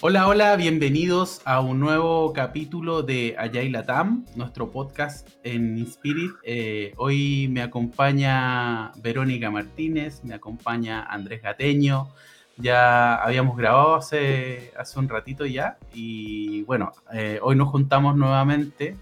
[0.00, 6.30] Hola, hola, bienvenidos a un nuevo capítulo de Agile Latam, nuestro podcast en Inspirit.
[6.44, 12.10] Eh, hoy me acompaña Verónica Martínez, me acompaña Andrés Gateño.
[12.58, 18.96] Ya habíamos grabado hace, hace un ratito ya y bueno, eh, hoy nos juntamos nuevamente.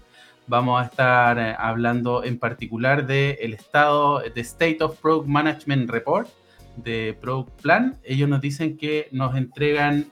[0.47, 6.27] Vamos a estar eh, hablando en particular del estado de State of Product Management Report
[6.75, 7.99] de Product Plan.
[8.03, 10.07] Ellos nos dicen que nos entregan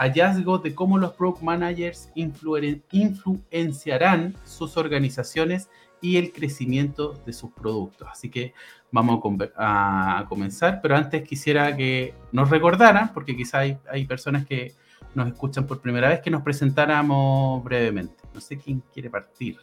[0.00, 5.68] hallazgos de cómo los product managers influenciarán sus organizaciones
[6.00, 8.08] y el crecimiento de sus productos.
[8.10, 8.54] Así que
[8.90, 9.20] vamos
[9.56, 14.72] a, comenzar, pero antes quisiera que nos recordaran, porque quizá hay, hay, personas que
[15.14, 18.14] nos escuchan por primera vez, que nos presentáramos brevemente.
[18.32, 19.58] No sé quién quiere partir.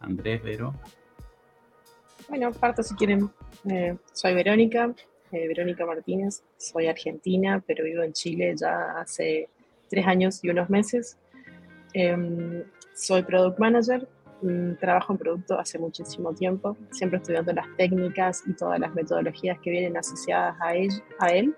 [0.00, 0.72] Andrés, Vero.
[2.30, 3.30] Bueno, parto si quieren.
[3.68, 4.94] Eh, soy Verónica,
[5.30, 9.50] eh, Verónica Martínez, soy argentina, pero vivo en Chile ya hace
[9.88, 11.18] tres años y unos meses.
[11.92, 14.08] Em, soy product manager,
[14.42, 19.58] mm, trabajo en producto hace muchísimo tiempo, siempre estudiando las técnicas y todas las metodologías
[19.60, 21.54] que vienen asociadas a él, a él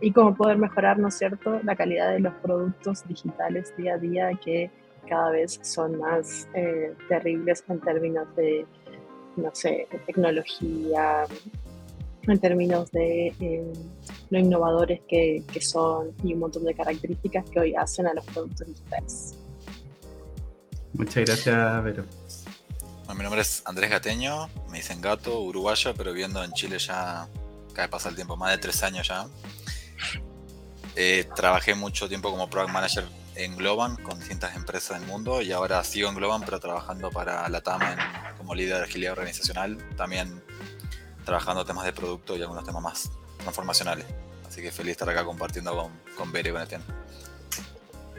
[0.00, 3.98] y cómo poder mejorar, ¿no es cierto?, la calidad de los productos digitales día a
[3.98, 4.70] día que
[5.08, 8.66] cada vez son más eh, terribles en términos de,
[9.36, 11.24] no sé, de tecnología,
[12.30, 13.72] en términos de eh,
[14.30, 18.24] lo innovadores que, que, son y un montón de características que hoy hacen a los
[18.26, 19.34] productos digitales.
[20.92, 22.04] Muchas gracias, Vero.
[23.16, 27.28] mi nombre es Andrés Gateño, me dicen gato, uruguayo, pero viviendo en Chile ya,
[27.72, 29.26] cada vez pasa el tiempo, más de tres años ya.
[30.96, 33.04] Eh, trabajé mucho tiempo como Product Manager
[33.36, 37.48] en Globan con distintas empresas del mundo y ahora sigo en Globan pero trabajando para
[37.48, 37.80] la TAM
[38.36, 39.78] como líder de agilidad organizacional.
[39.96, 40.42] También
[41.24, 44.06] trabajando temas de producto y algunos temas más transformacionales.
[44.46, 46.84] Así que feliz de estar acá compartiendo con, con Bere con Etienne.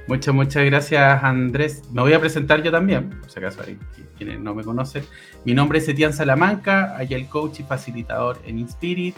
[0.07, 1.83] Muchas, muchas gracias Andrés.
[1.91, 3.77] Me voy a presentar yo también, por si acaso hay
[4.17, 5.05] quienes no me conocen.
[5.45, 9.15] Mi nombre es Etienne Salamanca, el coach y facilitador en Inspirit.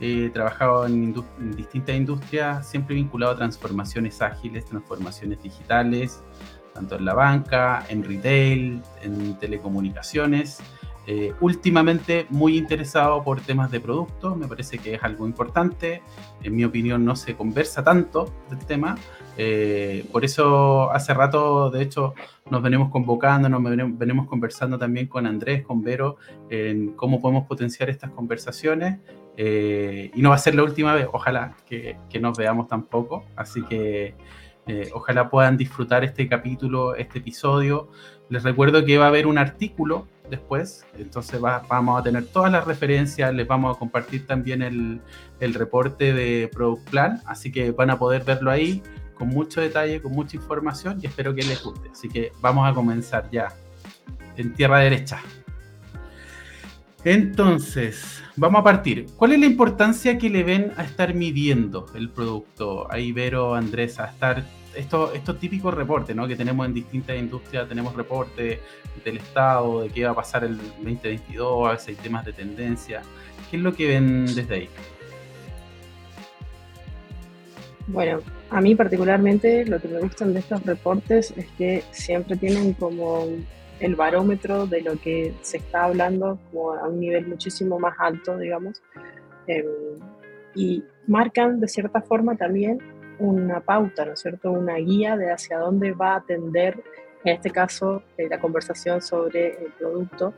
[0.00, 6.22] He trabajado en, en, distintas industrias, siempre vinculado a transformaciones ágiles, transformaciones digitales,
[6.72, 10.60] tanto en la banca, en retail, en telecomunicaciones.
[11.10, 16.02] Eh, últimamente muy interesado por temas de productos, me parece que es algo importante.
[16.42, 18.94] En mi opinión no se conversa tanto del tema.
[19.38, 22.12] Eh, por eso hace rato, de hecho,
[22.50, 26.18] nos venimos convocando, nos venimos, conversando también con Andrés, con Vero,
[26.50, 28.98] en cómo podemos potenciar estas conversaciones.
[29.38, 33.24] Eh, y no va a ser la última vez, ojalá que, que nos veamos tampoco.
[33.34, 34.14] Así que
[34.92, 37.88] ojalá puedan disfrutar este capítulo, este episodio.
[38.28, 40.86] Les recuerdo que va a haber un artículo después.
[40.96, 45.00] Entonces vamos a tener todas las referencias, les vamos a compartir también el,
[45.40, 48.82] el, reporte de Product Plan, así que van a poder verlo ahí
[49.14, 51.90] con mucho detalle, con mucha información y espero que les guste.
[51.90, 53.48] Así que vamos a comenzar ya
[54.36, 55.20] en tierra derecha.
[57.04, 59.06] Entonces, vamos a partir.
[59.16, 62.90] ¿Cuál es la importancia que le ven a estar midiendo el producto?
[62.90, 64.44] Ahí Vero, Andrés, a estar
[64.78, 66.28] estos, típicos reportes ¿no?
[66.28, 68.60] que tenemos en distintas industrias, tenemos reportes
[69.04, 73.02] del Estado, de qué va a pasar el 2022, a veces hay temas de tendencia.
[73.50, 74.68] ¿Qué es lo que ven desde ahí?
[77.88, 82.74] Bueno, a mí particularmente lo que me gustan de estos reportes es que siempre tienen
[82.74, 83.26] como
[83.80, 88.36] el barómetro de lo que se está hablando como a un nivel muchísimo más alto,
[88.36, 88.82] digamos,
[89.46, 89.64] em,
[90.54, 92.78] y marcan de cierta forma también
[93.18, 94.50] una pauta, ¿no es cierto?
[94.50, 96.82] Una guía de hacia dónde va a atender,
[97.24, 100.32] en este caso, eh, la conversación sobre el producto,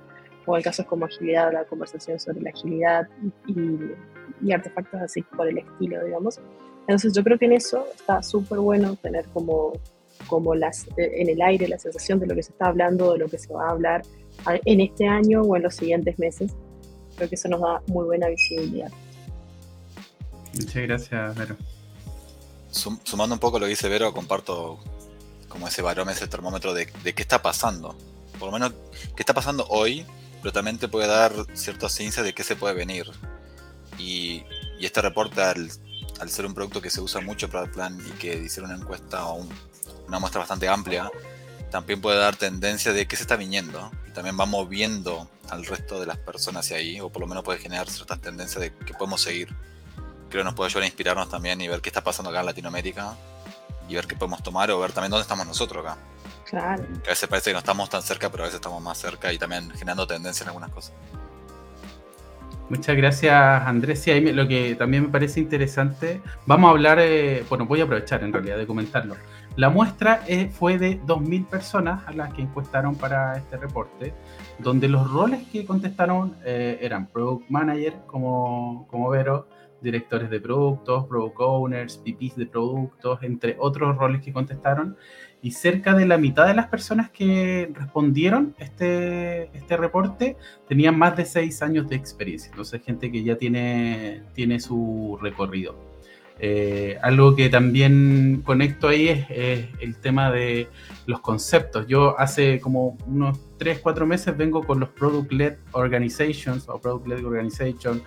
[0.47, 3.09] o en casos como agilidad, la conversación sobre la agilidad
[3.47, 6.41] y, artefactos así por el estilo, digamos.
[6.81, 9.75] Entonces yo creo que en eso está súper bueno tener como,
[10.27, 13.29] como las, en el aire la sensación de lo que se está hablando, de lo
[13.29, 14.03] que se va a hablar
[14.65, 16.53] en este año o en los siguientes meses.
[17.17, 18.91] Creo que eso nos da muy buena visibilidad.
[20.55, 21.57] Muchas gracias, Vero
[22.71, 24.79] sumando un poco lo que dice Vero, comparto
[25.49, 27.97] como ese barómetro, ese termómetro de, qué está pasando.
[28.39, 28.73] Por lo menos,
[29.17, 30.07] qué está pasando hoy,
[30.41, 33.11] pero también te puede dar cierta ciencia de qué se puede venir.
[33.99, 34.45] Y,
[34.81, 35.71] este reporte, al,
[36.31, 39.47] ser un producto que se usa mucho para plan y que hicieron una encuesta o
[40.07, 41.11] una muestra bastante amplia,
[41.71, 43.91] también puede dar tendencia de qué se está viniendo.
[44.09, 47.45] Y también va moviendo al resto de las personas hacia ahí, o por lo menos
[47.45, 49.55] puede generar ciertas tendencias de que podemos seguir
[50.31, 52.47] creo que nos puede ayudar a inspirarnos también y ver qué está pasando acá en
[52.47, 53.15] Latinoamérica
[53.89, 55.99] y ver qué podemos tomar o ver también dónde estamos nosotros acá.
[56.49, 56.85] Claro.
[57.03, 59.33] Que a veces parece que no estamos tan cerca, pero a veces estamos más cerca
[59.33, 60.93] y también generando tendencia en algunas cosas.
[62.71, 64.01] Muchas gracias, Andrés.
[64.01, 68.23] Sí, lo que también me parece interesante, vamos a hablar, eh, bueno, voy a aprovechar
[68.23, 69.17] en realidad de comentarlo.
[69.57, 74.15] La muestra eh, fue de 2.000 personas a las que encuestaron para este reporte,
[74.61, 79.49] donde los roles que contestaron eh, eran Product Manager, como, como Vero,
[79.83, 84.97] directores de productos, Product Owners, VPs de productos, entre otros roles que contestaron.
[85.43, 90.37] Y cerca de la mitad de las personas que respondieron este, este reporte
[90.69, 92.51] tenían más de 6 años de experiencia.
[92.51, 95.91] Entonces, gente que ya tiene, tiene su recorrido.
[96.43, 100.69] Eh, algo que también conecto ahí es, el tema de
[101.07, 101.87] los conceptos.
[101.87, 108.03] Yo hace como unos 3, 4 meses vengo con los Product-Led Organizations o Product-Led Organization,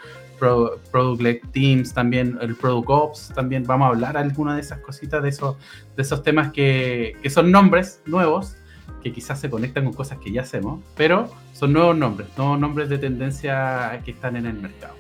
[0.91, 5.29] Product-Led Teams, también el Product Ops, también vamos a hablar alguna de esas cositas, de
[5.29, 5.57] esos,
[5.95, 8.55] de esos temas que, que son nombres nuevos,
[9.01, 12.89] que quizás se conectan con cosas que ya hacemos, pero son nuevos nombres, nuevos nombres
[12.89, 14.95] de tendencia que están en el mercado.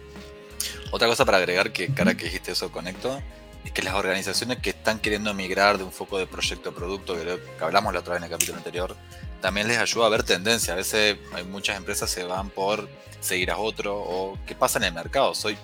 [0.91, 3.19] Otra cosa para agregar que cara que dijiste eso conecto,
[3.63, 7.15] es que las organizaciones que están queriendo migrar de un foco de proyecto a producto,
[7.15, 8.95] que, hablamos la otra vez en el capítulo anterior,
[9.43, 10.71] también les ayuda a ver tendencia.
[10.71, 12.87] A veces hay muchas empresas se van por
[13.19, 15.35] seguir a otro o qué pasa en el mercado.
[15.35, 15.57] Soy,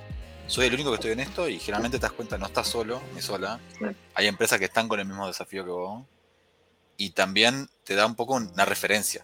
[0.47, 3.01] soy el único que estoy en esto y generalmente te das cuenta, no estás solo
[3.15, 3.57] ni sola.
[4.15, 6.03] Hay empresas que están con el mismo desafío que vos
[6.97, 9.23] y también te da un poco una referencia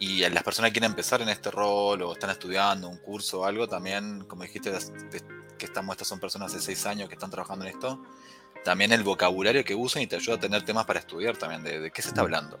[0.00, 3.44] y las personas que quieren empezar en este rol o están estudiando un curso o
[3.44, 4.72] algo, también, como dijiste,
[5.56, 8.02] que estamos, estas son personas de 6 años que están trabajando en esto,
[8.64, 11.92] también el vocabulario que usan y te ayuda a tener temas para estudiar también, de,
[11.92, 12.58] qué se está hablando.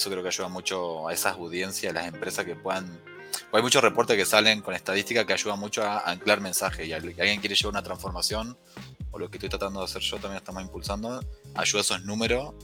[0.00, 2.98] Eso creo que ayuda mucho a esas audiencias, a las empresas que puedan...
[3.52, 7.38] Hay muchos reportes que salen con estadística que ayudan mucho a anclar mensajes y alguien
[7.40, 8.56] quiere llevar una transformación,
[9.10, 11.20] o lo que estoy tratando de hacer yo también estamos impulsando,
[11.54, 12.54] ayuda a esos números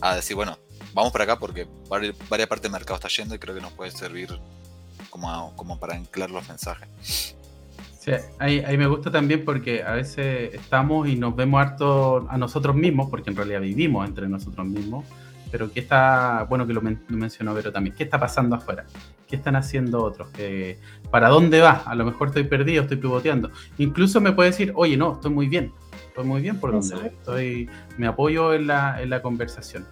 [0.00, 0.56] a decir, bueno,
[0.94, 2.14] vamos para acá porque varias
[2.46, 4.38] partes del mercado está yendo y creo que nos puede servir
[5.10, 7.34] como, como para anclar los mensajes.
[7.98, 12.76] Sí, ahí, me gusta también porque a veces estamos y nos vemos harto a nosotros
[12.76, 15.04] mismos, porque en realidad vivimos entre nosotros mismos,
[15.50, 18.84] pero ¿qué está, bueno que lo, mencionó Vero también, qué está pasando afuera?
[19.26, 20.28] ¿Qué están haciendo otros?
[21.10, 21.82] ¿Para dónde va?
[21.84, 23.50] A lo mejor estoy perdido, estoy pivoteando.
[23.78, 25.72] Incluso me puede decir, oye, no, estoy muy bien,
[26.08, 29.86] estoy muy bien por donde estoy, me apoyo en la, en la conversación.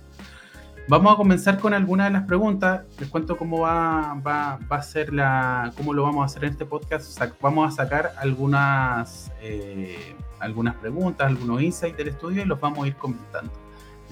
[0.87, 2.83] Vamos a comenzar con algunas de las preguntas.
[2.99, 6.51] Les cuento cómo va, va, va, a ser la, cómo lo vamos a hacer en
[6.51, 7.19] este podcast.
[7.41, 12.89] Vamos a sacar algunas, eh, algunas preguntas, algunos insights del estudio y los vamos a
[12.89, 13.64] ir comentando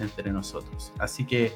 [0.02, 0.92] entre nosotros.
[0.98, 1.52] Así que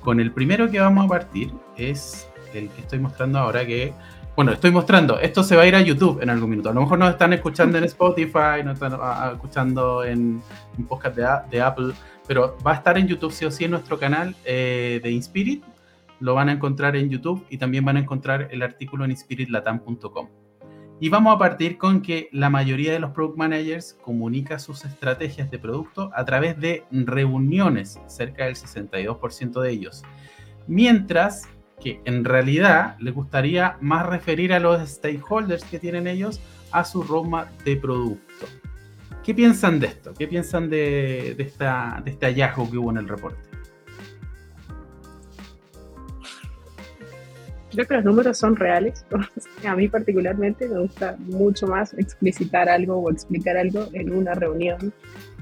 [0.00, 3.92] con el primero que vamos a partir es el que estoy mostrando ahora que
[4.36, 6.68] bueno, estoy mostrando, esto se va a ir a YouTube en algún minuto.
[6.68, 10.42] A lo mejor nos están escuchando en Spotify, nos están ah, escuchando en
[10.76, 11.94] un podcast de, de Apple
[12.26, 15.62] pero va a estar en YouTube sí o sí en nuestro canal eh, de Inspirit.
[16.20, 20.28] Lo van a encontrar en YouTube y también van a encontrar el artículo en inspiritlatam.com.
[21.00, 25.50] Y vamos a partir con que la mayoría de los product managers comunica sus estrategias
[25.50, 30.02] de producto a través de reuniones, cerca del 62% de ellos.
[30.66, 31.48] Mientras
[31.80, 37.02] que en realidad les gustaría más referir a los stakeholders que tienen ellos a su
[37.02, 38.46] roadmap de producto.
[39.22, 40.14] ¿Qué piensan de esto?
[40.14, 43.53] ¿Qué piensan de, esta, de este hallazgo que hubo en el reporte?
[47.74, 49.04] Creo que los números son reales.
[49.66, 54.92] A mí particularmente me gusta mucho más explicitar algo o explicar algo en una reunión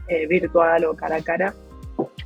[0.09, 1.54] eh, virtual o cara a cara.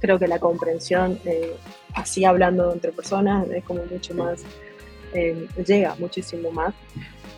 [0.00, 1.54] Creo que la comprensión, eh,
[1.94, 4.44] así hablando entre personas, es como mucho más,
[5.12, 6.74] eh, llega muchísimo más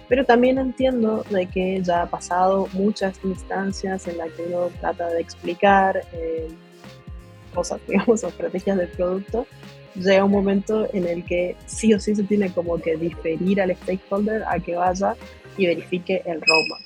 [0.09, 5.09] pero también entiendo de que ya ha pasado muchas instancias en las que uno trata
[5.11, 6.49] de explicar eh,
[7.54, 9.47] cosas, digamos, estrategias del producto.
[9.95, 13.75] Llega un momento en el que sí o sí se tiene como que diferir al
[13.75, 15.14] stakeholder a que vaya
[15.57, 16.80] y verifique el roadmap.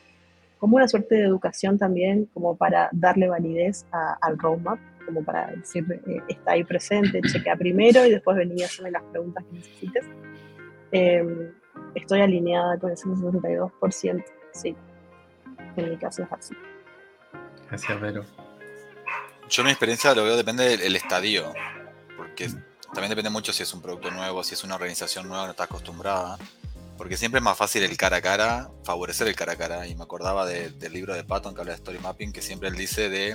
[0.59, 5.85] Como una suerte de educación también, como para darle validez al roadmap, como para decir,
[6.07, 10.05] eh, está ahí presente, chequea primero y después venía a hacerme las preguntas que necesites.
[10.93, 11.53] Eh,
[11.95, 14.25] estoy alineada con ese 62%.
[14.53, 14.77] Sí,
[15.77, 16.55] en mi caso es así.
[17.69, 18.25] Gracias, Vero.
[19.49, 21.53] Yo mi experiencia lo veo depende del estadio,
[22.17, 22.49] porque
[22.93, 25.65] también depende mucho si es un producto nuevo, si es una organización nueva, no está
[25.65, 26.39] acostumbrada.
[26.99, 29.87] Porque siempre es más fácil el cara a cara, favorecer el cara a cara.
[29.89, 32.77] Y me acordaba del libro de Patton que habla de story mapping, que siempre él
[32.77, 33.35] dice de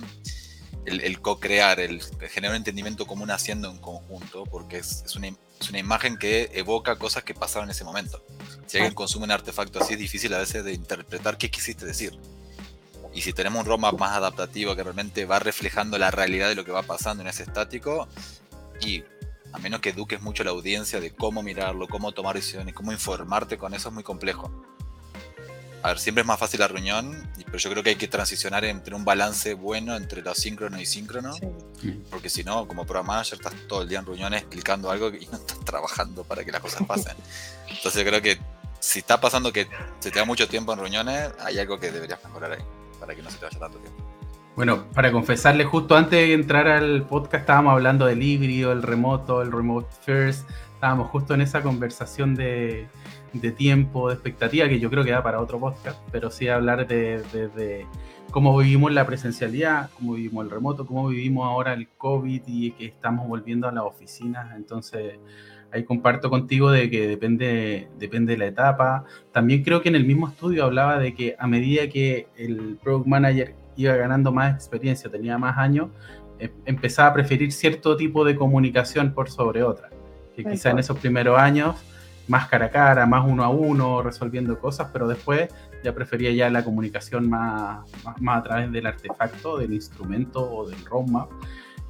[0.86, 5.70] el, co-crear, el generar un entendimiento común haciendo en conjunto, porque es, es, una, es
[5.70, 8.24] una imagen que evoca cosas que pasaron en ese momento.
[8.68, 12.18] Si alguien consume un artefacto así, es difícil a veces de interpretar qué quisiste decir.
[13.14, 16.64] Y si tenemos un roadmap más adaptativo que realmente va reflejando la realidad de lo
[16.64, 18.08] que va pasando en ese estático,
[18.80, 19.04] y
[19.58, 22.92] a menos que eduques mucho a la audiencia de cómo mirarlo, cómo tomar decisiones, cómo
[22.92, 24.52] informarte con eso, es muy complejo.
[25.82, 28.66] a ver, siempre es más fácil la reunión, pero yo creo que hay que transicionar
[28.66, 31.34] entre un balance bueno entre lo síncrono y síncrono,
[32.12, 35.26] porque si no, como program manager estás todo el día en reuniones explicando algo y
[35.32, 37.16] no estás trabajando para que las cosas pasen.
[37.68, 38.38] Entonces creo que
[38.80, 39.68] si está pasando que
[40.00, 42.64] se te da mucho tiempo en reuniones, hay algo que deberías mejorar ahí,
[43.00, 44.07] para que no se te vaya tanto tiempo.
[44.58, 49.44] Bueno, para confesarle, justo antes de entrar al podcast estábamos hablando del híbrido, el remoto,
[49.44, 52.88] el remote first, estábamos justo en esa conversación de,
[53.56, 57.86] tiempo, de expectativa, que yo creo que da para otro podcast, pero sí hablar de,
[58.32, 62.88] cómo vivimos la presencialidad, cómo vivimos el remoto, cómo vivimos ahora el COVID y que
[62.88, 64.56] estamos volviendo a las oficinas.
[64.56, 65.20] Entonces,
[65.72, 69.06] ahí comparto contigo de que depende, depende de la etapa.
[69.32, 73.06] También creo que en el mismo estudio hablaba de que a medida que el Product
[73.06, 75.90] Manager iba ganando más experiencia, tenía más años,
[76.40, 79.90] em, empezaba a preferir cierto tipo de comunicación por sobre otra.
[80.36, 81.76] Que quizá en esos primeros años,
[82.28, 85.48] más cara a cara, más uno a uno, resolviendo cosas, pero después
[85.84, 90.84] ya prefería ya la comunicación más, más, a través del artefacto, del instrumento o del
[90.86, 91.30] roadmap.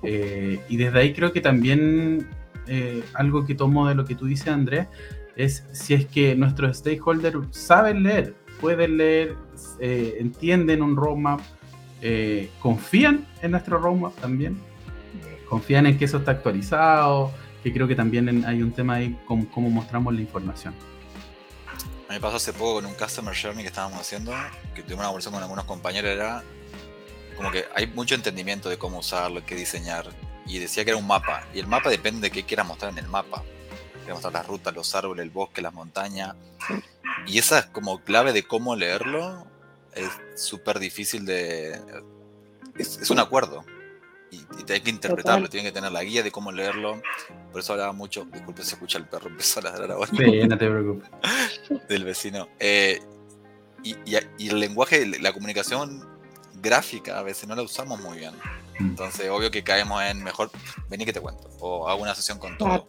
[0.03, 2.27] Eh, y desde ahí creo que también
[2.67, 4.87] eh, algo que tomo de lo que tú dices, Andrés,
[5.35, 9.35] es si es que nuestros stakeholders saben leer, pueden leer,
[9.79, 11.39] eh, entienden un roadmap,
[12.01, 14.59] eh, confían en nuestro roadmap también,
[15.49, 17.31] confían en que eso está actualizado,
[17.63, 20.73] que creo que también hay un tema ahí con cómo mostramos la información.
[22.07, 24.33] A mí me pasó hace poco con un Customer Journey que estábamos haciendo,
[24.73, 26.43] que tuvimos una conversación con algunos compañeros, era
[27.35, 30.07] como que hay mucho entendimiento de cómo usarlo, qué diseñar,
[30.45, 32.97] y decía que era un mapa, y el mapa depende de qué quieras mostrar en
[32.99, 33.43] el mapa.
[33.93, 36.35] Quieres mostrar las rutas, los árboles, el bosque, las montañas,
[37.27, 39.45] y esa es como clave de cómo leerlo,
[39.97, 41.79] es súper difícil de...
[42.77, 43.65] Es, un acuerdo.
[44.29, 47.01] Y, y hay que interpretarlo, tiene que tener la guía de cómo leerlo.
[47.51, 50.11] Por eso hablaba mucho, disculpe, se escucha el perro, empezó a ladrar ahora.
[50.15, 51.09] Sí, no te preocupes.
[51.89, 52.47] Del vecino.
[52.59, 53.01] Eh,
[53.83, 56.05] y, y, el lenguaje, la comunicación
[56.61, 58.33] gráfica a veces no la usamos muy bien.
[58.79, 58.89] Mm.
[58.89, 60.51] Entonces, obvio que caemos en mejor,
[60.89, 62.87] vení que te cuento, o hago una sesión con todo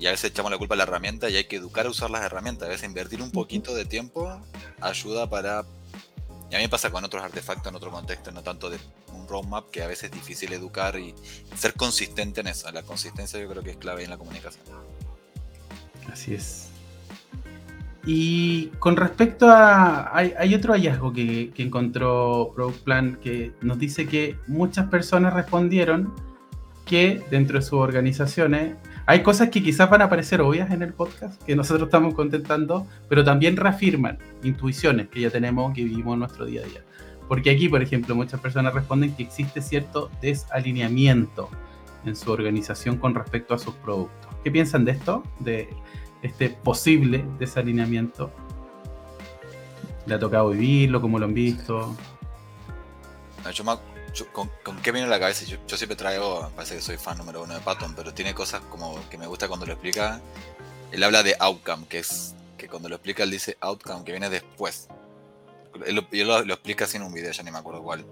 [0.00, 2.10] y a veces echamos la culpa a la herramienta y hay que educar a usar
[2.10, 2.66] las herramientas.
[2.66, 4.40] A veces invertir un poquito de tiempo
[4.80, 5.66] ayuda para...
[6.50, 8.78] Y a mí me pasa con otros artefactos en otro contexto, no tanto de
[9.12, 11.14] un roadmap, que a veces es difícil educar y
[11.54, 12.72] ser consistente en eso.
[12.72, 14.64] La consistencia yo creo que es clave en la comunicación.
[16.10, 16.70] Así es.
[18.06, 20.16] Y con respecto a...
[20.16, 26.14] Hay, otro hallazgo que, que encontró Product Plan que nos dice que muchas personas respondieron
[26.86, 28.76] que dentro de sus organizaciones
[29.06, 32.86] hay cosas que quizás van a parecer obvias en el podcast, que nosotros estamos contentando,
[33.08, 36.80] pero también reafirman intuiciones que ya tenemos, que vivimos en nuestro día a día.
[37.28, 41.48] Porque aquí, por ejemplo, muchas personas responden que existe cierto desalineamiento
[42.04, 44.34] en su organización con respecto a sus productos.
[44.42, 45.22] ¿Qué piensan de esto?
[45.38, 45.68] De
[46.22, 48.32] este posible desalineamiento.
[50.06, 51.00] ¿Le ha tocado vivirlo?
[51.00, 51.94] ¿Cómo lo han visto?
[53.52, 53.64] Yo
[54.32, 54.50] con,
[54.82, 55.44] qué viene a la cabeza?
[55.44, 58.98] Yo, siempre traigo, parece que soy fan número uno de Patton, pero tiene cosas como
[59.08, 60.20] que me gusta cuando lo explica.
[60.92, 64.28] Él habla de outcome, que es que cuando lo explica él dice outcome, que viene
[64.28, 64.88] después.
[65.86, 68.04] Él lo, lo, explica así en un video, ya ni me acuerdo cuál.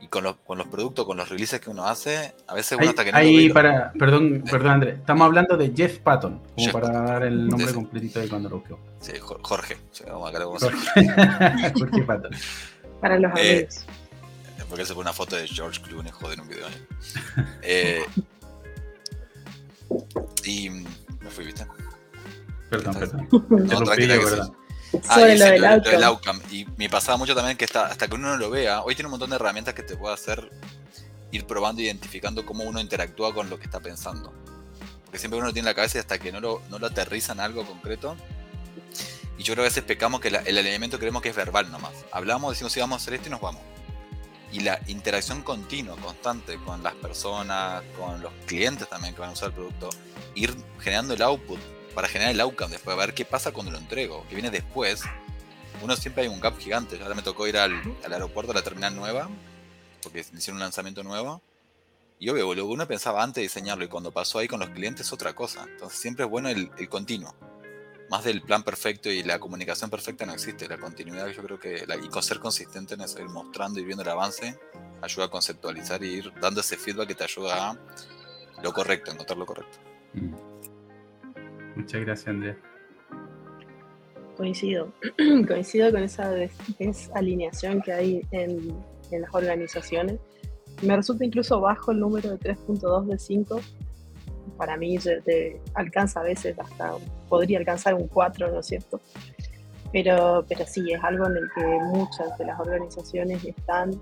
[0.00, 2.88] Y con los, con los productos, con los releases que uno hace, a veces uno
[2.90, 6.90] hasta que no ahí para, perdón, perdón André, estamos hablando de Jeff Patton, como para
[6.90, 8.74] dar el nombre completito de cuando lo busqué.
[9.00, 9.42] Sí, Jorge.
[9.42, 9.76] Jorge.
[11.78, 12.32] Jorge Patton.
[13.00, 13.86] Para los eh, amigos
[14.70, 16.68] porque se pone una foto de George Clooney joder en un video.
[17.60, 18.06] Eh,
[20.44, 21.66] y me fui, ¿viste?
[22.70, 23.28] Perdón, perdón.
[23.48, 24.60] No, tranquila que
[25.08, 26.40] Ah, y lo, del outcome.
[26.50, 29.06] Y me pasaba mucho también que está, hasta que uno no lo vea, hoy tiene
[29.06, 30.50] un montón de herramientas que te puede hacer
[31.30, 34.32] ir probando, identificando cómo uno interactúa con lo que está pensando.
[35.04, 37.40] Porque siempre uno tiene la cabeza y hasta que no lo, no lo aterriza en
[37.40, 38.16] algo concreto.
[39.38, 41.92] Y yo creo que a veces pecamos que el alineamiento creemos que es verbal nomás.
[42.12, 43.62] Hablamos, decimos si vamos a hacer esto y nos vamos
[44.52, 49.32] y la interacción continua, constante con las personas, con los clientes también que van a
[49.32, 49.90] usar el producto,
[50.34, 51.58] ir generando el output
[51.94, 55.02] para generar el outcome después, a ver qué pasa cuando lo entrego, que viene después.
[55.82, 57.00] Uno siempre hay un gap gigante.
[57.00, 57.80] Ahora me tocó ir al,
[58.10, 59.30] aeropuerto, a la terminal nueva,
[60.02, 61.40] porque hicieron un lanzamiento nuevo.
[62.18, 65.06] Y obvio, lo uno pensaba antes de diseñarlo y cuando pasó ahí con los clientes
[65.06, 65.64] es otra cosa.
[65.66, 67.34] Entonces siempre es bueno el, el continuo
[68.10, 70.68] más del plan perfecto y la comunicación perfecta no existe.
[70.68, 74.02] La continuidad, yo creo que, y con ser consistente en eso, ir mostrando y viendo
[74.02, 74.58] el avance,
[75.00, 77.78] ayuda a conceptualizar y ir dando ese feedback que te ayuda a
[78.62, 79.78] lo correcto, encontrar lo correcto.
[80.14, 80.34] Mm.
[81.76, 82.58] Muchas gracias, Andrea.
[84.36, 84.92] Coincido,
[85.46, 86.30] coincido con esa
[86.78, 88.76] desalineación que hay en,
[89.12, 90.18] en las organizaciones.
[90.82, 93.60] Me resulta incluso bajo el número de 3.2 de 5
[94.60, 94.98] para mí
[95.74, 96.92] alcanza a veces hasta,
[97.30, 99.00] podría alcanzar un 4, ¿no es cierto?
[99.92, 104.00] pero, pero sí, es algo en el que muchas de las organizaciones están.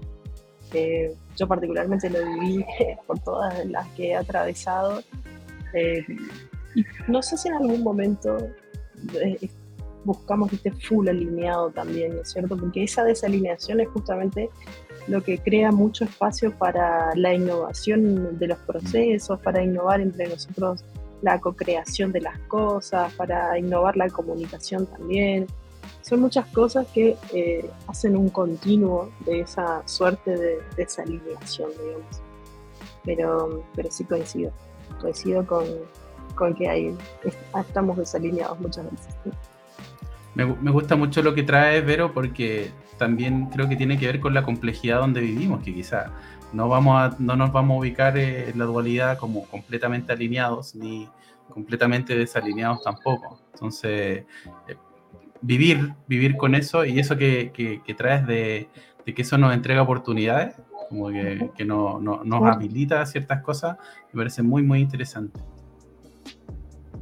[0.74, 2.64] Eh, yo particularmente lo viví
[3.06, 5.00] por todas las que he atravesado.
[5.72, 6.04] Eh,
[7.06, 8.36] no sé si en algún momento
[9.14, 9.48] eh,
[10.04, 12.56] buscamos que esté full alineado también, ¿no es cierto?
[12.56, 14.50] Porque esa desalineación es justamente
[15.06, 20.84] lo que crea mucho espacio para la innovación de los procesos, para innovar entre nosotros
[21.22, 25.46] la co-creación de las cosas, para innovar la comunicación también.
[26.02, 32.22] Son muchas cosas que eh, hacen un continuo de esa suerte de desalineación, digamos.
[33.04, 34.52] Pero, pero sí coincido,
[35.00, 35.64] coincido con,
[36.34, 36.96] con que hay,
[37.58, 39.14] estamos desalineados muchas veces.
[40.34, 44.20] Me, me, gusta mucho lo que trae Vero porque también creo que tiene que ver
[44.20, 46.12] con la complejidad donde vivimos, que quizá
[46.52, 51.08] no, vamos a, no nos vamos a ubicar en la dualidad como completamente alineados ni
[51.48, 53.40] completamente desalineados tampoco.
[53.54, 54.24] Entonces,
[54.68, 54.76] eh,
[55.40, 58.68] vivir, vivir con eso y eso que, que, traes de,
[59.04, 60.54] de, que eso nos entrega oportunidades,
[60.88, 63.76] como que, que no, no, nos habilita ciertas cosas,
[64.12, 65.40] me parece muy, muy interesante.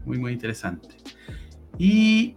[0.04, 0.88] Muy, muy interesante.
[1.78, 2.36] Y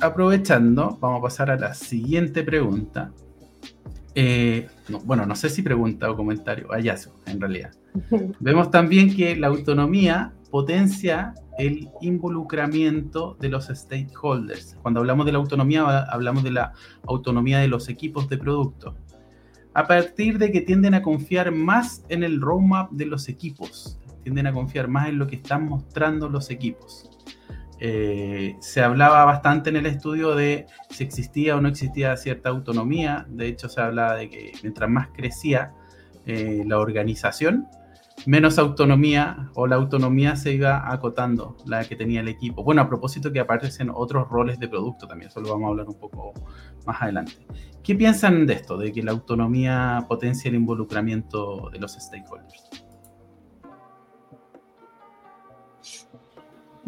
[0.00, 3.12] aprovechando, vamos a pasar a la siguiente pregunta.
[4.20, 4.66] Eh,
[5.04, 7.70] bueno, no sé si pregunta o comentario, hallazgo en realidad.
[8.40, 14.76] Vemos también que la autonomía potencia el involucramiento de los stakeholders.
[14.82, 16.72] Cuando hablamos de la autonomía, hablamos de la
[17.06, 18.96] autonomía de los equipos de producto.
[19.72, 24.48] A partir de que tienden a confiar más en el roadmap de los equipos, tienden
[24.48, 27.08] a confiar más en lo que están mostrando los equipos.
[27.80, 33.26] Eh, se hablaba bastante en el estudio de si existía o no existía cierta autonomía.
[33.28, 35.72] De hecho, se hablaba de que mientras más crecía
[36.26, 37.68] eh, la organización,
[38.26, 42.64] menos autonomía o la autonomía se iba acotando la que tenía el equipo.
[42.64, 45.88] Bueno, a propósito que aparecen otros roles de producto también, eso lo vamos a hablar
[45.88, 46.34] un poco
[46.84, 47.32] más adelante.
[47.82, 52.87] ¿Qué piensan de esto, de que la autonomía potencia el involucramiento de los stakeholders?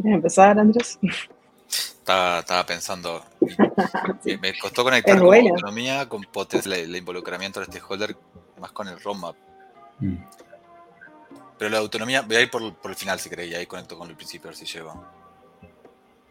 [0.00, 0.98] ¿Quieres empezar, Andrés?
[1.68, 3.24] Estaba, pensando,
[4.24, 8.16] me, costó conectar con la autonomía con potencia el, involucramiento del stakeholder
[8.58, 9.36] más con el roadmap.
[10.00, 10.16] Mm.
[11.58, 14.08] Pero la autonomía, voy a ir por, el final si queréis, y ahí conecto con
[14.08, 15.04] el principio a ver si llego.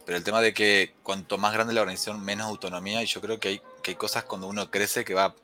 [0.06, 3.40] Pero el tema de que cuanto más grande la organización, menos autonomía, y yo creo
[3.40, 5.36] que hay, que hay cosas cuando uno crece que va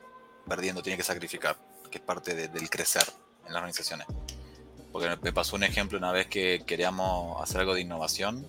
[0.50, 1.56] perdiendo, tiene que sacrificar,
[1.92, 3.04] que es parte del crecer
[3.46, 4.08] en las organizaciones.
[4.96, 8.48] Porque me pasó un ejemplo una vez que queríamos hacer algo de innovación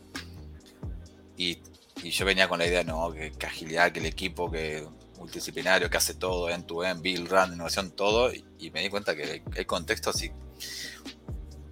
[1.37, 1.59] y,
[2.05, 4.87] yo venía con la idea, no, que, agilidad, que el equipo que
[5.19, 9.65] multidisciplinario, que hace todo, end-to-end, build, run, innovación, todo, y, me di cuenta que hay
[9.65, 10.31] contextos y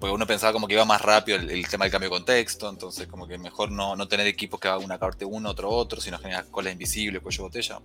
[0.00, 3.06] porque uno pensaba como que iba más rápido el, tema del cambio de contexto, entonces
[3.06, 6.18] como que mejor no, no tener equipos que hagan una parte uno, otro otro, sino
[6.18, 7.80] generar cola invisible, cuello botella.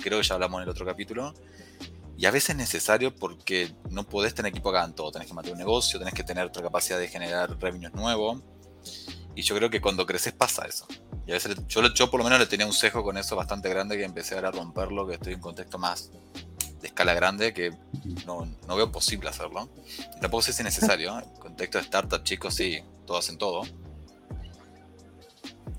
[0.00, 1.34] Creo que ya hablamos en el otro capítulo.
[2.20, 5.10] Y a veces es necesario porque no podés tener equipo que hagan todo.
[5.10, 8.42] Tenés que mantener un negocio, tenés que tener otra capacidad de generar revenues nuevos.
[9.34, 10.86] Y yo creo que cuando creces pasa eso.
[11.26, 13.96] Y a veces yo, por lo menos le tenía un cejo con eso bastante grande
[13.96, 16.10] que empecé a romperlo, que estoy en contexto más
[16.82, 17.72] de escala grande que
[18.26, 19.70] no, no veo posible hacerlo.
[20.14, 21.18] Y tampoco sé si es necesario.
[21.18, 23.62] En contexto de startup, chicos, sí, todos hacen todo.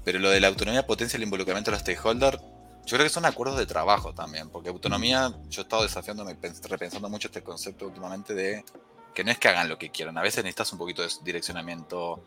[0.04, 2.40] Pero lo de la autonomía potencia el involucramiento de los stakeholders,
[2.86, 7.10] yo creo que son acuerdos de trabajo también, porque autonomía, yo he estado desafiándome, repensando
[7.10, 8.66] mucho este concepto últimamente de
[9.14, 12.24] que no es que hagan lo que quieran, a veces necesitas un poquito de direccionamiento.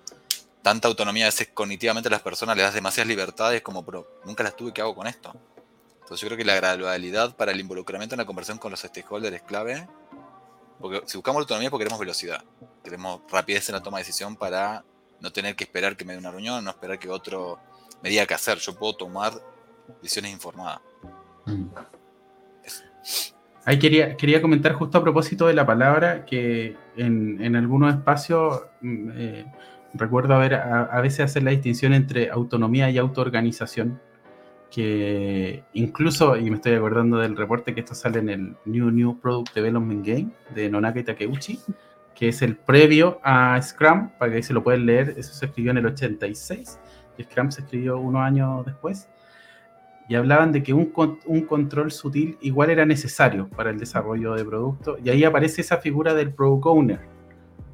[0.63, 4.43] Tanta autonomía, a veces cognitivamente a las personas le das demasiadas libertades como, pero nunca
[4.43, 5.35] las tuve, ¿qué hago con esto?
[6.05, 9.37] Entonces yo creo que la gradualidad para el involucramiento en la conversación con los stakeholders
[9.37, 9.89] es clave.
[10.79, 12.45] Porque si buscamos autonomía es porque queremos velocidad.
[12.83, 14.85] Queremos rapidez en la toma de decisión para
[15.21, 17.59] no tener que esperar que me dé una reunión, no esperar que otro
[18.03, 18.59] me diga qué hacer.
[18.59, 19.33] Yo puedo tomar
[20.03, 20.81] decisiones informadas.
[21.47, 21.67] Mm.
[23.67, 28.63] Ahí quería, quería comentar justo a propósito de la palabra que en, en algunos espacios
[28.83, 29.47] mm, eh,
[29.95, 34.01] recuerdo haber a, veces hacer la distinción entre autonomía y autoorganización
[34.71, 39.21] que incluso, y me estoy acordando del reporte que esto sale en el New New
[39.21, 41.61] Product Development Game de Nonaka y Takeuchi,
[42.13, 45.71] que es el previo a Scrum, para que se lo pueden leer, eso se escribió
[45.71, 46.81] en el 86,
[47.17, 49.09] y Scrum se escribió unos años después,
[50.09, 50.93] y hablaban de que un,
[51.27, 55.79] un control sutil igual era necesario para el desarrollo de producto, y ahí aparece esa
[55.79, 57.01] figura del Product Owner,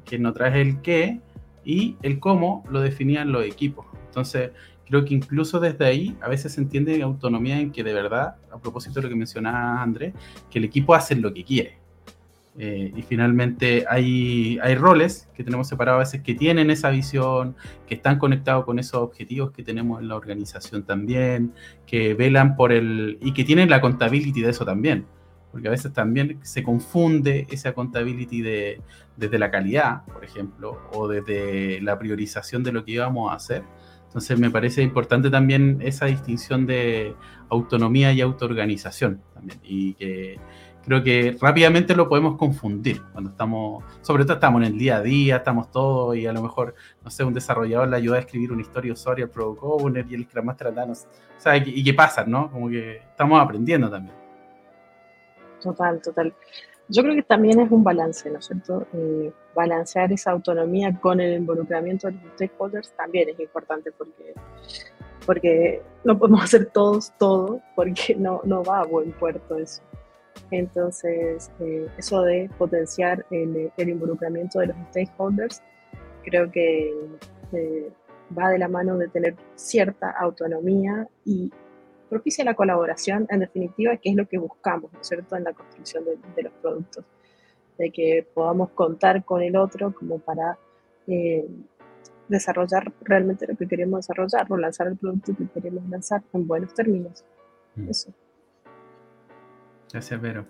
[0.05, 1.19] que no trae el qué
[1.63, 3.85] y el cómo lo definían los equipos.
[4.07, 4.51] Entonces,
[4.85, 8.57] creo que incluso desde ahí a veces se entiende autonomía en que de verdad, a
[8.57, 10.13] propósito de lo que mencionaba Andrés,
[10.49, 11.80] que el equipo hace lo que quiere.
[12.57, 17.55] Eh, y finalmente hay, hay roles que tenemos separados a veces que tienen esa visión,
[17.87, 21.53] que están conectados con esos objetivos que tenemos en la organización también,
[21.85, 23.17] que velan por el...
[23.21, 25.05] y que tienen la contabilidad de eso también.
[25.51, 28.81] Porque a veces también se confunde esa contabilidad de,
[29.17, 33.63] desde la calidad, por ejemplo, o desde la priorización de lo que íbamos a hacer.
[34.05, 37.15] Entonces me parece importante también esa distinción de
[37.49, 39.59] autonomía y autoorganización también.
[39.63, 40.37] Y que
[40.85, 45.01] creo que rápidamente lo podemos confundir cuando estamos, sobre todo estamos en el día a
[45.01, 48.51] día, estamos todos y a lo mejor, no sé, un desarrollador le ayuda a escribir
[48.51, 50.95] una historia usuario al Product y el Scrum Master o
[51.37, 52.51] sea, y qué pasa, ¿no?
[52.51, 54.15] Como que estamos aprendiendo también.
[55.61, 56.33] Total, total.
[56.87, 58.85] Yo creo que también es un balance, ¿no es cierto?
[58.93, 64.33] Eh, balancear esa autonomía con el involucramiento de los stakeholders también es importante porque,
[65.25, 69.81] porque no podemos hacer todos todo porque no, no va a buen puerto eso.
[70.51, 75.61] Entonces, eh, eso de potenciar el, el, involucramiento de los stakeholders,
[76.23, 76.93] creo que
[77.53, 77.89] eh,
[78.37, 81.51] va de la mano de tener cierta autonomía y
[82.09, 85.53] propicia la colaboración, en definitiva, que es lo que buscamos, ¿no es cierto?, en la
[85.53, 87.05] construcción de, los productos,
[87.77, 90.57] de que podamos contar con el otro como para
[91.07, 91.47] eh,
[92.27, 96.73] desarrollar realmente lo que queremos desarrollar o lanzar el producto que queremos lanzar en buenos
[96.73, 97.23] términos.
[97.75, 97.89] Mm.
[97.89, 98.13] Eso.
[99.91, 100.45] Gracias, Vero.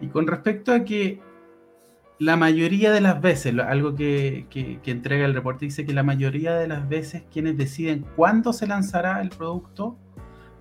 [0.00, 1.20] Y con respecto a que
[2.18, 4.46] la mayoría de las veces, algo que,
[4.84, 9.20] entrega el reporte dice que la mayoría de las veces quienes deciden cuándo se lanzará
[9.20, 9.96] el producto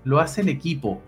[0.03, 1.01] lo hace el equipo.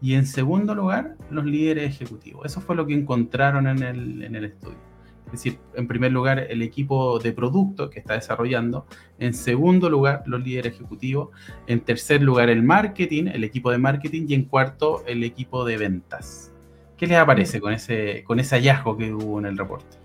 [0.00, 2.46] Y en segundo lugar, los líderes ejecutivos.
[2.46, 4.91] Eso fue lo que encontraron en el, en el estudio.
[5.26, 8.86] Es decir, en primer lugar, el equipo de producto que está desarrollando.
[9.18, 11.30] En segundo lugar, los líderes ejecutivos.
[11.66, 14.26] En tercer lugar, el marketing, el equipo de marketing.
[14.28, 16.52] Y en cuarto, el equipo de ventas.
[16.98, 19.96] ¿Qué les aparece con ese, con ese hallazgo que hubo en el reporte?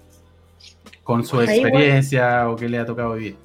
[1.04, 3.36] Con su experiencia o qué le ha tocado vivir.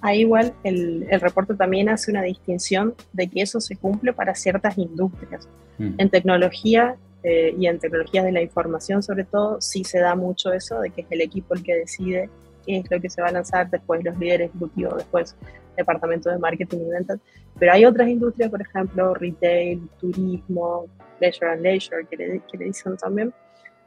[0.00, 4.34] Ahí igual el, el, reporte también hace una distinción de que eso se cumple para
[4.34, 5.48] ciertas industrias.
[5.78, 5.94] Mm.
[5.98, 10.52] En tecnología eh, y en tecnologías de la información sobre todo, sí se da mucho
[10.52, 12.30] eso, de que es el equipo el que decide
[12.64, 15.36] qué es lo que se va a lanzar, después los líderes ejecutivos, después
[15.76, 17.18] departamento de marketing y ventas.
[17.58, 20.86] Pero hay otras industrias, por ejemplo, retail, turismo,
[21.20, 23.32] Leisure and Leisure, que le, que le dicen también,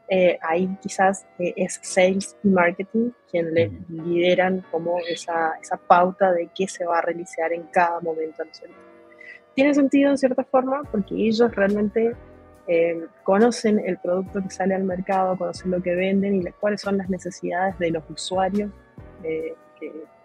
[0.09, 6.31] eh, ahí quizás eh, es Sales y Marketing quien le lideran como esa, esa, pauta
[6.31, 8.43] de qué se va a realizar en cada momento.
[9.53, 12.15] Tiene sentido en cierta forma porque ellos realmente
[12.67, 16.97] eh, conocen el producto que sale al mercado, conocen lo que venden y cuáles son
[16.97, 18.71] las necesidades de los usuarios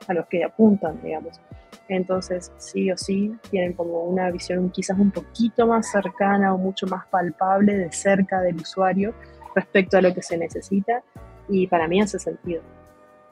[0.09, 1.41] a los que apuntan, digamos.
[1.89, 6.87] Entonces, sí o sí, tienen como una visión quizás un poquito más cercana o mucho
[6.87, 9.15] más palpable de cerca del usuario
[9.55, 11.03] respecto a lo que se necesita
[11.49, 12.63] y para mí hace sentido.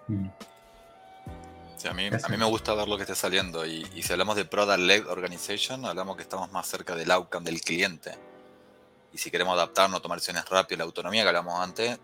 [0.09, 0.27] Mm.
[1.77, 4.37] Sí, a, mí, a mí me gusta ver lo que está saliendo y, si hablamos
[4.37, 8.11] de Product-Led Organization, hablamos que estamos más cerca del outcome del cliente.
[9.12, 11.99] Y si queremos adaptarnos, tomar decisiones rápidas, la autonomía que hablamos antes,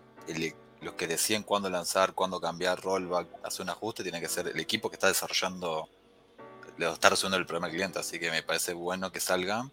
[0.81, 4.59] los que deciden cuándo lanzar, cuándo cambiar rollback, hacer un ajuste, tiene que ser el
[4.59, 5.89] equipo que está desarrollando
[6.77, 9.69] le está resolviendo el problema al cliente, así que me parece bueno que salga.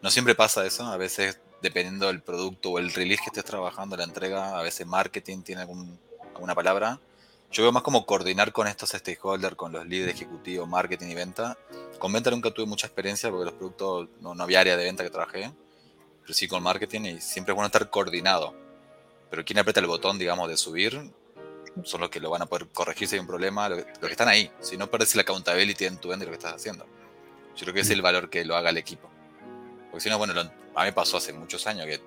[0.00, 3.96] No siempre pasa eso, a veces dependiendo del producto o el release que estés trabajando,
[3.96, 6.98] la entrega, a veces marketing tiene alguna palabra.
[7.52, 11.58] Yo veo más como coordinar con estos stakeholders, con los líderes ejecutivos, marketing y venta.
[11.98, 15.04] Con venta nunca tuve mucha experiencia porque los productos no, no había área de venta
[15.04, 15.52] que trabajé,
[16.22, 18.54] pero sí con marketing y siempre es bueno estar coordinado.
[19.30, 21.12] Pero quien aprieta el botón, digamos, de subir,
[21.84, 24.28] son los que lo van a poder corregir si hay un problema, los que, están
[24.28, 24.50] ahí.
[24.60, 26.86] Si no pierdes la accountability en tu venta de lo que estás haciendo.
[27.56, 29.10] Yo creo que es el valor que lo haga el equipo.
[29.90, 30.34] Porque si no, bueno,
[30.74, 32.00] a mí pasó hace muchos años que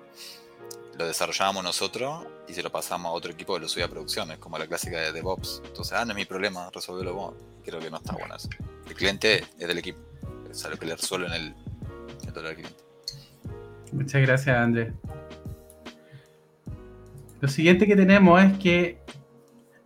[0.98, 4.38] lo desarrollábamos nosotros y se lo pasamos a otro equipo que lo subía a producciones,
[4.38, 5.62] como la clásica de DevOps.
[5.64, 7.34] Entonces, ah, no es mi problema, resolverlo vos.
[7.64, 8.48] Creo que no está bueno eso.
[8.88, 10.00] El cliente es del equipo.
[10.50, 11.54] Es algo que le resuelve en el,
[12.24, 12.85] el cliente.
[13.92, 14.92] Muchas gracias, Andrés.
[17.40, 18.98] Lo siguiente que tenemos es que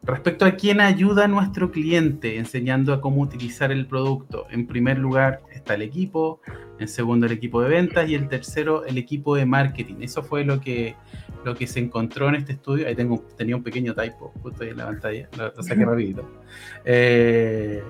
[0.03, 4.99] Respecto a quién ayuda a nuestro cliente enseñando a cómo utilizar el producto, en primer
[4.99, 6.41] lugar está el equipo,
[6.79, 9.97] en segundo el equipo de ventas y en tercero el equipo de marketing.
[10.01, 10.97] Eso fue lo que,
[11.45, 12.89] lo que se encontró en este estudio.
[12.89, 16.27] Ahí tengo, tenía un pequeño typo justo ahí en la pantalla, lo, saqué rapidito.
[16.87, 17.83] Eh,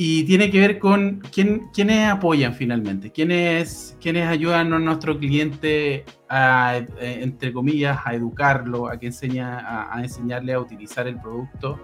[0.00, 6.04] y tiene que ver con quién, quiénes apoyan finalmente, quiénes, quiénes ayudan a nuestro cliente
[6.28, 11.80] a, eh, entre comillas, a educarlo, a que enseña, a, enseñarle a utilizar el producto.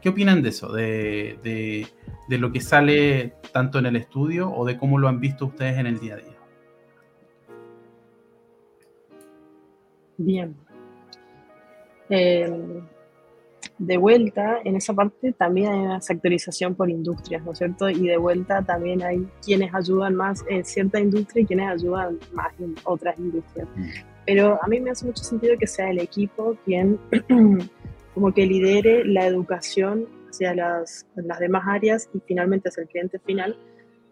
[0.00, 0.72] ¿Qué opinan de eso?
[0.72, 1.86] De, de,
[2.30, 5.76] de, lo que sale tanto en el estudio o de cómo lo han visto ustedes
[5.76, 6.38] en el día a día.
[10.16, 10.56] Bien.
[12.08, 12.80] Em,
[13.78, 17.88] de vuelta, en esa parte también hay una sectorización por industrias, ¿no es cierto?
[17.88, 22.52] Y de vuelta también hay quienes ayudan más en cierta industria y quienes ayudan más
[22.58, 23.68] en otras industrias.
[23.76, 23.88] Mm.
[24.26, 26.98] Pero a mí me hace mucho sentido que sea el equipo quien
[28.14, 33.20] como que lidere la educación hacia las, las demás áreas y finalmente hacia el cliente
[33.20, 33.56] final,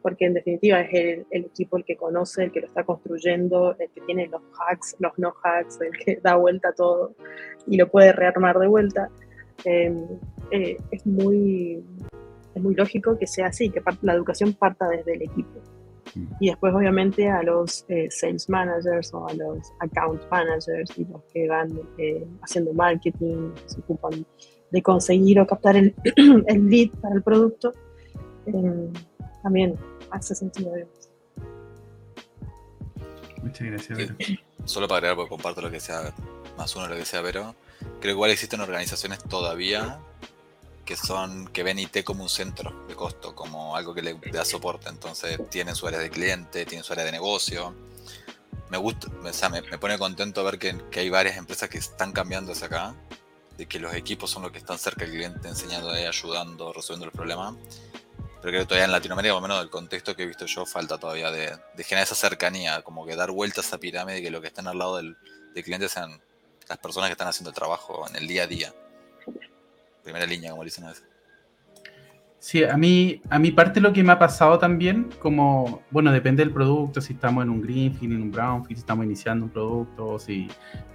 [0.00, 3.76] porque en definitiva es el, el, equipo el que conoce, el que lo está construyendo,
[3.78, 7.14] el que tiene los hacks, los no hacks, el que da vuelta todo
[7.66, 9.10] y lo puede rearmar de vuelta.
[9.64, 10.06] Em,
[10.50, 11.82] eh, es, muy,
[12.54, 15.60] es muy lógico que sea así, que la educación parta desde el equipo.
[16.14, 16.26] Mm.
[16.40, 21.22] Y después, obviamente, a los eh, sales managers o a los account managers y los
[21.32, 24.24] que van eh, haciendo marketing, se ocupan
[24.70, 25.94] de conseguir o captar el,
[26.46, 27.72] el lead para el producto,
[28.46, 28.92] em,
[29.42, 29.74] también
[30.10, 30.72] hace sentido.
[33.42, 34.14] Muchas gracias, Vero.
[34.64, 36.12] Solo para agregar, porque comparto lo que sea,
[36.58, 37.54] más uno lo que sea, Vero.
[37.80, 40.00] Creo que igual existen organizaciones todavía
[40.86, 44.44] que son que ven IT como un centro de costo, como algo que le da
[44.44, 44.88] soporte.
[44.88, 47.74] Entonces tienen su área de cliente, tienen su área de negocio.
[48.70, 52.68] Me gusta, me, me pone contento ver que, hay varias empresas que están cambiando hacia
[52.68, 52.94] acá,
[53.58, 57.14] de que los equipos son los que están cerca del cliente, enseñando, ayudando, resolviendo los
[57.14, 57.54] problemas.
[58.40, 60.98] Pero creo que todavía en Latinoamérica, lo menos del contexto que he visto yo, falta
[60.98, 64.40] todavía de, de generar esa cercanía, como que dar vueltas a esa pirámide que los
[64.40, 65.16] que están al lado del,
[65.52, 66.20] del cliente sean
[66.68, 68.72] las personas que están haciendo el trabajo en el día a día.
[70.02, 71.04] Primera línea, como dicen a veces.
[72.38, 76.44] Sí, a mí, a mi parte lo que me ha pasado también, como, bueno, depende
[76.44, 80.06] del producto, si estamos en un greenfield, en un brownfield, si estamos iniciando un producto,
[80.06, 80.48] o si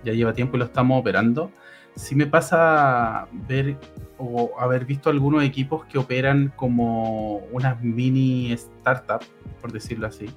[0.04, 1.52] ya lleva tiempo y lo estamos operando,
[1.96, 3.76] sí me pasa ver
[4.18, 9.28] o haber visto algunos equipos que operan como unas mini startups,
[9.60, 10.30] por decirlo así,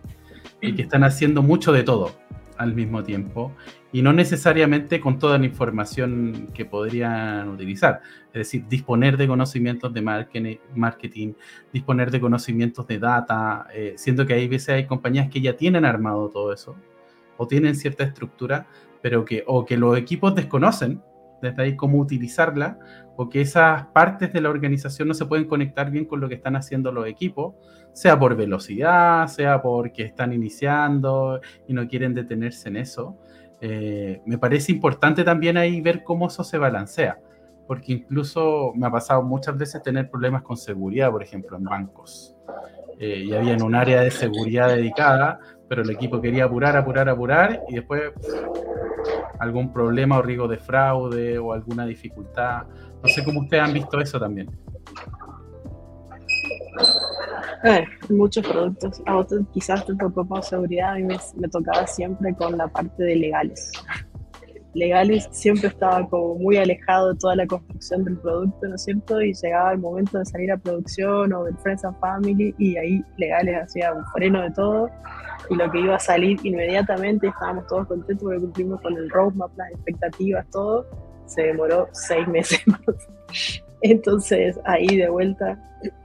[0.61, 2.24] y que están haciendo mucho de todo
[2.57, 3.53] al mismo tiempo
[3.93, 8.01] y no necesariamente con toda la información que podrían utilizar.
[8.29, 10.03] Es decir, disponer de conocimientos de
[10.75, 11.35] marketing,
[11.73, 15.85] disponer de conocimientos de data, eh, siendo que hay veces hay compañías que ya tienen
[15.85, 16.77] armado todo eso
[17.37, 18.67] o tienen cierta estructura,
[19.03, 21.01] pero que o que los equipos desconocen
[21.45, 22.79] desde ahí cómo utilizarla
[23.17, 26.35] o que esas partes de la organización no se pueden conectar bien con lo que
[26.35, 27.55] están haciendo los equipos,
[27.93, 33.17] sea por velocidad, sea porque están iniciando y no quieren detenerse en eso.
[33.61, 37.21] Eh, me parece importante también ahí ver cómo eso se balancea,
[37.67, 42.37] porque incluso me ha pasado muchas veces tener problemas con seguridad, por ejemplo, en bancos.
[42.99, 47.63] Eh, y había un área de seguridad dedicada, pero el equipo quería apurar, apurar, apurar
[47.69, 48.13] y después
[49.39, 52.65] algún problema o riesgo de fraude o alguna dificultad.
[53.03, 54.49] No sé cómo ustedes han visto eso también.
[57.65, 59.03] Eh, muchos productos.
[59.07, 63.73] A vos quizás por seguridad, a mí me, tocaba siempre con la parte de legales.
[64.75, 69.23] Legales siempre estaba como muy alejado de toda la construcción del producto, ¿no es cierto?
[69.23, 73.05] Y llegaba el momento de salir a producción o del Friends and Family y ahí
[73.17, 74.91] legales hacía un freno de todo
[75.51, 79.51] y lo que iba a salir inmediatamente, estábamos todos contentos porque cumplimos con el roadmap,
[79.57, 80.87] las expectativas, todo,
[81.27, 82.81] se demoró seis meses más.
[83.83, 85.59] Entonces ahí de vuelta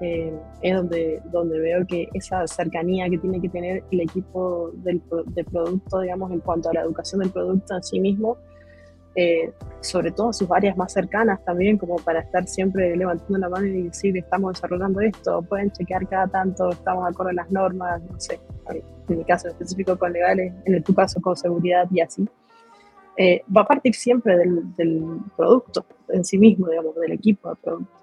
[0.00, 5.00] eh, es donde, donde veo que esa cercanía que tiene que tener el equipo del,
[5.26, 8.36] de producto, digamos, en cuanto a la educación del producto en sí mismo,
[9.16, 13.66] eh, sobre todo sus áreas más cercanas también, como para estar siempre levantando la mano
[13.66, 18.02] y decir, estamos desarrollando esto, pueden chequear cada tanto, estamos de acuerdo a las normas,
[18.02, 18.40] no sé,
[19.08, 22.28] en mi caso específico con legales, en tu caso con seguridad y así.
[23.16, 27.56] Eh, va a partir siempre del, del, producto en sí mismo, digamos, del equipo de
[27.56, 28.00] producto.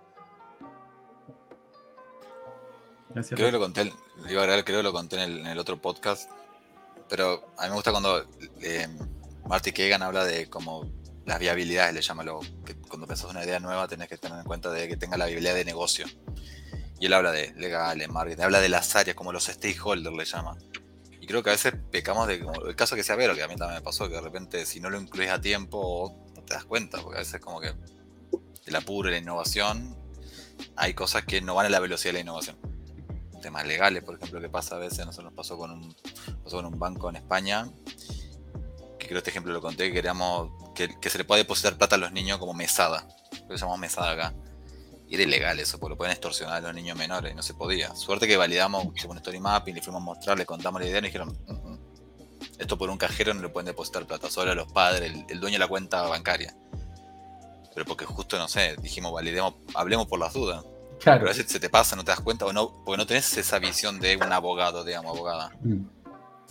[3.10, 3.38] Gracias.
[3.38, 3.92] Creo que lo conté,
[4.24, 6.32] creo que lo conté en el, otro podcast,
[7.10, 8.22] pero a mí me gusta cuando
[8.62, 8.88] eh,
[9.50, 10.86] Marty Kagan habla de como
[11.32, 14.44] las viabilidades, le llama lo que cuando pensás una idea nueva tenés que tener en
[14.44, 16.06] cuenta de que tenga la viabilidad de negocio.
[17.00, 20.58] Y él habla de legales, marketing, habla de las áreas, como los stakeholders le llama.
[21.22, 23.48] Y creo que a veces pecamos de, como el caso que sea Vero, que a
[23.48, 26.54] mí también me pasó, que de repente si no lo incluís a tiempo no te
[26.54, 27.74] das cuenta, porque a veces como que
[28.66, 29.96] el apuro y la innovación,
[30.76, 32.58] hay cosas que no van a la velocidad de la innovación.
[33.42, 35.96] Temas legales, por ejemplo, que pasa a veces, nosotros nos pasó con un,
[36.44, 37.70] pasó con un banco en España,
[39.12, 42.14] creo este ejemplo lo conté, que queríamos que, se le puede depositar plata a los
[42.14, 43.06] niños como mesada.
[43.50, 44.34] Lo llamamos mesada acá.
[45.10, 47.54] Y era ilegal eso, porque lo pueden extorsionar a los niños menores y no se
[47.54, 47.94] podía.
[47.94, 51.00] Suerte que validamos, hicimos un story mapping, le fuimos a mostrar, le contamos la idea
[51.00, 51.80] y dijeron, mm, mm,
[52.58, 55.56] esto por un cajero no le pueden depositar plata, solo a los padres, el, dueño
[55.56, 56.56] de la cuenta bancaria.
[57.74, 60.64] Pero porque justo, no sé, dijimos, validemos, hablemos por las dudas.
[61.02, 61.20] Claro.
[61.20, 63.36] Pero a veces se te pasa, no te das cuenta, o no, porque no tenés
[63.36, 65.52] esa visión de un abogado, digamos, abogada.
[65.62, 66.01] Mm.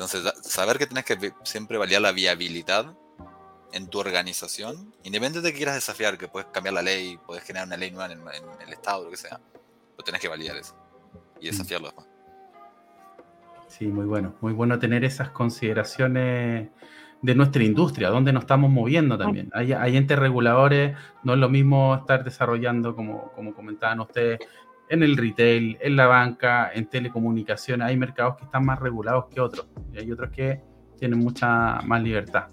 [0.01, 2.97] Entonces, saber que tienes que siempre validar la viabilidad
[3.75, 7.67] en tu organización, independientemente de que quieras desafiar, que puedes cambiar la ley, puedes generar
[7.67, 8.23] una ley nueva en
[8.67, 10.75] el, Estado, lo que sea, pero tenés que validar eso
[11.39, 11.51] y mm.
[11.51, 12.09] desafiarlo después.
[13.69, 14.35] Sí, muy bueno.
[14.41, 16.71] Muy bueno tener esas consideraciones
[17.21, 19.51] de nuestra industria, donde nos estamos moviendo también.
[19.53, 24.41] Hay, hay entes reguladores, no es lo mismo estar desarrollando, como, como comentaban ustedes,
[24.91, 27.87] en el retail, en la banca, en telecomunicaciones.
[27.87, 30.61] Hay mercados que están más regulados que otros y hay otros que
[30.99, 32.49] tienen mucha más libertad.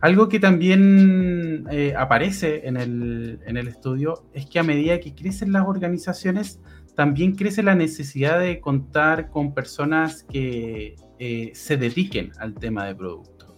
[0.00, 5.14] Algo que también eh, aparece en el, en el estudio es que a medida que
[5.14, 6.60] crecen las organizaciones,
[6.94, 12.94] también crece la necesidad de contar con personas que eh, se dediquen al tema de
[12.94, 13.56] producto,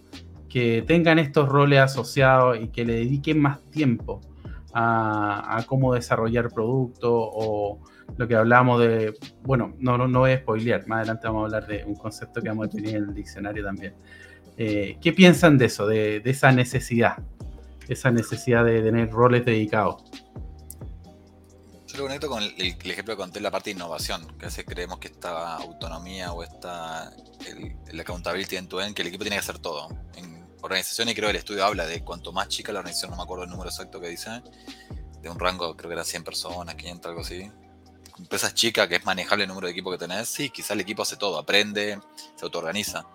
[0.49, 4.21] que tengan estos roles asociados y que le dediquen más tiempo
[4.73, 7.79] a, cómo desarrollar producto o
[8.17, 11.45] lo que hablamos de, bueno, no, no, no voy a spoilear, más adelante vamos a
[11.45, 13.93] hablar de un concepto que vamos a definir en el diccionario también.
[14.57, 17.17] Eh, ¿Qué piensan de eso, de, esa necesidad,
[17.87, 20.03] esa necesidad de tener roles dedicados?
[21.87, 24.47] Yo lo conecto con el, ejemplo que conté en la parte de innovación, que a
[24.49, 27.11] veces creemos que esta autonomía o esta
[27.47, 29.89] el, el accountability en tu end, que el equipo tiene que hacer todo.
[30.15, 33.17] En organización, y creo que el estudio habla de cuanto más chica la organización, no
[33.17, 34.41] me acuerdo el número exacto que dice,
[35.21, 37.51] de un rango, creo que era 100 personas, 500, algo así.
[38.17, 41.01] Empresas chicas, que es manejable el número de equipo que tenés, sí, quizás el equipo
[41.03, 41.99] hace todo, aprende,
[42.35, 43.05] se autoorganiza.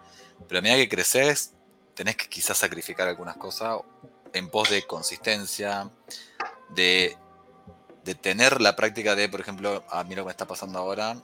[0.48, 1.54] Pero a medida que creces,
[1.94, 3.78] tenés que quizás sacrificar algunas cosas
[4.32, 5.90] en pos de consistencia,
[6.70, 7.16] de
[8.06, 11.16] de tener la práctica de, por ejemplo, a mí lo que me está pasando ahora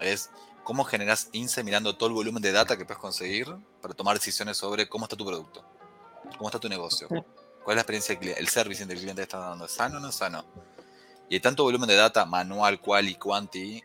[0.00, 0.30] es
[0.70, 3.52] cómo generas INSE mirando todo el volumen de data que puedes conseguir
[3.82, 5.64] para tomar decisiones sobre cómo está tu producto,
[6.38, 7.24] cómo está tu negocio, cuál
[7.70, 10.00] es la experiencia del cliente, el servicio del cliente que está dando, ¿es sano o
[10.00, 10.44] no es sano?
[11.28, 13.82] Y hay tanto volumen de data manual, cual y quanti,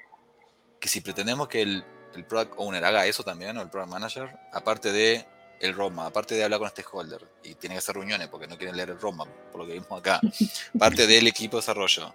[0.80, 4.38] que si pretendemos que el, el product owner haga eso también, o el product manager,
[4.54, 5.26] aparte de
[5.62, 8.78] el roadmap, aparte de hablar con stakeholder, y tiene que hacer reuniones porque no quieren
[8.78, 10.22] leer el roadmap, por lo que vimos acá,
[10.78, 12.14] parte del equipo de desarrollo,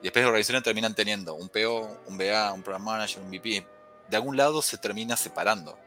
[0.00, 3.66] y después las organizaciones terminan teniendo un PO, un BA, un Program Manager, un VP.
[4.08, 5.78] De algún lado se termina separando.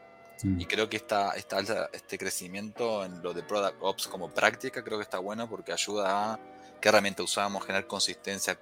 [0.42, 0.60] Mm.
[0.60, 4.98] Y creo que esta, esta, este crecimiento en lo de Product Ops como práctica creo
[4.98, 6.40] que está bueno porque ayuda a
[6.80, 8.58] qué herramienta usamos, generar consistencia,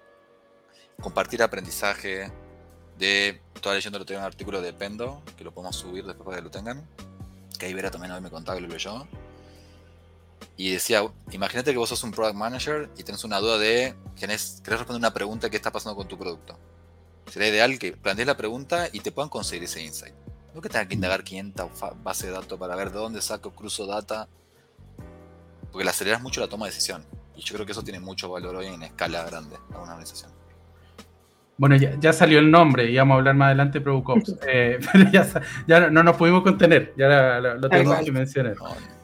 [1.00, 2.32] compartir aprendizaje.
[2.98, 6.38] De, estaba leyendo lo tengo un artículo de Pendo, que lo podemos subir después para
[6.38, 6.88] que lo tengan.
[7.58, 9.06] Que ahí Vera también hoy me contaba que lo leyó
[10.62, 14.61] y decía, imagínate que vos sos un product manager y tenés una duda de, querés,
[14.62, 16.57] querés responder una pregunta qué está pasando con tu producto.
[17.27, 20.14] Sería ideal que plantees la pregunta y te puedan conseguir ese insight.
[20.55, 21.68] No que tengas que indagar 500
[22.05, 24.29] bases de datos para ver de dónde saco, cruzo data,
[25.72, 27.05] porque le aceleras mucho la toma de decisión.
[27.35, 30.31] Y yo creo que eso tiene mucho valor hoy en escala grande a una organización.
[31.58, 35.04] Bueno, ya, salió el nombre, íbamos a hablar más adelante de Producops, eh, pero
[35.66, 38.54] ya, no nos pudimos contener, ya lo, tengo que mencionar.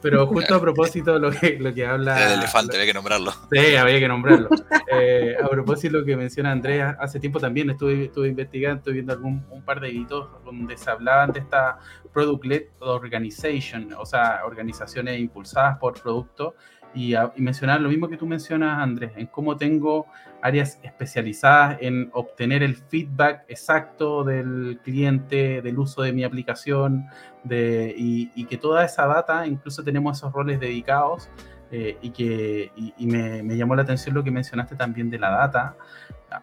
[0.01, 2.33] Pero justo a propósito de lo que, lo que habla...
[2.33, 3.31] El elefante, había que nombrarlo.
[3.51, 4.49] Sí, había que nombrarlo.
[4.91, 8.95] Eh, a propósito de lo que menciona Andrea, hace tiempo también estuve, estuve investigando, estuve
[8.95, 11.77] viendo algún, un par de editos donde se hablaban de esta
[12.11, 16.55] Product-Led Organization, o sea, organizaciones impulsadas por producto,
[16.95, 20.07] y, y mencionar lo mismo que tú mencionas, Andrés, en cómo tengo
[20.41, 27.05] áreas especializadas en obtener el feedback exacto del cliente, del uso de mi aplicación,
[27.43, 31.29] de, y, que toda esa data, incluso tenemos esos roles dedicados,
[31.71, 35.29] eh, y que y, me, me, llamó la atención lo que mencionaste también de la
[35.29, 35.75] data,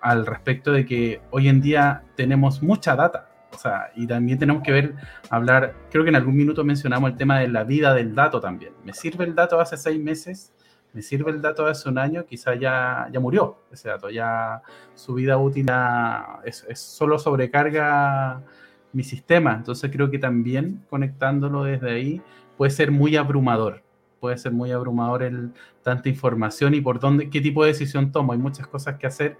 [0.00, 3.30] al respecto de que hoy en día tenemos mucha data.
[3.52, 4.94] O sea, y también tenemos que ver,
[5.30, 8.72] hablar, creo que en algún minuto mencionamos el tema de la vida del dato también.
[8.84, 10.52] ¿Me sirve el dato hace seis meses?
[10.96, 14.62] Me sirve el dato de hace un año, quizá ya, ya murió ese dato, ya
[14.94, 15.66] su vida útil
[16.42, 18.42] es, solo sobrecarga
[18.94, 19.52] mi sistema.
[19.52, 22.22] Entonces creo que también conectándolo desde ahí
[22.56, 23.82] puede ser muy abrumador.
[24.20, 28.32] Puede ser muy abrumador el tanta información y por dónde, qué tipo de decisión tomo.
[28.32, 29.36] Hay muchas cosas que hacer,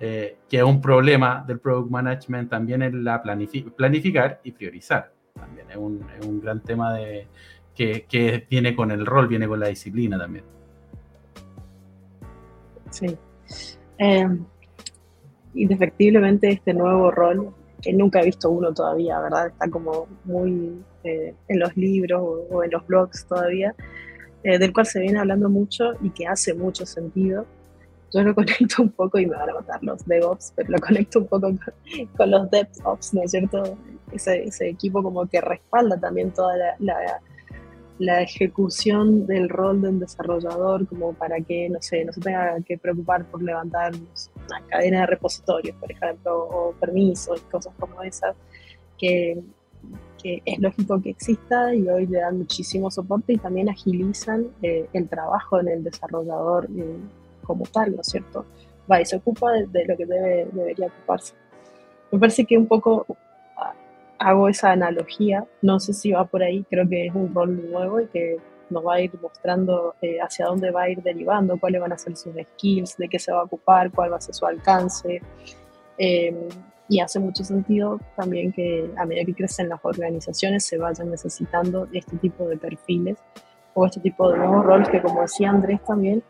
[0.00, 5.14] eh, que es un problema del product management también es la planificar y priorizar.
[5.32, 7.28] También es un, es un gran tema de,
[7.74, 10.57] que, que viene con el rol, viene con la disciplina también.
[12.90, 13.16] Sí.
[13.98, 14.28] Eh,
[15.54, 19.48] indefectiblemente este nuevo rol, que nunca he visto uno todavía, ¿verdad?
[19.48, 23.74] Está como muy eh, en los libros o, en los blogs todavía,
[24.42, 27.46] eh, del cual se viene hablando mucho y que hace mucho sentido.
[28.12, 31.20] Yo lo conecto un poco, y me van a matar los DevOps, pero lo conecto
[31.20, 31.52] un poco
[32.16, 33.76] con, los DevOps, ¿no es cierto?
[34.12, 37.20] Ese, ese, equipo como que respalda también toda la
[37.98, 43.24] ejecución del rol del desarrollador como para que, no sé, no se tenga que preocupar
[43.24, 48.36] por levantar una cadena de repositorios, por ejemplo, o permisos y cosas como esas,
[48.96, 49.42] que
[50.22, 54.88] que es lógico que exista y hoy le dan muchísimo soporte y también agilizan eh,
[54.92, 56.96] el trabajo en el desarrollador eh,
[57.44, 58.44] como tal, ¿no es cierto?
[58.90, 61.34] Va y se ocupa de, lo que debe, debería ocuparse.
[62.10, 63.06] Me parece que un poco
[64.18, 68.00] hago esa analogía, no sé si va por ahí, creo que es un rol nuevo
[68.00, 68.36] y que
[68.70, 71.98] nos va a ir mostrando eh, hacia dónde va a ir derivando, cuáles van a
[71.98, 75.22] ser sus skills, de qué se va a ocupar, cuál va a ser su alcance.
[76.88, 81.86] Y hace mucho sentido también que a medida que crecen las organizaciones se vayan necesitando
[81.92, 83.18] este tipo de perfiles
[83.74, 86.22] o este tipo de nuevos roles que como decía Andrés también,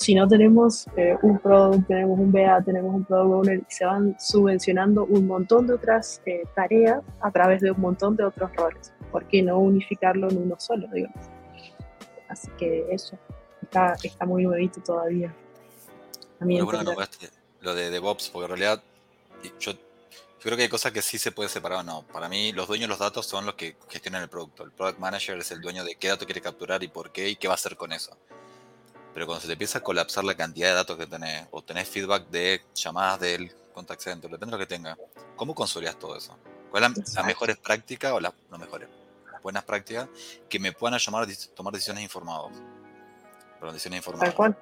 [0.00, 4.16] si no tenemos eh, un product, tenemos un BA, tenemos un product owner, se van
[4.18, 8.94] subvencionando un montón de otras eh, tareas a través de un montón de otros roles.
[9.12, 11.18] ¿Por qué no unificarlo en uno solo, digamos?
[12.28, 13.18] Así que eso,
[13.60, 15.34] está, está muy nuevito todavía.
[16.40, 16.94] A mí bueno,
[17.60, 18.82] lo de DevOps, porque en realidad
[19.58, 22.02] yo yo creo que hay cosas que sí se puede separar o no.
[22.10, 24.64] Para mí, los dueños de los datos son los que gestionan el producto.
[24.64, 27.36] El product manager es el dueño de qué dato quiere capturar y por qué y
[27.36, 28.16] qué va a hacer con eso.
[29.12, 31.88] Pero cuando se te empieza a colapsar la cantidad de datos que tenés, o tenés
[31.88, 34.96] feedback de llamadas del contact center, depende de lo que tenga,
[35.36, 36.36] ¿cómo consolidas todo eso?
[36.70, 38.88] ¿Cuáles son las mejores prácticas o las no mejores?
[39.42, 40.08] buenas prácticas
[40.48, 42.52] que me puedan llamar a tomar decisiones informadas.
[43.58, 44.56] Perdón, decisiones informadas.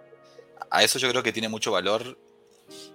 [0.71, 2.17] A eso yo creo que tiene mucho valor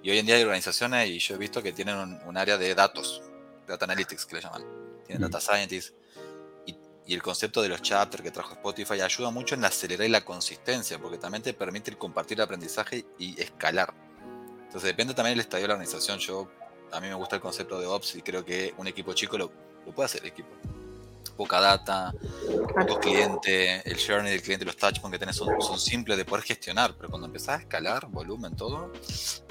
[0.02, 2.76] y hoy en día hay organizaciones, y yo he visto que tienen un, área de
[2.76, 3.22] datos,
[3.68, 4.64] Data Analytics que le llaman.
[5.06, 5.94] Tienen Data Scientists.
[7.06, 10.10] Y, el concepto de los chapters que trajo Spotify ayuda mucho en la acelerar y
[10.10, 13.94] la consistencia, porque también te permite compartir el aprendizaje y escalar.
[14.64, 16.20] Entonces depende también del estadio de la organización.
[16.20, 16.50] Yo,
[16.92, 19.52] a mí me gusta el concepto de Ops y creo que un equipo chico lo,
[19.86, 20.50] lo puede hacer el equipo
[21.36, 22.14] poca data,
[22.76, 26.44] poco cliente, el journey del cliente, los touchpoints que tenés son, son, simples de poder
[26.44, 28.92] gestionar, pero cuando empezás a escalar volumen, todo,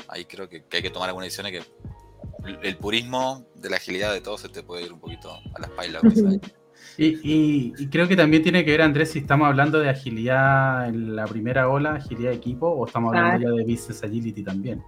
[0.08, 4.20] ahí creo que, hay que tomar algunas decisiones que el purismo de la agilidad de
[4.20, 6.00] todo se te puede ir un poquito a la espalda.
[6.98, 11.16] Y, y, creo que también tiene que ver, Andrés, si estamos hablando de agilidad en
[11.16, 14.82] la primera ola, agilidad de equipo, o estamos hablando ya de business agility también,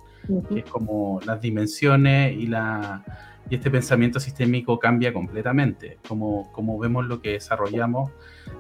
[0.49, 3.03] que es como las dimensiones y la
[3.51, 8.11] y este pensamiento sistémico cambia completamente, como, como vemos lo que desarrollamos.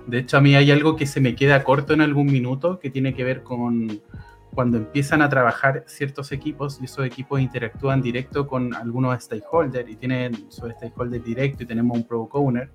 [0.06, 2.90] De hecho, a mí hay algo que se me queda corto en algún minuto que
[2.90, 4.02] tiene que ver con
[4.54, 9.96] cuando empiezan a trabajar ciertos equipos y esos equipos interactúan directo con algunos stakeholders y
[9.96, 12.70] tienen su stakeholder directo y tenemos un product owner,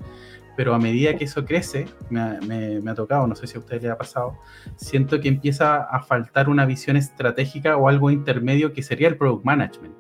[0.55, 3.59] pero a medida que eso crece, me, me, me, ha tocado, no sé si a
[3.59, 4.37] ustedes les ha pasado,
[4.75, 9.45] siento que empieza a faltar una visión estratégica o algo intermedio que sería el product
[9.45, 9.95] management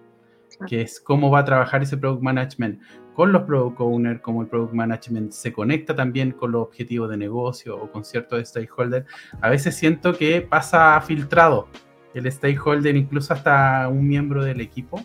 [0.67, 2.81] que es cómo va a trabajar ese product management
[3.19, 7.17] con los product owners, cómo el product management se conecta también con los objetivos de
[7.17, 9.05] negocio o con ciertos stakeholders.
[9.41, 11.67] A veces siento que pasa filtrado
[12.13, 15.03] el stakeholder, incluso hasta un miembro del equipo,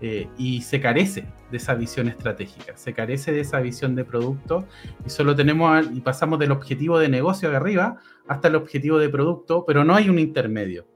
[0.00, 4.66] eh, y se carece de esa visión estratégica, se carece de esa visión de producto
[5.04, 9.10] y solo tenemos y pasamos del objetivo de negocio de arriba hasta el objetivo de
[9.10, 10.86] producto, pero no hay un intermedio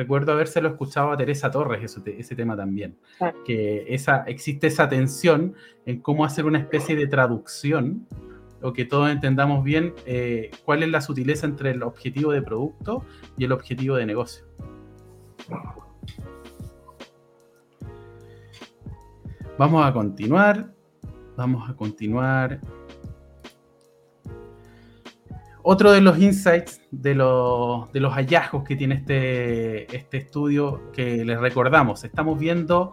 [0.00, 2.96] recuerdo habérselo escuchado a Teresa Torres ese, tema también,
[3.44, 8.06] que esa, existe esa tensión en cómo hacer una especie de traducción
[8.62, 13.04] o que todos entendamos bien eh, cuál es la sutileza entre el objetivo de producto
[13.36, 14.46] y el objetivo de negocio.
[19.58, 20.72] Vamos a continuar,
[21.36, 22.58] vamos a continuar
[25.62, 31.24] otro de los insights, de los, de los hallazgos que tiene este, este estudio, que
[31.24, 32.92] les recordamos, estamos viendo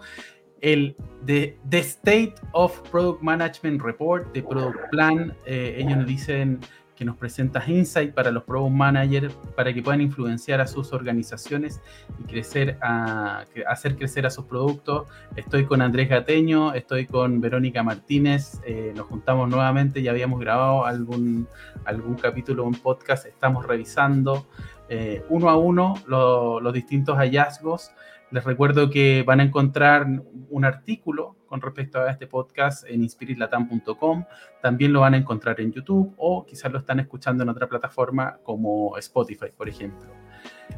[0.62, 0.96] el
[1.26, 5.36] The, State of Product Management Report, de Product Plan.
[5.46, 6.60] Eh, ellos nos dicen
[6.98, 11.80] que nos presenta Insight para los Product Managers para que puedan influenciar a sus organizaciones
[12.20, 15.08] y crecer a, hacer crecer a sus productos.
[15.36, 20.86] Estoy con Andrés Gateño, estoy con Verónica Martínez, eh, nos juntamos nuevamente, ya habíamos grabado
[20.86, 21.48] algún,
[21.86, 24.48] algún capítulo, un podcast, estamos revisando
[24.90, 27.92] eh, uno a uno los distintos hallazgos.
[28.32, 30.08] Les recuerdo que van a encontrar
[30.50, 34.26] un artículo con respecto a este podcast en inspiritlatam.com.
[34.62, 38.38] También lo van a encontrar en YouTube o quizás lo están escuchando en otra plataforma
[38.44, 40.08] como Spotify, por ejemplo.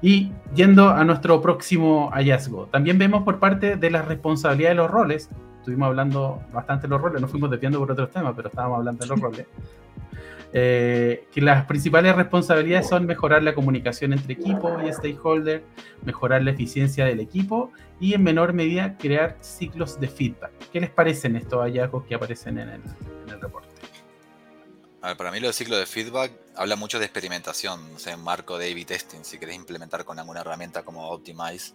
[0.01, 4.89] Y yendo a nuestro próximo hallazgo, también vemos por parte de la responsabilidad de los
[4.89, 8.78] roles, estuvimos hablando bastante de los roles, nos fuimos desviando por otros temas, pero estábamos
[8.78, 9.45] hablando de los roles.
[10.51, 15.63] Eh, que las principales responsabilidades son mejorar la comunicación entre equipo y stakeholder,
[16.03, 20.51] mejorar la eficiencia del equipo y en menor medida crear ciclos de feedback.
[20.71, 22.81] ¿Qué les parecen estos hallazgos que aparecen en el,
[23.39, 23.69] reporte?
[25.17, 28.57] para mí lo del ciclo de feedback habla mucho de experimentación, o sea, en marco
[28.57, 31.73] de A-B testing, si querés implementar con alguna herramienta como Optimize.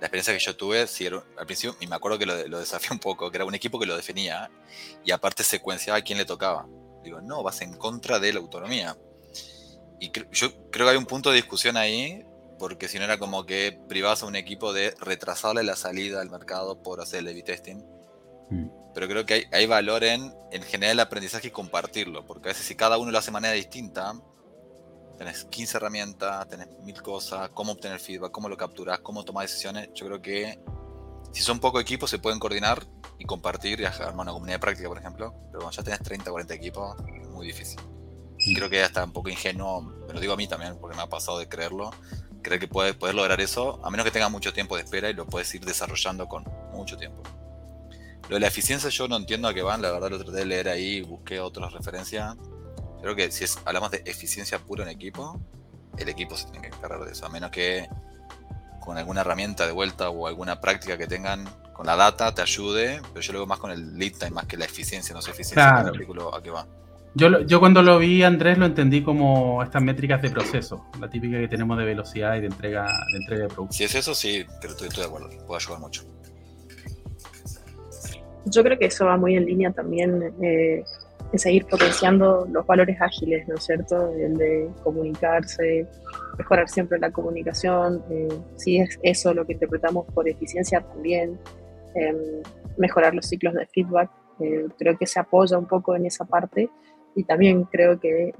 [0.00, 2.90] La experiencia que yo tuve, si al principio, y me acuerdo que lo, lo desafié
[2.92, 4.50] un poco, que era un equipo que lo definía
[5.04, 6.66] y aparte secuenciaba a quién le tocaba
[7.04, 8.96] Digo, no, vas en contra de la autonomía.
[10.00, 12.24] Y yo creo que hay un punto de discusión ahí,
[12.58, 16.30] porque si no era como que privabas a un equipo de retrasarle la salida al
[16.30, 17.76] mercado por hacer el A-B testing.
[18.50, 18.68] Mm.
[18.94, 22.52] Pero creo que hay, hay, valor en, en generar el aprendizaje y compartirlo, porque a
[22.52, 24.14] veces si cada uno lo hace de manera distinta,
[25.16, 29.90] tenés 15 herramientas, tenés mil cosas, cómo obtener feedback, cómo lo capturas, cómo tomar decisiones.
[29.94, 30.58] Yo creo que
[31.32, 32.86] si son pocos equipos se pueden coordinar
[33.24, 35.34] y compartir y armar una comunidad de práctica, por ejemplo.
[35.46, 37.80] Pero cuando ya tenés 30 o 40 equipos, es muy difícil.
[37.80, 38.54] Mm.
[38.54, 41.02] Creo que ya está un poco ingenuo, me lo digo a mí también, porque me
[41.02, 41.90] ha pasado de creerlo.
[42.42, 45.14] Creer que puedes, poder lograr eso, a menos que tenga mucho tiempo de espera y
[45.14, 47.22] lo puedes ir desarrollando con mucho tiempo.
[48.28, 50.44] Lo de la eficiencia yo no entiendo a qué van, la verdad lo traté de
[50.44, 52.36] leer ahí, busqué otras referencias.
[53.00, 55.40] Creo que si es, hablamos de eficiencia pura en equipo,
[55.96, 57.88] el equipo se tiene que encargar de eso, a menos que
[58.80, 63.02] con alguna herramienta de vuelta o alguna práctica que tengan con la data te ayude,
[63.12, 65.32] pero yo lo veo más con el lead time más que la eficiencia, no sé
[65.32, 66.34] eficiencia claro.
[66.34, 66.66] a qué va.
[67.16, 71.38] Yo, yo cuando lo vi, Andrés, lo entendí como estas métricas de proceso, la típica
[71.38, 73.74] que tenemos de velocidad y de entrega de, entrega de producto.
[73.74, 76.02] Si es eso, sí, pero estoy, estoy de acuerdo, puede ayudar mucho.
[78.46, 80.84] Yo creo que eso va muy en línea también eh,
[81.32, 84.12] en seguir potenciando los valores ágiles, ¿no es cierto?
[84.14, 85.86] El de comunicarse,
[86.38, 91.38] mejorar siempre la comunicación, eh, si es eso lo que interpretamos por eficiencia también,
[91.94, 92.42] em,
[92.76, 96.68] mejorar los ciclos de feedback, eh, creo que se apoya un poco en esa parte
[97.14, 98.32] y también creo que,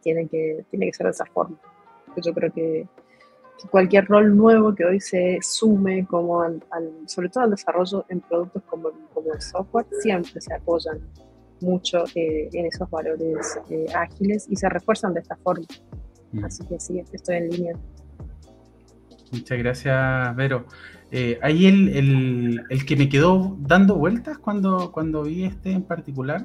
[0.00, 1.58] tiene, que tiene que ser de esa forma.
[2.16, 2.86] Yo creo que
[3.70, 6.62] cualquier rol nuevo que hoy se sume, como al,
[7.06, 11.00] sobre todo al desarrollo en productos como, como, el software, siempre se apoyan
[11.60, 15.66] mucho eh, en esos valores eh, ágiles y se refuerzan de esta forma.
[16.32, 16.44] Mm.
[16.44, 17.74] Así que sí, estoy en línea.
[19.32, 20.66] Muchas gracias, Vero.
[21.16, 25.84] Eh, ahí el, el, el, que me quedó dando vueltas cuando, cuando vi este en
[25.84, 26.42] particular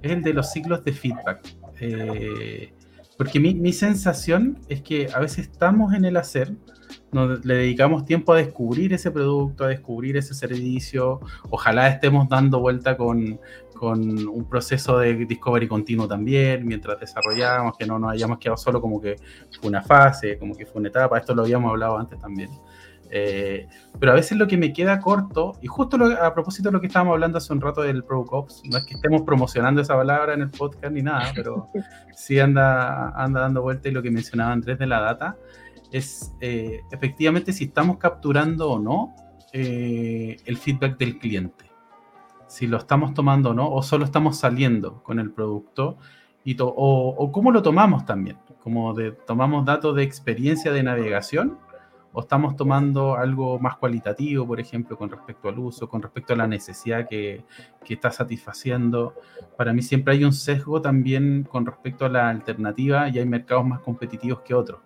[0.00, 1.46] es el de los ciclos de feedback.
[1.80, 2.72] Eh,
[3.18, 6.54] porque mi, mi, sensación es que a veces estamos en el hacer,
[7.12, 12.60] nos, le dedicamos tiempo a descubrir ese producto, a descubrir ese servicio, ojalá estemos dando
[12.60, 13.38] vuelta con,
[13.74, 18.80] con un proceso de discovery continuo también, mientras desarrollamos, que no nos hayamos quedado solo
[18.80, 19.16] como que
[19.60, 22.48] fue una fase, como que fue una etapa, esto lo habíamos hablado antes también.
[23.10, 23.66] Eh,
[23.98, 26.88] pero a veces lo que me queda corto, y justo a propósito de lo que
[26.88, 30.42] estábamos hablando hace un rato del ProCops, no es que estemos promocionando esa palabra en
[30.42, 31.68] el podcast ni nada, pero
[32.16, 35.36] sí anda, anda dando vuelta y lo que mencionaba Andrés de la data,
[35.92, 39.14] es eh, efectivamente si estamos capturando o no
[39.52, 41.64] eh, el feedback del cliente.
[42.48, 45.98] Si lo estamos tomando o no, o solo estamos saliendo con el producto,
[46.44, 51.58] y o, o, cómo lo tomamos también, como de, tomamos datos de experiencia de navegación
[52.18, 56.36] o estamos tomando algo más cualitativo, por ejemplo, con respecto al uso, con respecto a
[56.36, 57.44] la necesidad que,
[57.86, 59.12] está satisfaciendo.
[59.58, 63.66] Para mí siempre hay un sesgo también con respecto a la alternativa y hay mercados
[63.66, 64.80] más competitivos que otros.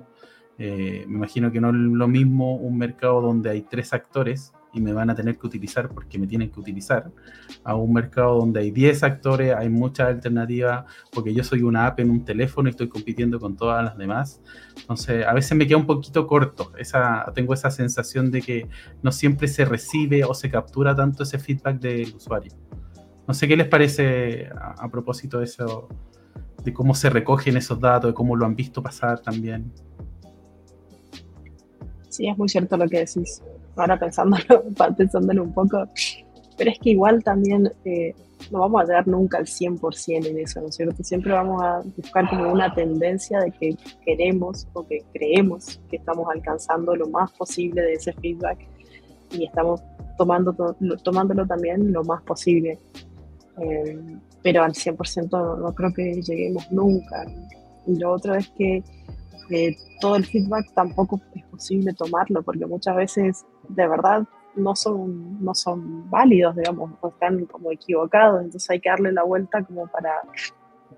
[0.59, 4.81] Eh, me imagino que no es lo mismo un mercado donde hay tres actores y
[4.81, 7.11] me van a tener que utilizar porque me tienen que utilizar,
[7.65, 12.01] a un mercado donde hay 10 actores, hay muchas alternativas, porque yo soy una app
[12.01, 14.41] en un teléfono y estoy compitiendo con todas las demás.
[14.77, 18.69] Entonces, a veces me queda un poquito corto, esa, tengo esa sensación de que
[19.03, 22.53] no siempre se recibe o se captura tanto ese feedback del usuario.
[23.27, 25.89] No sé qué les parece a, a propósito de eso,
[26.65, 29.73] de cómo se recogen esos datos, de cómo lo han visto pasar también.
[32.09, 33.41] Sí, es muy cierto lo que decís
[33.77, 34.65] ahora pensándolo,
[34.97, 35.87] pensándolo un poco,
[36.57, 38.15] pero es que igual también eh,
[38.51, 41.03] no vamos a llegar nunca al 100% en eso, ¿no es cierto?
[41.03, 46.27] Siempre vamos a buscar como una tendencia de que queremos o que creemos que estamos
[46.33, 48.59] alcanzando lo más posible de ese feedback
[49.33, 49.83] y estamos
[50.17, 50.55] tomando,
[51.03, 52.79] tomándolo también lo más posible.
[53.59, 53.99] Eh,
[54.43, 57.27] pero al 100% no, no creo que lleguemos nunca.
[57.87, 58.83] Y lo otro es que
[59.51, 63.45] eh, todo el feedback tampoco es posible tomarlo, porque muchas veces
[63.75, 68.89] de verdad no son, no son válidos, digamos, o están como equivocados, entonces hay que
[68.89, 70.23] darle la vuelta como para,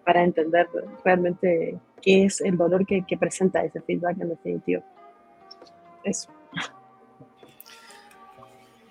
[0.05, 0.69] para entender
[1.05, 4.83] realmente qué es el dolor que, presenta ese feedback en definitiva.
[6.05, 6.31] Eso.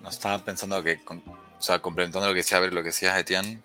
[0.00, 3.16] No estaba pensando que, o sea, complementando lo que decía, a ver, lo que decías,
[3.18, 3.60] Etienne,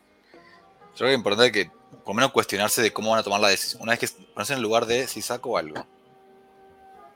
[0.96, 1.72] creo que es importante que,
[2.04, 3.82] por lo menos, cuestionarse de cómo van a tomar la decisión.
[3.82, 5.86] Una vez que ponerse en el lugar de si saco algo,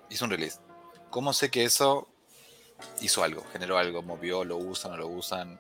[0.10, 0.60] hizo un release.
[1.10, 2.08] ¿Cómo sé que eso
[3.02, 5.60] hizo algo, generó algo, movió, lo usan, no lo usan.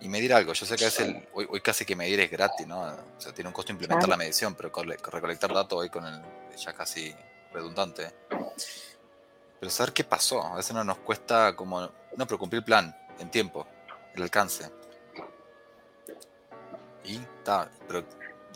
[0.00, 0.52] Y medir algo.
[0.52, 0.90] Yo sé que a
[1.32, 2.80] hoy, hoy, casi que medir es gratis, ¿no?
[2.82, 6.20] O sea, tiene un costo implementar la medición, pero recolectar datos hoy con el
[6.56, 7.14] ya casi
[7.52, 8.12] redundante.
[9.58, 12.96] Pero saber qué pasó, a veces no nos cuesta como, no, pero cumplir el plan
[13.18, 13.66] en tiempo,
[14.14, 14.70] el alcance.
[17.04, 18.04] Y está, pero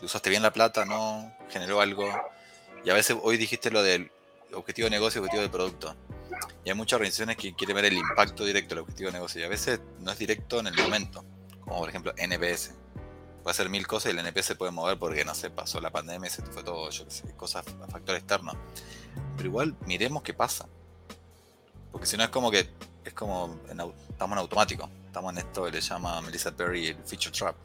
[0.03, 2.07] usaste bien la plata, no, generó algo.
[2.83, 4.11] Y a veces hoy dijiste lo del
[4.53, 5.95] objetivo de negocio, objetivo de producto.
[6.63, 9.41] Y hay muchas organizaciones que quieren ver el impacto directo del objetivo de negocio.
[9.41, 11.23] Y a veces no es directo en el momento.
[11.61, 12.71] Como por ejemplo NPS.
[13.43, 15.89] Puede hacer mil cosas y el NPS se puede mover porque, no sé, pasó la
[15.89, 18.53] pandemia, se fue todo, yo qué sé, cosas, factor externo.
[19.35, 20.67] Pero igual miremos qué pasa.
[21.91, 22.69] Porque si no es como que,
[23.03, 24.89] es como, estamos en automático.
[25.07, 27.55] Estamos en esto que le llama Melissa Perry el feature trap.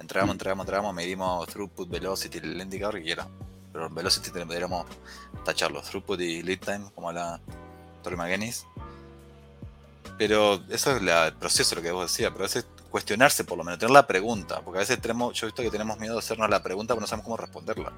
[0.00, 3.28] Entregamos, entregamos, entregamos, medimos throughput, velocity, el indicador que quiera.
[3.72, 4.86] Pero velocity deberíamos
[5.44, 5.80] tacharlo.
[5.80, 7.40] Throughput y lead time, como la
[8.02, 8.66] Torre McGinnis.
[10.18, 12.30] Pero eso es el proceso, lo que vos decías.
[12.32, 14.60] Pero a veces cuestionarse, por lo menos, tener la pregunta.
[14.60, 17.00] Porque a veces tenemos, yo he visto que tenemos miedo de hacernos la pregunta, pero
[17.00, 17.92] no sabemos cómo responderla.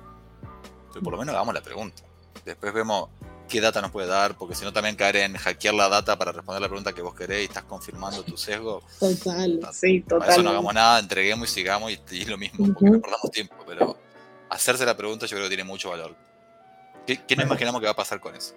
[0.93, 2.03] Pero por lo menos hagamos la pregunta.
[2.45, 3.09] Después vemos
[3.49, 6.33] qué data nos puede dar, porque si no también caer en hackear la data para
[6.33, 8.83] responder la pregunta que vos querés y estás confirmando tu sesgo.
[8.99, 10.19] Total, sí, total.
[10.21, 13.31] Para eso no hagamos nada, entreguemos y sigamos y, es lo mismo, porque no perdamos
[13.31, 13.57] tiempo.
[13.67, 13.97] Pero
[14.49, 16.15] hacerse la pregunta yo creo que tiene mucho valor.
[17.07, 18.55] ¿Qué, qué nos imaginamos que va a pasar con eso?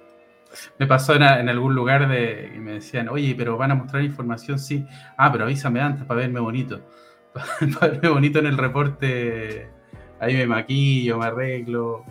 [0.80, 4.60] Me pasó en, algún lugar de, y me decían, oye, pero van a mostrar información,
[4.60, 4.86] sí.
[5.18, 6.82] Ah, pero avísame antes para verme bonito.
[7.80, 9.70] para verme bonito en el reporte,
[10.20, 12.04] ahí me maquillo, me arreglo.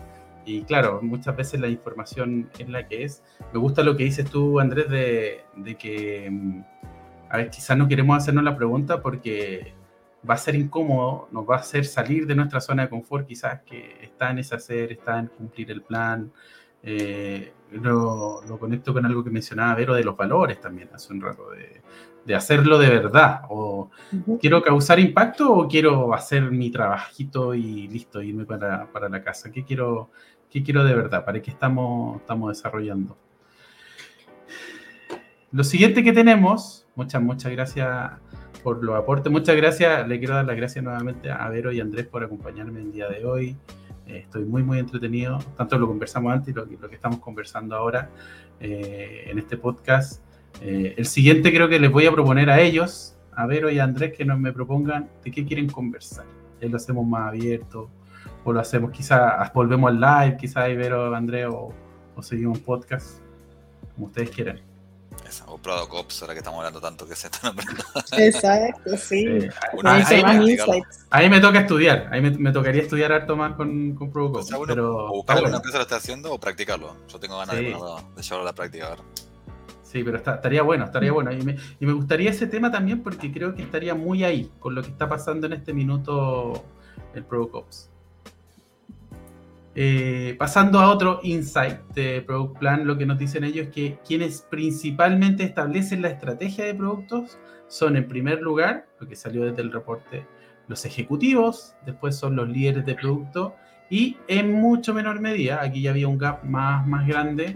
[0.45, 3.23] Y claro, muchas veces la información es la que es.
[3.53, 6.61] Me gusta lo que dices tú, Andrés, de, de que, mm,
[7.29, 9.73] a ver, quizás no queremos hacernos la pregunta porque
[10.27, 13.61] va a ser incómodo, nos va a hacer salir de nuestra zona de confort, quizás
[13.63, 16.31] que está en ese hacer, está en cumplir el plan,
[16.83, 21.49] eh, lo, conecto con algo que mencionaba Vero de los valores también hace un rato,
[21.51, 23.41] de, hacerlo de verdad.
[23.49, 23.89] O
[24.39, 29.51] quiero causar impacto o quiero hacer mi trabajito y listo, irme para, la casa.
[29.51, 30.09] ¿Qué quiero,
[30.49, 31.23] qué quiero de verdad?
[31.23, 33.17] ¿Para qué estamos, estamos desarrollando?
[35.51, 38.11] Lo siguiente que tenemos, muchas, muchas gracias
[38.61, 39.31] por los aportes.
[39.31, 42.91] Muchas gracias, le quiero dar las gracias nuevamente a Vero y Andrés por acompañarme el
[42.91, 43.55] día de hoy.
[44.07, 45.39] Estoy muy, muy entretenido.
[45.55, 48.09] Tanto lo conversamos antes y lo, que estamos conversando ahora
[48.59, 50.23] eh, en este podcast.
[50.61, 53.83] Eh, el siguiente creo que les voy a proponer a ellos, a Vero y a
[53.83, 56.25] Andrés, que nos me propongan de qué quieren conversar.
[56.61, 57.89] lo hacemos más abierto
[58.43, 61.73] o lo hacemos quizás, volvemos al live, quizás Vero, Andrés, o,
[62.15, 63.19] o seguimos un podcast,
[63.93, 64.66] como ustedes quieran
[65.47, 67.83] o Product Ops, ahora que estamos hablando tanto que se están aprendiendo.
[68.17, 69.47] Exacto, sí.
[71.09, 74.67] ahí, me, toca estudiar, ahí me, tocaría estudiar harto más con, con Product Ops.
[74.67, 76.95] pero, o buscar una empresa lo está haciendo o practicarlo.
[77.07, 78.89] Yo tengo ganas de, llevarlo a la práctica.
[78.89, 78.99] ver.
[79.83, 81.31] Sí, pero estaría bueno, estaría bueno.
[81.31, 84.75] Y me, y me gustaría ese tema también porque creo que estaría muy ahí con
[84.75, 86.63] lo que está pasando en este minuto
[87.13, 87.89] el Product Ops.
[89.79, 93.99] Eh, pasando a otro insight de Product Plan, lo que nos dicen ellos es que
[94.03, 99.61] quienes principalmente establecen la estrategia de productos son en primer lugar, lo que salió desde
[99.61, 100.25] el reporte,
[100.67, 103.53] los ejecutivos, después son los líderes de producto
[103.87, 107.55] y en mucho menor medida, aquí ya había un gap más, más grande,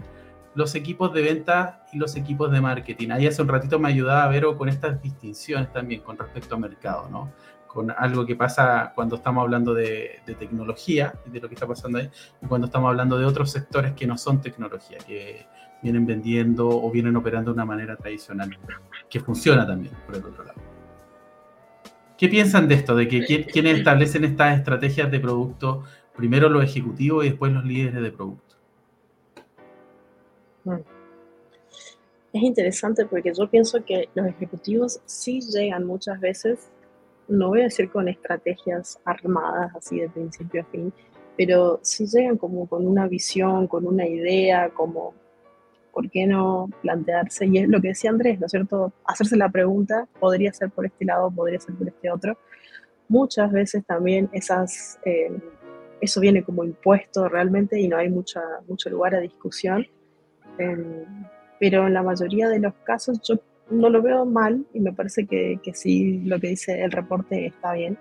[0.54, 3.10] los equipos de venta y los equipos de marketing.
[3.10, 6.60] Ahí hace un ratito me ayudaba a ver con estas distinciones también con respecto al
[6.60, 7.32] mercado, ¿no?
[7.72, 11.98] Con algo que pasa cuando estamos hablando de, tecnología y de lo que está pasando
[11.98, 12.10] ahí,
[12.42, 15.46] y cuando estamos hablando de otros sectores que no son tecnología, que
[15.82, 18.56] vienen vendiendo o vienen operando de una manera tradicional,
[19.08, 20.60] que funciona también, por el otro lado.
[22.16, 22.94] ¿Qué piensan de esto?
[22.94, 25.82] De que establecen estas estrategias de producto,
[26.14, 28.56] primero los ejecutivos y después los líderes de producto.
[30.64, 30.76] Mm.
[32.32, 36.70] Es interesante porque yo pienso que los ejecutivos sí llegan muchas veces
[37.28, 40.92] no voy a decir con estrategias armadas así de principio a fin,
[41.36, 45.14] pero sí llegan como con una visión, con una idea, como,
[45.92, 47.46] ¿por qué no plantearse?
[47.46, 48.92] Y es lo que decía Andrés, ¿no es cierto?
[49.04, 52.36] Hacerse la pregunta, podría ser por este lado, podría ser por este otro.
[53.08, 55.30] Muchas veces también esas, eh,
[56.00, 59.86] eso viene como impuesto realmente y no hay mucha, mucho lugar a discusión.
[60.58, 61.04] Eh,
[61.58, 63.36] pero en la mayoría de los casos yo
[63.70, 67.46] no lo veo mal y me parece que, que sí lo que dice el reporte
[67.46, 67.96] está bien,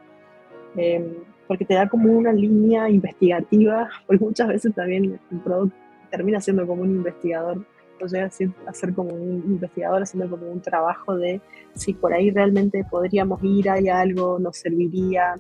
[0.76, 1.14] em,
[1.48, 5.76] porque te da como una línea investigativa, porque muchas veces también el producto
[6.10, 7.66] termina siendo como un investigador,
[8.02, 11.40] o sea, a ser como un investigador haciendo como un trabajo de
[11.74, 15.36] si por ahí realmente podríamos ir, hay algo, nos serviría,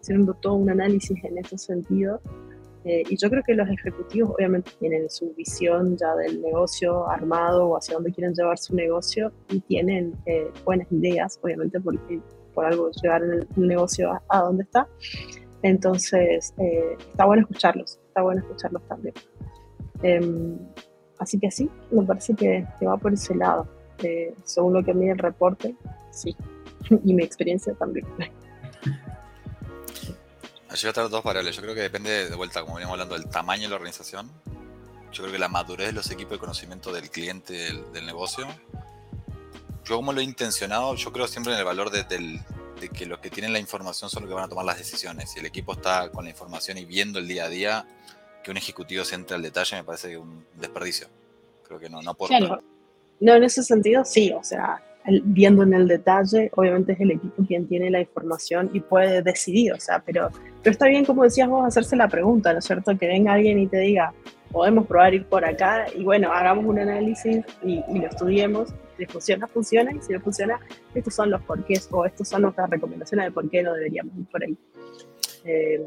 [0.00, 2.20] haciendo todo un análisis en ese sentido.
[2.86, 7.66] Eh, y yo creo que los ejecutivos obviamente tienen su visión ya del negocio armado
[7.66, 12.20] o hacia dónde quieren llevar su negocio y tienen eh, buenas ideas, obviamente porque
[12.54, 14.86] por algo llevar el, negocio a, a, donde está.
[15.62, 19.14] Entonces, eh, está bueno escucharlos, está bueno escucharlos también.
[20.02, 20.56] Em,
[21.18, 23.66] así que sí, me parece que, que va por ese lado.
[24.44, 25.74] según lo que mide el reporte,
[26.12, 26.36] sí.
[27.04, 28.06] y mi experiencia también.
[30.76, 31.56] Yo voy a traer dos variables.
[31.56, 34.30] Yo creo que depende, de vuelta, como veníamos hablando, del tamaño de la organización.
[35.12, 37.54] Yo creo que la madurez de los equipos de conocimiento del cliente,
[37.92, 38.46] del, negocio.
[39.84, 43.20] Yo como lo he intencionado, yo creo siempre en el valor de, de que los
[43.20, 45.30] que tienen la información son los que van a tomar las decisiones.
[45.30, 47.86] Si el equipo está con la información y viendo el día a día,
[48.46, 51.08] que un ejecutivo se entre al detalle me parece un desperdicio.
[51.66, 52.60] Creo que no, no aporta.
[53.18, 54.82] No, en ese sentido sí, o sea,
[55.24, 59.72] viendo en el detalle, obviamente es el equipo quien tiene la información y puede decidir,
[59.72, 60.30] o sea, pero,
[60.66, 62.98] pero está bien, como decías vos, hacerse la pregunta, ¿no es cierto?
[62.98, 64.12] Que venga alguien y te diga,
[64.50, 69.46] podemos probar ir por acá y bueno, hagamos un análisis y, lo estudiemos, si funciona,
[69.46, 70.58] funciona, y si no funciona,
[70.92, 74.26] estos son los porqués o estos son nuestras recomendaciones de por qué no deberíamos ir
[74.26, 74.56] por ahí.
[75.44, 75.86] Eh,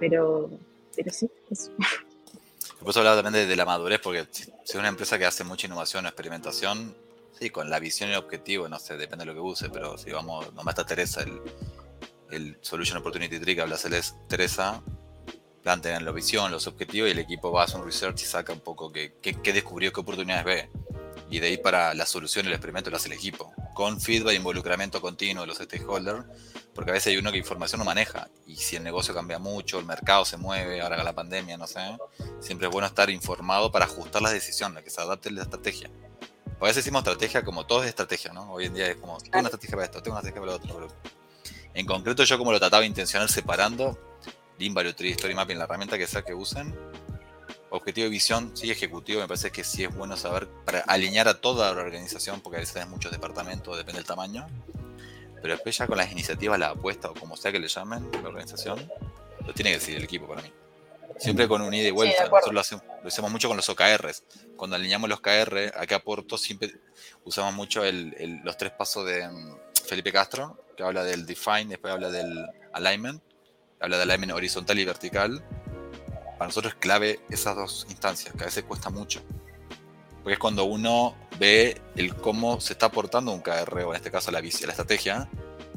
[0.00, 0.50] pero,
[0.96, 1.70] pero sí, eso.
[1.78, 6.04] Después hablaba también de, la madurez, porque si es una empresa que hace mucha innovación
[6.04, 6.96] o experimentación,
[7.38, 9.96] sí, con la visión y el objetivo, no sé, depende de lo que use, pero
[9.96, 11.40] si vamos, nomás está Teresa, el,
[12.30, 13.78] el Solution Opportunity Tree que habla
[14.28, 14.82] Teresa,
[15.62, 18.52] plantean la visión, los objetivos y el equipo va a hacer un research y saca
[18.52, 19.12] un poco qué,
[19.52, 20.70] descubrió, qué oportunidades ve.
[21.28, 25.00] Y de ahí para la solución, el experimento lo hace el equipo, con feedback involucramiento
[25.00, 26.24] continuo de los stakeholders,
[26.72, 29.80] porque a veces hay uno que información no maneja, y si el negocio cambia mucho,
[29.80, 31.80] el mercado se mueve, ahora la pandemia, no sé,
[32.38, 35.90] siempre es bueno estar informado para ajustar las decisiones, que se adapte la estrategia.
[36.60, 38.52] A veces decimos estrategia como todo es estrategia, ¿no?
[38.52, 40.74] Hoy en día es como, tengo una estrategia para esto, tengo una estrategia para lo
[40.84, 40.96] otro.
[41.76, 43.98] En concreto yo como lo trataba intencional separando,
[44.58, 46.74] Lean Value Tree, Story Mapping, la herramienta que sea que usen.
[47.68, 51.38] Objetivo y visión, sí, ejecutivo, me parece que sí es bueno saber para alinear a
[51.38, 54.46] toda la organización, porque a veces hay muchos departamentos, depende del tamaño.
[55.42, 58.28] Pero después ya con las iniciativas, la apuesta o como sea que le llamen, la
[58.28, 58.90] organización,
[59.46, 60.50] lo tiene que decidir el equipo para mí.
[61.18, 62.24] Siempre con un ida y vuelta.
[62.24, 64.24] Nosotros lo hacemos, mucho con los OKRs.
[64.56, 66.72] Cuando alineamos los KR, a qué aporto, siempre
[67.24, 69.56] usamos mucho los tres pasos de mm,
[69.86, 73.22] Felipe Castro, que habla del define, después habla del alignment
[73.80, 75.42] habla de alignment horizontal y vertical.
[76.38, 79.22] Para nosotros es clave esas dos instancias, que a veces cuesta mucho.
[80.22, 84.10] Porque es cuando uno ve el cómo se está aportando un KR, o en este
[84.10, 85.28] caso la, la estrategia,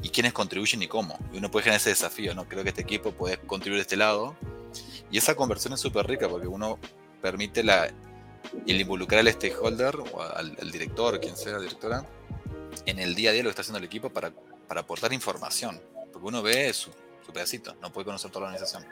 [0.02, 1.18] y quiénes contribuyen y cómo.
[1.32, 2.48] Y uno puede generar ese desafío, ¿no?
[2.48, 4.34] Creo que este equipo puede contribuir de este lado.
[5.10, 6.78] Y esa conversión es súper rica porque uno
[7.20, 7.90] permite la,
[8.66, 12.04] el involucrar al stakeholder, o al, director, quien sea, directora,
[12.86, 14.32] en el día a día lo que está haciendo el equipo para,
[14.68, 15.80] para aportar información.
[16.12, 16.90] Porque uno ve su,
[17.32, 18.84] pedacito, no puede conocer toda la organización.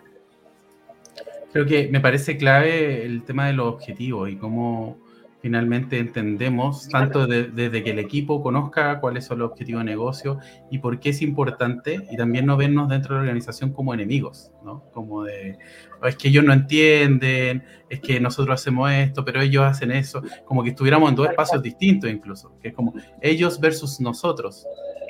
[1.53, 4.99] Creo que me parece clave el tema de los objetivos y cómo
[5.41, 10.39] finalmente entendemos, tanto desde que el equipo conozca cuáles son los objetivos de negocio
[10.71, 14.51] y por qué es importante, y también no vernos dentro de la organización como enemigos,
[14.65, 14.85] ¿no?
[14.93, 15.59] Como de,
[16.05, 20.63] es que ellos no entienden, es que nosotros hacemos esto, pero ellos hacen eso, como
[20.63, 24.67] que estuviéramos en dos espacios distintos incluso, que es como ellos versus nosotros,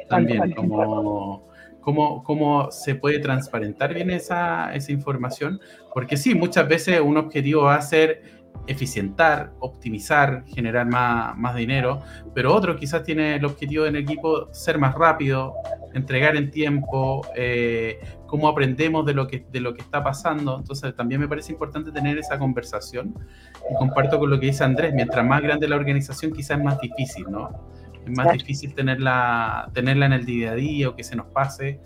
[0.08, 1.48] también, como
[1.88, 5.58] cómo, cómo se puede transparentar bien esa, esa información,
[5.94, 8.37] porque sí, muchas veces un objetivo va a ser
[8.68, 12.02] eficientar, optimizar, generar más, más, dinero,
[12.34, 15.54] pero otro quizás tiene el objetivo en equipo ser más rápido,
[15.94, 20.58] entregar en tiempo, eh, cómo aprendemos de lo, que, de lo que está pasando.
[20.58, 23.14] Entonces también me parece importante tener esa conversación
[23.70, 26.78] y comparto con lo que dice Andrés, mientras más grande la organización quizás es más
[26.78, 27.48] difícil, ¿no?
[28.04, 31.80] es más difícil tenerla, tenerla en el día a día o que se nos pase.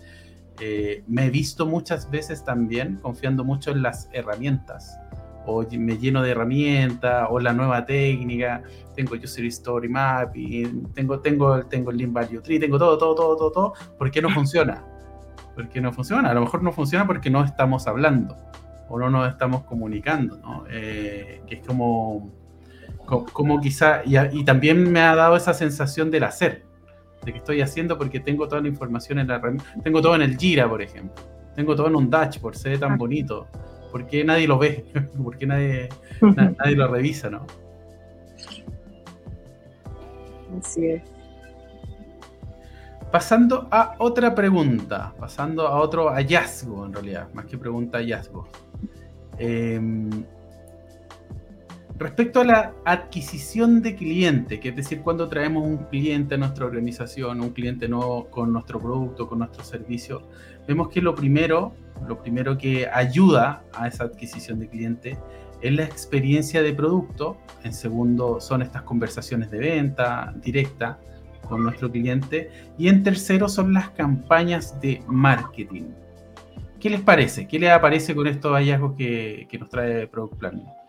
[0.59, 4.99] Eh, me he visto muchas veces también confiando mucho en las herramientas
[5.45, 8.63] o me lleno de herramientas o la nueva técnica,
[8.95, 13.35] tengo User Story Mapping, tengo, tengo, tengo el Lean Value Tree, tengo todo, todo, todo,
[13.35, 14.83] todo, todo, ¿por qué no funciona?
[15.55, 16.29] ¿Por qué no funciona?
[16.29, 18.35] A lo mejor no funciona porque no estamos hablando
[18.89, 20.65] o no nos estamos comunicando, ¿no?
[20.69, 22.31] Eh, que es como
[23.05, 26.65] como, quizá, y, también me ha dado esa sensación del hacer,
[27.23, 29.41] de que estoy haciendo porque tengo toda la información en la
[29.83, 31.13] tengo todo en el Gira, por ejemplo,
[31.55, 33.47] tengo todo en un dashboard, se ve tan bonito,
[33.93, 34.85] ¿por qué nadie lo ve?
[35.23, 35.89] ¿Por qué nadie,
[36.21, 37.45] nadie lo revisa, no?
[40.59, 41.03] Así es.
[43.11, 48.47] Pasando a otra pregunta, pasando a otro hallazgo en realidad, más que pregunta hallazgo.
[49.37, 49.79] Eh,
[51.97, 56.65] Respecto a la adquisición de cliente, que es decir, cuando traemos un cliente a nuestra
[56.65, 60.23] organización, un cliente no con nuestro producto, con nuestro servicio,
[60.67, 61.73] vemos que lo primero,
[62.07, 65.17] lo primero que ayuda a esa adquisición de cliente
[65.61, 67.37] es la experiencia de producto.
[67.63, 70.99] En segundo, son estas conversaciones de venta directa
[71.47, 72.49] con nuestro cliente.
[72.77, 75.91] Y en tercero, son las campañas de marketing.
[76.79, 77.47] ¿Qué les parece?
[77.47, 80.82] ¿Qué les aparece con estos hallazgos que, que nos trae Product Planning?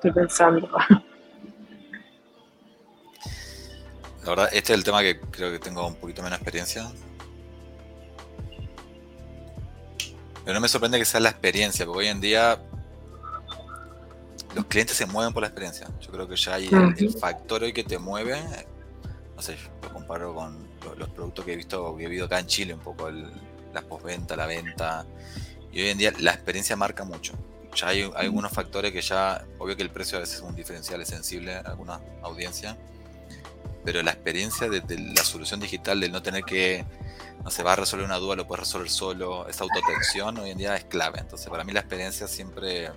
[0.00, 0.66] Estoy pensando.
[4.22, 6.90] La verdad, este es el tema que creo que tengo un poquito menos experiencia.
[10.42, 12.58] Pero no me sorprende que sea la experiencia, porque hoy en día
[14.54, 15.86] los clientes se mueven por la experiencia.
[16.00, 18.40] Yo creo que ya hay el, factor hoy que te mueve.
[19.36, 22.46] No sé, lo comparo con los, productos que he visto, que he vivido acá en
[22.46, 25.04] Chile, un poco la postventa, la venta.
[25.70, 27.34] Y hoy en día la experiencia marca mucho.
[27.74, 31.04] Ya hay, algunos factores que ya, obvio que el precio a veces es un diferencial
[31.06, 32.76] sensible a alguna audiencia,
[33.84, 34.82] pero la experiencia de,
[35.14, 36.84] la solución digital, del no tener que,
[37.42, 40.58] no se va a resolver una duda, lo puedes resolver solo, esa autotensión hoy en
[40.58, 41.20] día es clave.
[41.20, 42.90] Entonces, para mí la experiencia siempre,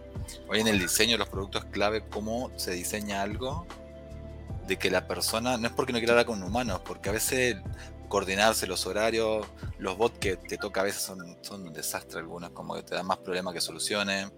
[0.49, 3.65] hoy en el diseño de los productos es clave cómo se diseña algo
[4.67, 7.57] de que la persona, no es porque no quiera hablar con humanos, porque a veces
[8.09, 9.45] coordinarse los horarios,
[9.79, 12.95] los bots que te toca a veces son, son un desastre algunos, como que te
[12.95, 14.31] dan más problemas que soluciones.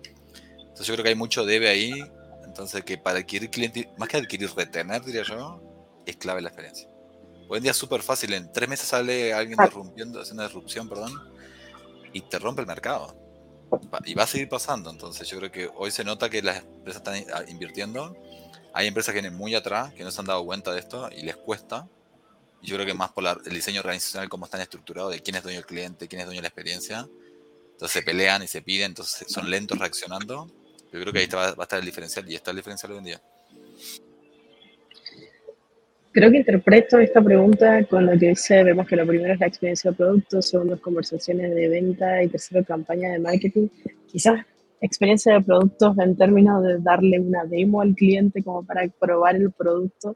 [0.75, 1.93] Entonces yo creo que hay mucho debe ahí.
[2.43, 5.61] Entonces que para adquirir cliente, más que adquirir, retener, diría yo,
[6.05, 6.89] es clave la experiencia.
[7.47, 10.89] Hoy en día es súper fácil, en tres meses sale alguien interrumpiendo, haciendo una disrupción,
[10.89, 11.13] perdón,
[12.11, 13.15] y te rompe el mercado.
[14.05, 14.89] Y va a seguir pasando.
[14.89, 18.15] Entonces yo creo que hoy se nota que las empresas están invirtiendo.
[18.73, 21.21] Hay empresas que vienen muy atrás, que no se han dado cuenta de esto y
[21.21, 21.87] les cuesta
[22.65, 25.59] yo creo que más por el diseño organizacional, cómo están estructurados, de quién es dueño
[25.59, 27.07] del cliente, quién es dueño de la experiencia.
[27.71, 30.49] Entonces se pelean y se piden, entonces son lentos reaccionando.
[30.95, 33.03] Yo creo que ahí va, a estar el diferencial y está el diferencial hoy en
[33.03, 33.21] día.
[36.13, 39.47] Creo que interpreto esta pregunta con lo que dice, vemos que lo primero es la
[39.47, 43.67] experiencia de producto, segundo es conversaciones de venta y tercero campaña de marketing.
[44.07, 44.39] Quizás
[44.79, 49.51] experiencia de productos en términos de darle una demo al cliente como para probar el
[49.51, 50.15] producto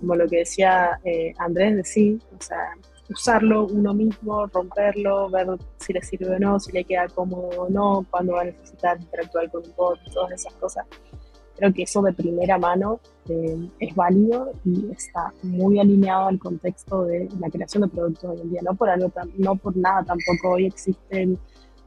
[0.00, 2.74] como lo que decía eh, Andrés de sí, o sea,
[3.08, 5.46] usarlo uno mismo, romperlo, ver
[5.78, 9.00] si le sirve o no, si le queda cómodo o no, cuándo va a necesitar
[9.00, 10.86] interactuar con un bot, todas esas cosas.
[11.56, 17.04] Creo que eso de primera mano eh, es válido y está muy alineado al contexto
[17.04, 18.60] de la creación de productos hoy en día.
[18.62, 21.38] No por, algo, no por nada tampoco hoy existen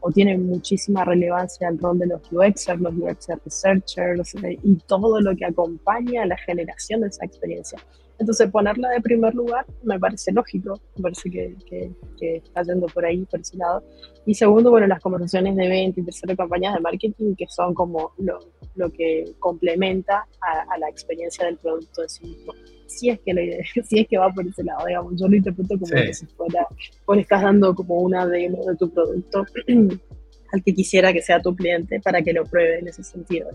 [0.01, 5.21] o tienen muchísima relevancia el rol de los UXers, los UX researchers eh, y todo
[5.21, 7.79] lo que acompaña a la generación de esa experiencia.
[8.21, 13.03] Entonces, ponerla de primer lugar me parece lógico, me parece que, que, está yendo por
[13.03, 13.83] ahí, por ese lado.
[14.27, 18.13] Y segundo, bueno, las conversaciones de venta y tercero, campañas de marketing, que son como
[18.19, 18.37] lo,
[18.75, 22.53] lo que complementa a, la experiencia del producto en sí mismo.
[22.85, 25.79] Si es, que idea, si es que va por ese lado, digamos, yo lo interpreto
[25.79, 26.67] como que si fuera,
[27.07, 29.45] vos le estás dando como una demo de tu producto
[30.53, 33.49] al que quisiera que sea tu cliente para que lo pruebe en ese sentido.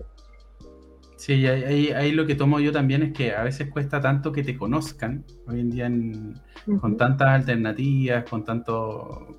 [1.17, 4.43] Sí, ahí, ahí, lo que tomo yo también es que a veces cuesta tanto que
[4.43, 5.91] te conozcan, hoy en día
[6.81, 9.39] con tantas alternativas, con tanto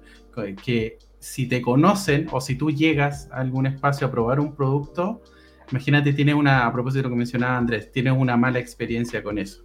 [0.63, 5.21] que si te conocen o si tú llegas a algún espacio a probar un producto,
[5.71, 9.37] imagínate, tienes una, a propósito de lo que mencionaba Andrés, tienes una mala experiencia con
[9.37, 9.63] eso.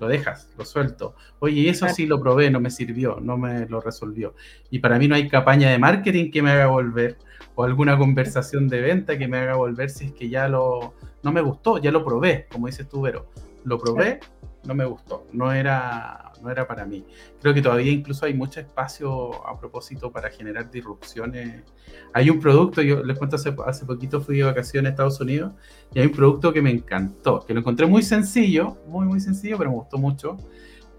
[0.00, 1.16] Lo dejas, lo suelto.
[1.40, 4.34] Oye, eso sí lo probé, no me sirvió, no me lo resolvió.
[4.70, 7.18] Y para mí no hay campaña de marketing que me haga volver
[7.58, 10.94] o alguna conversación de venta que me haga volver si es que ya lo,
[11.24, 13.26] no me gustó, ya lo probé, como dices tú, Vero.
[13.64, 14.20] Lo probé,
[14.64, 17.04] no me gustó, no era, no era para mí.
[17.42, 21.64] Creo que todavía incluso hay mucho espacio a propósito para generar disrupciones.
[22.12, 25.52] Hay un producto, yo les cuento, hace, hace poquito fui de vacaciones a Estados Unidos
[25.92, 29.58] y hay un producto que me encantó, que lo encontré muy sencillo, muy, muy sencillo,
[29.58, 30.36] pero me gustó mucho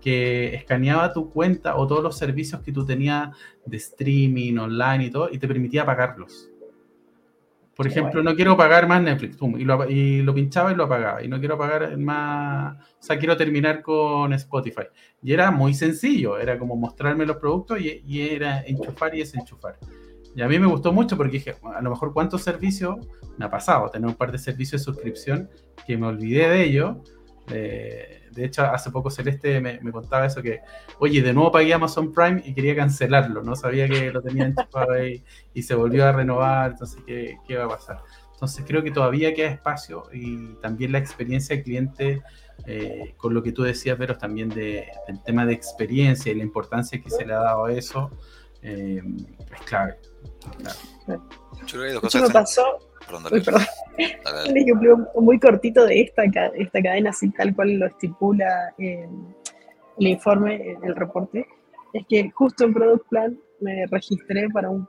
[0.02, 3.30] que escaneaba tu cuenta o todos los servicios que tú tenías
[3.66, 6.50] de streaming, online y todo, y te permitía pagarlos.
[7.76, 11.24] Por ejemplo, no quiero pagar más Netflix, y, lo, y, lo, pinchaba y lo apagaba,
[11.24, 14.84] y no quiero pagar más, o sea, quiero terminar con Spotify.
[15.24, 19.78] Y era muy sencillo, era como mostrarme los productos y, y era enchufar y desenchufar.
[20.36, 22.98] Y a mí me gustó mucho porque dije, a lo mejor cuántos servicios
[23.38, 25.50] me ha pasado, tener un par de servicios de suscripción
[25.88, 26.98] que me olvidé de ellos.
[27.52, 30.62] Eh, de hecho, hace poco Celeste me, contaba eso que,
[31.00, 34.94] oye, de nuevo pagué Amazon Prime y quería cancelarlo, no sabía que lo tenía enchufado
[34.94, 35.24] ahí
[35.54, 38.02] y se volvió a renovar, entonces, ¿qué, ¿qué, va a pasar?
[38.32, 42.24] Entonces, creo que todavía queda espacio y también la experiencia del cliente,
[42.66, 46.44] eh, con lo que tú decías, pero también de, del tema de experiencia y la
[46.44, 48.10] importancia que se le ha dado a eso,
[48.62, 49.02] eh,
[49.54, 49.98] es clave.
[51.08, 52.32] Yo creo que dos cosas.
[52.32, 52.80] pasó,
[54.48, 60.78] un ejemplo muy cortito de esta, esta cadena, así tal cual lo estipula el informe,
[60.84, 61.46] el reporte,
[61.94, 64.88] es que justo en Product Plan me registré para un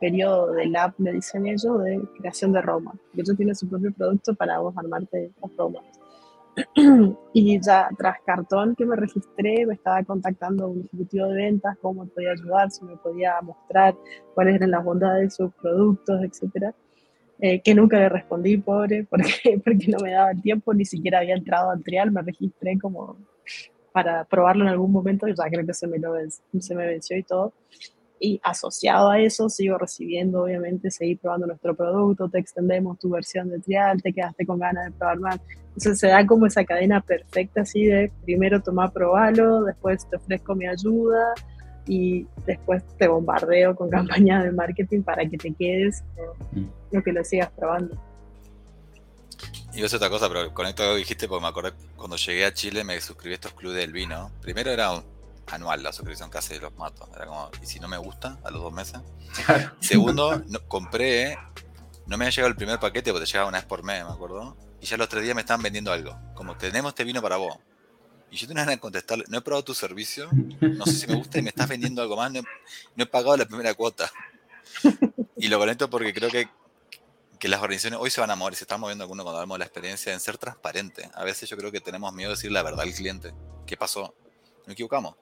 [0.00, 2.94] periodo de lab, me dicen ellos, de creación de Roma.
[3.14, 5.84] Ellos tienen su propio producto para vos armarte las Romas.
[7.32, 12.06] y ya tras cartón que me registré, me estaba contactando un ejecutivo de ventas, cómo
[12.06, 13.94] podía ayudar, si me podía mostrar
[14.34, 16.74] cuáles eran las bondades de sus productos, etcétera.
[17.40, 21.20] Eh, que nunca le respondí, pobre, porque, porque no me daba el tiempo, ni siquiera
[21.20, 23.16] había entrado al trial, me registré como
[23.92, 26.14] para probarlo en algún momento, ya creo que se me, lo,
[26.58, 27.52] se me venció y todo.
[28.20, 33.48] Y asociado a eso, sigo recibiendo, obviamente, seguir probando nuestro producto, te extendemos tu versión
[33.48, 35.40] de trial, te quedaste con ganas de probar más.
[35.68, 40.56] Entonces se da como esa cadena perfecta así de primero tomar, probarlo, después te ofrezco
[40.56, 41.34] mi ayuda
[41.86, 46.02] y después te bombardeo con campañas de marketing para que te quedes
[46.52, 46.64] mm.
[46.92, 47.96] lo que lo sigas probando.
[49.72, 52.52] Y es otra cosa, pero con esto que dijiste, porque me acordé cuando llegué a
[52.52, 54.32] Chile me suscribí a estos clubes del vino.
[54.40, 55.04] Primero era un,
[55.50, 57.08] anual la suscripción casi de los matos.
[57.14, 59.00] Era como, y si no me gusta, a los dos meses.
[59.80, 61.38] Segundo, compré,
[62.06, 64.12] no me ha llegado el primer paquete porque te llegaba una vez por mes, me
[64.12, 64.56] acuerdo.
[64.80, 66.18] Y ya los tres días me estaban vendiendo algo.
[66.34, 67.56] Como, tenemos este vino para vos.
[68.30, 70.28] Y yo tenía que contestarle, no he probado tu servicio,
[70.60, 72.42] no sé si me gusta y me estás vendiendo algo más, no
[72.96, 74.10] he, pagado la primera cuota.
[75.36, 76.46] Y lo conecto porque creo que,
[77.38, 79.60] que las organizaciones hoy se van a mover, se están moviendo algunos cuando hablamos de
[79.60, 81.10] la experiencia en ser transparente.
[81.14, 83.32] A veces yo creo que tenemos miedo de decir la verdad al cliente.
[83.66, 84.14] ¿Qué pasó?
[84.66, 85.14] No equivocamos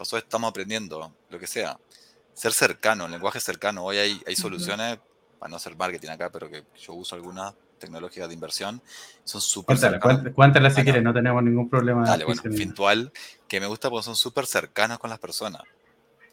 [0.00, 1.78] pasó, estamos aprendiendo, lo que sea.
[2.32, 3.84] Ser cercano, el lenguaje cercano.
[3.84, 4.98] Hoy hay, hay soluciones,
[5.38, 8.80] para no hacer marketing acá, pero que yo uso algunas tecnologías de inversión,
[9.24, 10.32] son súper cercanas.
[10.34, 12.06] Cuéntala si quieres, no tenemos ningún problema.
[12.06, 13.12] Dale, bueno, Fintual,
[13.46, 15.64] que me gusta porque son súper cercanos con las personas.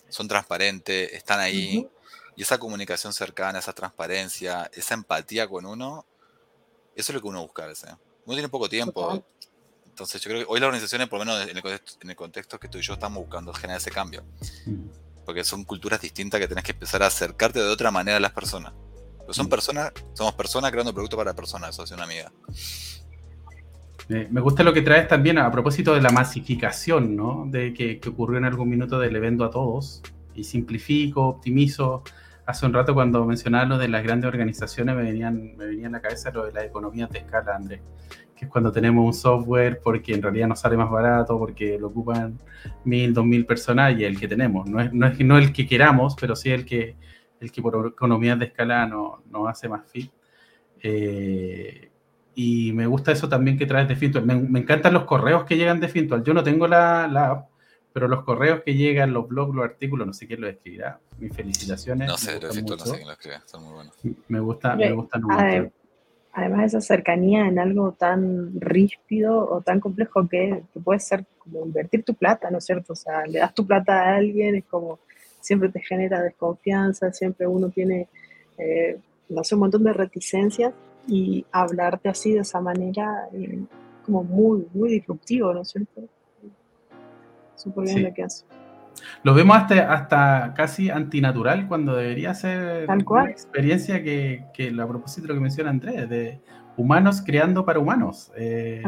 [0.07, 1.89] Son transparentes, están ahí.
[2.37, 6.05] Y esa comunicación cercana, esa transparencia, esa empatía con uno,
[6.95, 7.89] eso es lo que uno busca a veces.
[8.25, 9.25] Uno tiene poco tiempo,
[9.97, 12.77] entonces yo creo que hoy las organizaciones, por lo menos en el contexto, que tú
[12.77, 14.23] y yo estamos buscando, generar ese cambio.
[15.25, 18.31] Porque son culturas distintas que tenés que empezar a acercarte de otra manera a las
[18.31, 18.73] personas.
[19.21, 22.31] Pero son personas, somos personas creando productos para personas, eso es una amiga.
[24.07, 27.45] me gusta lo que traes también a propósito de la masificación, ¿no?
[27.47, 30.03] De que, que, ocurrió en algún minuto del evento a todos.
[30.35, 32.03] Y simplifico, optimizo.
[32.45, 35.93] Hace un rato cuando mencionaba lo de las grandes organizaciones me venían, me venía en
[35.93, 37.81] la cabeza lo de las economías de escala, Andrés
[38.37, 41.87] que es cuando tenemos un software porque en realidad nos sale más barato, porque lo
[41.87, 42.39] ocupan
[42.85, 44.69] mil, dos mil personas y el que tenemos.
[44.69, 46.95] No es, no es no el que queramos, pero sí el que,
[47.39, 50.11] el que por economías de escala nos no hace más fit.
[50.81, 51.89] Eh,
[52.35, 54.25] y me gusta eso también que traes de Fintual.
[54.25, 56.23] Me, encantan los correos que llegan de Fintual.
[56.23, 57.49] Yo no tengo la, la, app,
[57.91, 60.99] pero los correos que llegan, los blogs, los artículos, no sé quién los escribirá.
[61.17, 62.07] Mis felicitaciones.
[62.07, 63.95] No sé, no sé quién lo escribe, son muy buenos.
[64.27, 65.71] Me gusta, me gustan mucho
[66.37, 72.03] además esa cercanía en algo tan ríspido o tan complejo que, puede ser como invertir
[72.03, 72.93] tu plata, ¿no es cierto?
[72.93, 74.99] O sea, le das tu plata a alguien, es como
[75.41, 78.07] siempre te genera desconfianza, siempre uno tiene,
[78.59, 80.75] eh, no sé, un montón de reticencias
[81.07, 83.59] y hablarte así de esa manera eh,
[84.05, 86.03] como muy, muy disruptivo, ¿no es cierto?
[87.55, 88.45] Súper bien lo que hace.
[89.23, 95.23] Lo vemos hasta, hasta casi antinatural cuando debería ser una experiencia que, que, a propósito
[95.23, 96.41] de lo que menciona Andrés, de
[96.77, 98.31] humanos creando para humanos.
[98.37, 98.83] Eh,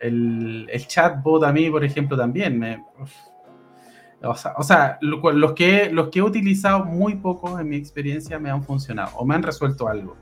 [0.00, 2.82] el, el, chatbot a mí, por ejemplo, también me...
[4.22, 8.62] o sea, los, que, los que he utilizado muy poco en mi experiencia me han
[8.62, 10.16] funcionado o me han resuelto algo.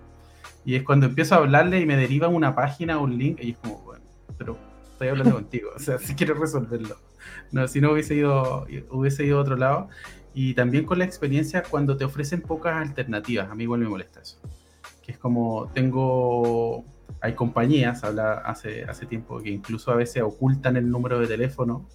[0.64, 3.50] Y es cuando empiezo a hablarle y me derivan una página o un link y
[3.50, 4.04] es como, bueno,
[4.38, 4.56] pero
[5.02, 6.96] estoy hablando contigo, o sea, si quieres resolverlo.
[7.50, 9.88] No, si no hubiese ido, hubiese ido a otro lado.
[10.34, 13.50] Y también con la experiencia cuando te ofrecen pocas alternativas.
[13.50, 14.40] A mí igual me molesta eso.
[15.02, 16.84] Que es como tengo.
[17.20, 21.86] Hay compañías, habla hace, hace tiempo, que incluso a veces ocultan el número de teléfono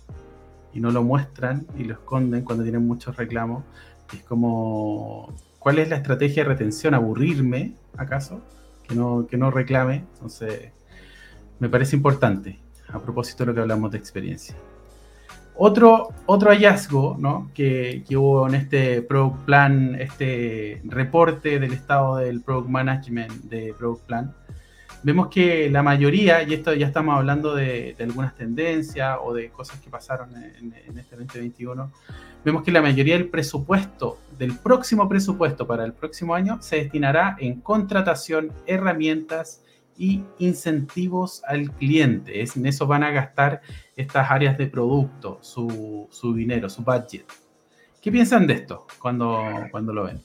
[0.73, 3.63] y no lo muestran y lo esconden cuando tienen muchos reclamos.
[4.13, 6.93] Es como, ¿cuál es la estrategia de retención?
[6.93, 8.41] ¿Aburrirme, acaso?
[8.87, 10.05] Que no, que no reclame.
[10.13, 10.71] Entonces,
[11.59, 14.55] me parece importante, a propósito de lo que hablamos de experiencia.
[15.59, 17.49] Otro, otro hallazgo ¿no?
[17.53, 23.73] que, que, hubo en este Product Plan, este reporte del estado del Product Management de
[23.75, 24.35] Product Plan,
[25.01, 29.79] vemos que la mayoría, y esto ya estamos hablando de, algunas tendencias o de cosas
[29.79, 31.91] que pasaron en, en, este 2021,
[32.45, 37.35] vemos que la mayoría del presupuesto, del próximo presupuesto para el próximo año, se destinará
[37.39, 39.63] en contratación, herramientas
[39.97, 42.41] y incentivos al cliente.
[42.41, 43.61] Es, en eso van a gastar
[43.95, 47.25] estas áreas de producto, su, su dinero, su budget.
[48.01, 50.21] ¿Qué piensan de esto cuando, cuando lo ven?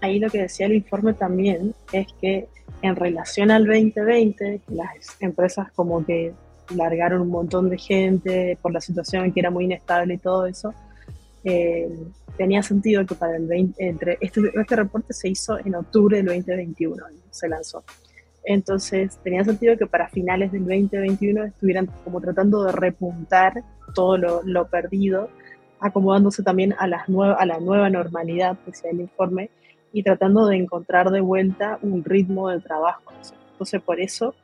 [0.00, 2.48] Ahí lo que decía el informe también es que
[2.82, 6.34] en relación al 2020, las empresas como que
[6.74, 10.74] largaron un montón de gente por la situación que era muy inestable y todo eso,
[11.44, 11.88] eh,
[12.36, 16.26] tenía sentido que para el 20, entre este, este reporte se hizo en octubre del
[16.26, 17.84] 2021, se lanzó.
[18.46, 24.68] Entonces tenía sentido que para finales del 2021 estuvieran como tratando de repuntar todo lo,
[24.68, 25.28] perdido,
[25.80, 29.50] acomodándose también a, la nueva normalidad, decía el informe,
[29.92, 33.12] y tratando de encontrar de vuelta un ritmo de trabajo.
[33.52, 34.34] Entonces por eso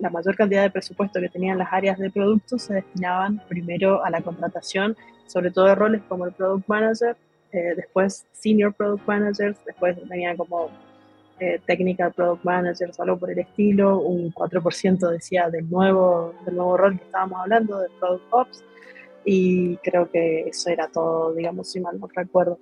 [0.00, 4.10] la mayor cantidad de presupuesto que tenían las áreas de productos se destinaban primero a
[4.10, 4.96] la contratación,
[5.26, 7.16] sobre todo de roles como el Product Manager,
[7.52, 10.70] eh, después Senior Product Managers, después venían como
[11.40, 16.76] eh, Technical Product Managers, algo por el estilo, un 4% decía del nuevo, del nuevo
[16.76, 18.64] rol que estábamos hablando, de Product Ops,
[19.24, 22.58] y creo que eso era todo, digamos, si mal no recuerdo.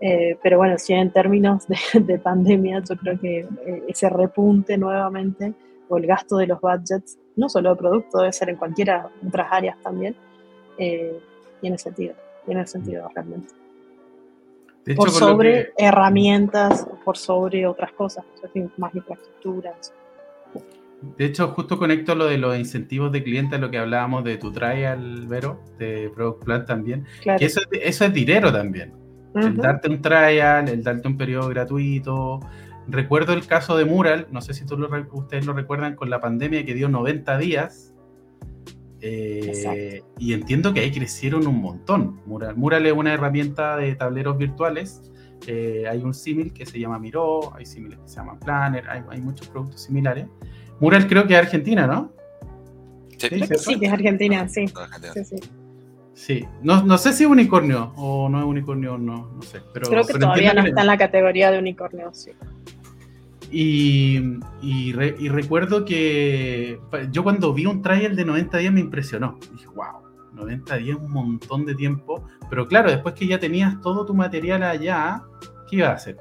[0.00, 1.64] Eh, pero bueno, si en términos
[1.94, 5.54] de, pandemia, yo creo que eh, ese repunte nuevamente
[5.88, 9.48] o el gasto de los budgets, no solo de producto, debe ser en cualquiera otras
[9.50, 10.16] áreas también,
[10.78, 11.18] eh,
[11.60, 12.14] tiene sentido,
[12.44, 13.54] tiene sentido realmente.
[14.96, 18.24] Por sobre herramientas, por sobre otras cosas,
[18.76, 19.92] más infraestructuras.
[21.16, 24.52] De hecho, justo conecto lo de los incentivos de clientes, lo que hablábamos de tu
[24.52, 27.06] trial, Vero, de Product Plan también.
[27.22, 28.94] Que eso, eso es dinero también.
[29.34, 32.40] El darte un trial, el darte un periodo gratuito.
[32.86, 34.76] Recuerdo el caso de Mural, no sé si tú
[35.12, 37.93] ustedes lo recuerdan, con la pandemia que dio 90 días.
[39.06, 42.20] Eh, y entiendo que ahí crecieron un montón.
[42.24, 45.02] Mural, Mural es una herramienta de tableros virtuales.
[45.46, 49.02] Eh, hay un símil que se llama Miro, hay símiles que se llaman Planner, hay,
[49.10, 50.26] hay, muchos productos similares.
[50.80, 52.12] Mural creo que es Argentina, ¿no?
[53.18, 53.28] Sí,
[53.58, 54.66] sí, que es Argentina, sí.
[55.12, 55.36] sí, sí.
[56.14, 59.60] Sí, no, no, sé si es unicornio o no es unicornio, no, no sé.
[59.74, 62.30] Pero, Creo que todavía no está en la categoría de unicornio, sí.
[63.50, 66.80] Y, y, recuerdo que
[67.10, 69.38] yo cuando vi un trial de 90 días me impresionó.
[69.52, 72.24] Dije, wow, 90 días es un montón de tiempo.
[72.50, 75.22] Pero claro, después que ya tenías todo tu material allá,
[75.68, 76.16] ¿qué iba a hacer?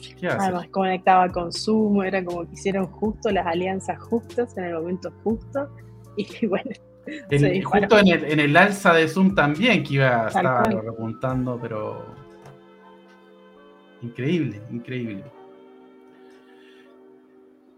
[0.00, 4.56] ¿Qué iba a Además, conectaba con Zoom, era como que hicieron justo las alianzas justas
[4.56, 5.68] en el momento justo.
[6.14, 6.70] Y bueno,
[7.64, 12.04] justo en el, alza de Zoom también, que iba a estar repuntando, pero.
[14.02, 15.24] Increíble, increíble.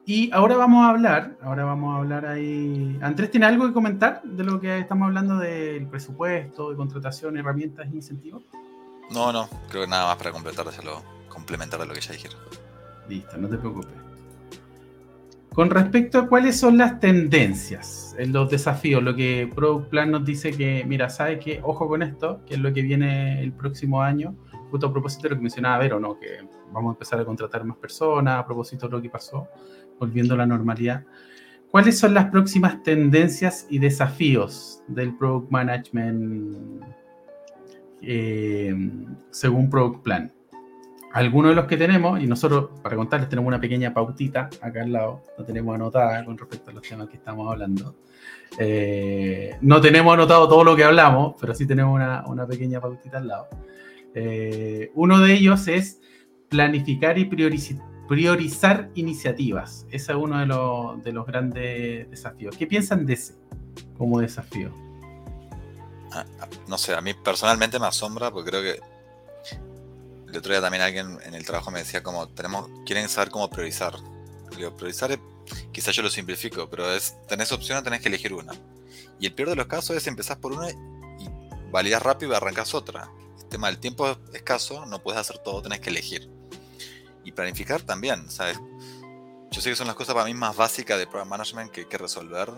[0.07, 2.99] Y ahora vamos a hablar, ahora vamos a hablar ahí.
[3.01, 7.87] Andrés, ¿tiene algo que comentar de lo que estamos hablando del presupuesto, de contratación, herramientas
[7.91, 8.43] e incentivos?
[9.11, 12.39] No, no, creo que nada más para completárselo, complementar a lo que ya dijeron.
[13.09, 13.95] Listo, no te preocupes.
[15.55, 20.25] Con respecto a cuáles son las tendencias en los desafíos, lo que Product Plan nos
[20.25, 21.61] dice que, mira, ¿sabes qué?
[21.63, 24.35] Ojo con esto, que es lo que viene el próximo año,
[24.71, 26.19] justo a propósito de lo que mencionaba Vero, ¿no?
[26.19, 26.41] Que
[26.73, 29.47] vamos a empezar a contratar más personas, a propósito de lo que pasó,
[29.99, 31.05] volviendo a la normalidad.
[31.70, 36.82] ¿Cuáles son las próximas tendencias y desafíos del Product Management
[38.01, 38.74] eh,
[39.30, 40.32] según Product Plan?
[41.14, 44.90] algunos de los que tenemos, y nosotros, para contarles, tenemos una pequeña pautita acá al
[44.90, 47.95] lado, lo tenemos anotada con respecto a los temas que estamos hablando.
[48.59, 53.18] Eh, no tenemos anotado todo lo que hablamos, pero sí tenemos una, una pequeña pautita
[53.18, 53.47] al lado.
[54.12, 56.01] Eh, uno de ellos es
[56.49, 57.76] planificar y priorizar
[58.95, 59.87] iniciativas.
[59.91, 62.57] Ese es uno de los, de los grandes desafíos.
[62.57, 63.35] ¿Qué piensan de ese
[63.97, 64.73] como desafío?
[66.13, 68.81] Ah, ah, no sé, a mí personalmente me asombra porque creo que
[70.29, 73.49] el otro día también alguien en el trabajo me decía como tenemos, quieren saber cómo
[73.49, 73.95] priorizar.
[74.51, 75.19] Priorizar
[75.73, 78.53] quizás yo lo simplifico, pero es, tenés opción o tenés que elegir una.
[79.19, 80.77] Y el peor de los casos es empezás por una y
[81.71, 83.11] validas rápido y arrancas otra.
[83.39, 86.34] El tema del tiempo es escaso, no puedes hacer todo, tenés que elegir.
[87.25, 88.61] Y planificar también, ¿sabes?
[89.51, 91.87] Yo sé que son las cosas para mí más básicas de Program Management que hay
[91.87, 92.51] que resolver,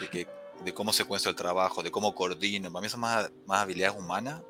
[0.00, 0.26] de, que,
[0.64, 2.72] de cómo secuencio el trabajo, de cómo coordino.
[2.72, 4.40] Para mí son más, más habilidades humanas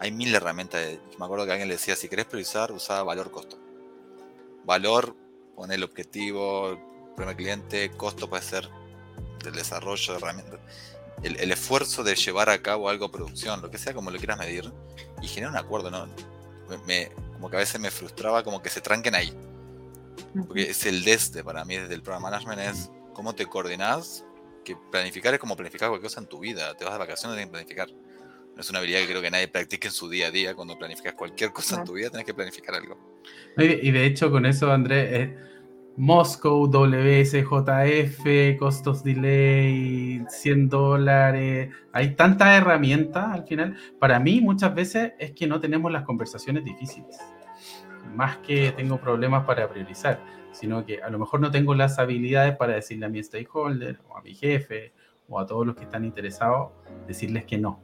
[0.00, 0.98] hay mil herramientas.
[1.18, 3.58] me acuerdo que alguien le decía, si querés priorizar, usa valor-costo.
[4.64, 5.14] Valor,
[5.54, 8.68] pone el objetivo, primer cliente, costo puede ser
[9.44, 10.60] del desarrollo de herramientas.
[11.22, 14.72] El, esfuerzo de llevar a cabo algo producción, lo que sea, como lo quieras medir,
[15.20, 16.08] y generar un acuerdo, ¿no?
[16.86, 19.32] Me, como que a veces me frustraba como que se tranquen ahí.
[20.46, 24.26] Porque es el desde para mí desde el program management es cómo te coordinas,
[24.62, 26.76] que planificar es como planificar cualquier cosa en tu vida.
[26.76, 27.88] Te vas de vacaciones, tienes que planificar
[28.58, 30.54] es una habilidad que creo que nadie practica en su día a día.
[30.54, 32.98] Cuando planificas cualquier cosa en tu vida, tienes que planificar algo.
[33.56, 35.30] Y de hecho, con eso, Andrés, es
[35.96, 41.70] Moscow, WSJF, costos delay, 100 dólares.
[41.92, 43.76] Hay tantas herramientas al final.
[43.98, 47.18] Para mí, muchas veces es que no tenemos las conversaciones difíciles.
[48.14, 50.20] Más que tengo problemas para priorizar,
[50.52, 54.16] sino que a lo mejor no tengo las habilidades para decirle a mi stakeholder o
[54.16, 54.92] a mi jefe
[55.28, 56.70] o a todos los que están interesados,
[57.06, 57.82] decirles que no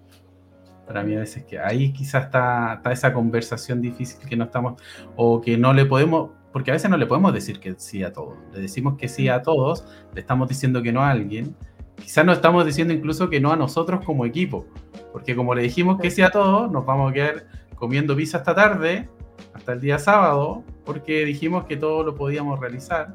[0.87, 4.81] para mí a veces que ahí quizás está, esa conversación difícil que no estamos,
[5.17, 8.15] o que no le podemos, porque a veces no le podemos decir que sí a
[8.15, 8.39] todos.
[8.51, 9.85] Le decimos que sí a todos,
[10.15, 11.55] le estamos diciendo que no a alguien.
[11.97, 14.65] Quizás no estamos diciendo incluso que no a nosotros como equipo,
[15.13, 18.55] porque como le dijimos que sí a todos, nos vamos a quedar comiendo pizza esta
[18.55, 19.07] tarde,
[19.53, 23.15] hasta el día sábado, porque dijimos que todo lo podíamos realizar.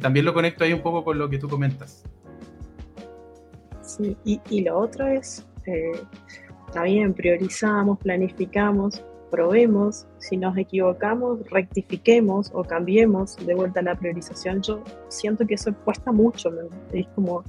[0.00, 2.02] también lo conecto ahí un poco con lo que tú comentas.
[3.82, 5.92] Sí, y, lo otro es, eh,
[6.72, 9.00] también priorizamos, planificamos,
[9.34, 14.62] probemos, si nos equivocamos, rectifiquemos o cambiemos de vuelta la priorización.
[14.62, 16.52] Yo siento que eso cuesta mucho,
[16.92, 17.42] es como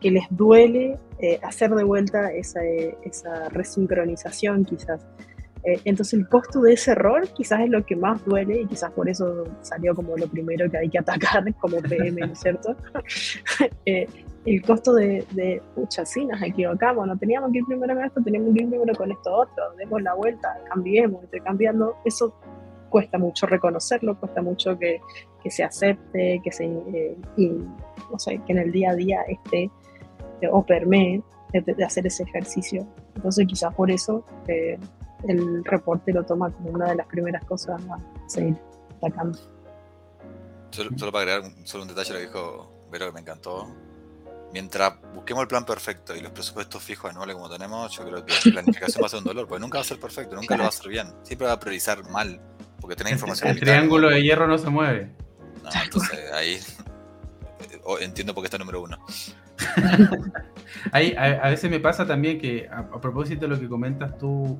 [0.00, 5.04] que les duele eh, hacer de vuelta esa, esa resincronización quizás.
[5.64, 8.92] Eh, entonces el costo de ese error quizás es lo que más duele y quizás
[8.92, 12.76] por eso salió como lo primero que hay que atacar como PM, ¿no es cierto?
[14.44, 18.04] Eh, el costo de, de, pucha, sí, nos equivocamos, no teníamos que ir primero con
[18.04, 22.34] esto, teníamos que ir primero con esto otro, demos la vuelta, cambiemos, estoy cambiando, eso
[22.90, 25.00] cuesta mucho reconocerlo, cuesta mucho que,
[25.42, 29.22] que se acepte, que se, eh, y, no sé, que en el día a día
[29.22, 29.70] esté
[30.50, 31.22] o permee
[31.52, 32.86] de, hacer ese ejercicio.
[33.16, 34.24] Entonces quizás por eso
[35.28, 37.98] el reporte lo toma como una de las primeras cosas a
[38.28, 38.56] seguir
[38.98, 39.38] atacando.
[40.70, 43.68] Solo, para agregar un, solo un detalle lo dijo Vero que me encantó.
[44.54, 48.34] Mientras busquemos el plan perfecto y los presupuestos fijos anuales como tenemos, yo creo que
[48.34, 50.62] la planificación va a ser un dolor, porque nunca va a ser perfecto, nunca lo
[50.62, 51.12] va a hacer bien.
[51.24, 52.40] Siempre va a priorizar mal,
[52.80, 53.50] porque tenés información.
[53.50, 55.10] El triángulo de hierro no se mueve.
[55.60, 56.60] No, entonces ahí
[58.00, 59.04] entiendo por qué está número uno.
[60.92, 64.58] a, veces me pasa también que, a, propósito de lo que comentas tú,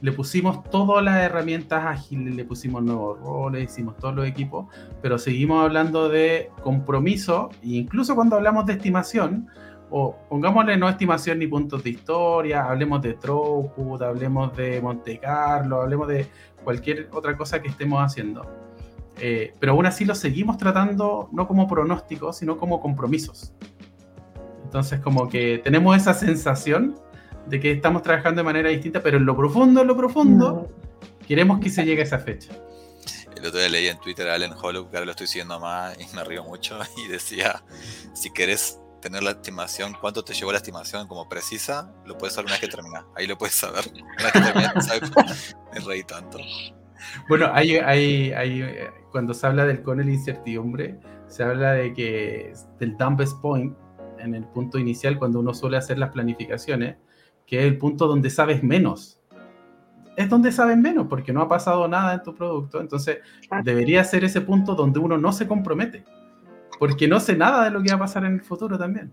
[0.00, 4.66] le pusimos todas las herramientas ágiles, le pusimos nuevos roles, hicimos todos los equipos,
[5.02, 9.48] pero seguimos hablando de compromiso, e incluso cuando hablamos de estimación,
[9.90, 15.82] o pongámosle no estimación ni puntos de historia, hablemos de throughput, hablemos de Monte Carlo,
[15.82, 16.26] hablemos de
[16.64, 18.64] cualquier otra cosa que estemos haciendo.
[19.20, 23.52] Eh, pero aún así lo seguimos tratando no como pronósticos, sino como compromisos.
[24.74, 26.98] Entonces, como que tenemos esa sensación
[27.46, 30.68] de que estamos trabajando de manera distinta, pero en lo profundo, en lo profundo,
[31.28, 32.52] queremos que se llegue a esa fecha.
[33.36, 35.96] El otro día leí en Twitter a Allen Hollow, que ahora lo estoy siguiendo más
[36.00, 36.76] y me río mucho,
[37.06, 37.62] y decía,
[38.14, 42.46] si querés tener la estimación, cuánto te llevó la estimación como precisa, lo puedes saber
[42.46, 43.06] una vez que termina.
[43.14, 43.84] Ahí lo puedes saber.
[43.92, 45.12] Una vez que termina, ¿sabes?
[45.72, 46.38] Me reí tanto.
[47.28, 48.76] Bueno, hay, hay, hay,
[49.12, 50.98] cuando se habla del con el incertidumbre,
[51.28, 53.72] se habla de que del dumbest point,
[54.24, 56.96] en el punto inicial cuando uno suele hacer las planificaciones,
[57.46, 59.20] que es el punto donde sabes menos.
[60.16, 62.80] Es donde sabes menos, porque no ha pasado nada en tu producto.
[62.80, 63.18] Entonces,
[63.62, 66.04] debería ser ese punto donde uno no se compromete,
[66.78, 69.12] porque no sé nada de lo que va a pasar en el futuro también.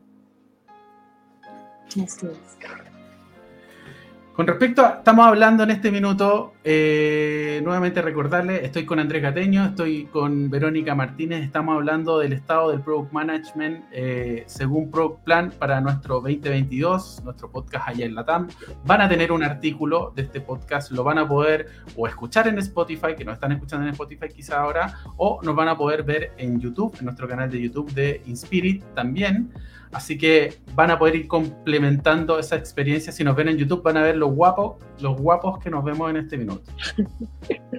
[4.41, 9.65] Con respecto a, estamos hablando en este minuto, eh, nuevamente recordarle, estoy con Andrés Gateño,
[9.65, 15.53] estoy con Verónica Martínez, estamos hablando del estado del Product Management eh, según Product Plan
[15.59, 18.47] para nuestro 2022, nuestro podcast allá en Latam.
[18.83, 22.57] Van a tener un artículo de este podcast, lo van a poder o escuchar en
[22.57, 26.31] Spotify, que no están escuchando en Spotify quizá ahora, o nos van a poder ver
[26.37, 29.51] en YouTube, en nuestro canal de YouTube de Inspirit también.
[29.91, 33.11] Así que van a poder ir complementando esa experiencia.
[33.11, 36.09] Si nos ven en YouTube, van a ver los guapos, los guapos que nos vemos
[36.09, 36.71] en este minuto.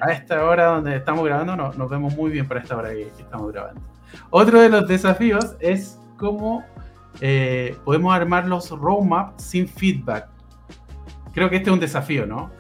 [0.01, 3.53] A esta hora donde estamos grabando, nos vemos muy bien para esta hora que, estamos
[3.53, 3.81] grabando.
[4.29, 6.65] Otro de los desafíos es cómo
[7.21, 10.29] eh, podemos armar los roadmaps sin feedback.
[11.33, 12.51] Creo que este es un desafío, ¿no?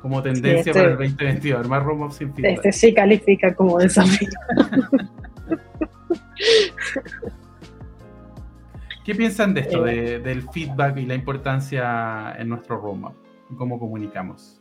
[0.00, 2.56] Como tendencia para el 2022, armar roadmaps sin feedback.
[2.56, 4.28] Este sí califica como desafío.
[9.10, 13.12] ¿Qué piensan de esto, eh, del feedback y la importancia en nuestro roadmap?
[13.58, 14.60] ¿Cómo comunicamos?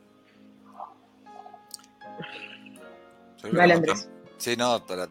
[3.54, 4.10] Dale, Andrés.
[4.38, 5.08] Sí, no, para,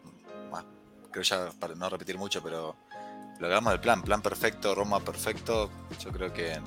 [1.09, 2.75] creo ya para no repetir mucho, pero
[3.39, 5.69] lo hagamos del plan, plan perfecto, roadmap perfecto,
[6.01, 6.59] yo creo que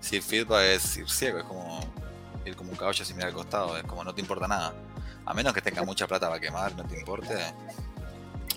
[0.00, 1.78] si el feedback es ir ciego, es como
[2.44, 4.74] ir como un caballo sin mirar al costado, es como no te importa nada.
[5.24, 7.32] A menos que tengas mucha plata para quemar, no te importe,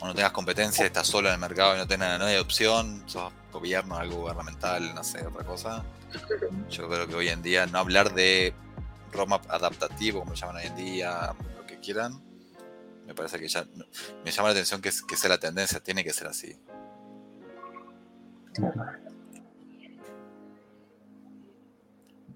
[0.08, 3.32] no tengas competencia, estás solo en el mercado y no, tenés, no hay opción, sos
[3.52, 5.84] gobierno, algo gubernamental, no sé, otra cosa.
[6.70, 8.54] Yo creo que hoy en día no hablar de
[9.12, 12.22] roadmap adaptativo, como lo llaman hoy en día, lo que quieran,
[13.06, 13.66] me parece que ya
[14.24, 16.58] me llama la atención que, que sea la tendencia, tiene que ser así.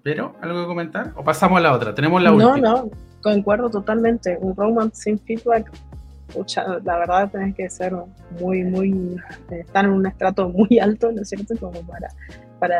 [0.02, 1.12] ¿Pero algo que comentar?
[1.16, 1.94] ¿O pasamos a la otra?
[1.94, 2.56] Tenemos la última.
[2.56, 2.90] No, no,
[3.22, 4.38] concuerdo totalmente.
[4.40, 5.70] Un roadmap sin feedback
[6.84, 7.94] la verdad tenés que ser
[8.40, 9.16] muy, muy,
[9.50, 11.56] eh, estar en un estrato muy alto, ¿no es cierto?
[11.58, 12.08] Como para,
[12.58, 12.76] para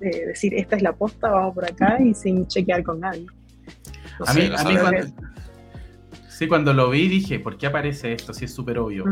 [0.00, 3.26] eh, decir, esta es la posta, vamos por acá y sin chequear con nadie.
[4.26, 5.06] a mí, a mí cuando,
[6.28, 9.04] sí, cuando lo vi dije, ¿por qué aparece esto si es súper obvio?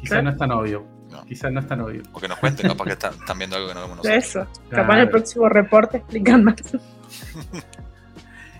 [0.00, 0.84] Quizás no es tan obvio.
[1.28, 2.02] Quizás no es tan obvio.
[2.12, 4.24] Porque nos cuenten, capaz que están, viendo algo que no vemos nosotros.
[4.24, 6.56] Eso, capaz en el próximo reporte explican más.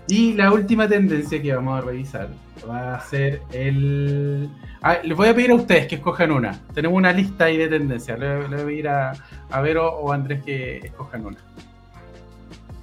[0.07, 2.29] Y la última tendencia que vamos a revisar
[2.69, 4.49] va a ser el.
[4.81, 6.59] Ah, les voy a pedir a ustedes que escojan una.
[6.73, 8.19] Tenemos una lista ahí de tendencias.
[8.19, 9.13] Le, voy a pedir a,
[9.49, 11.37] a Vero o a Andrés que escojan una.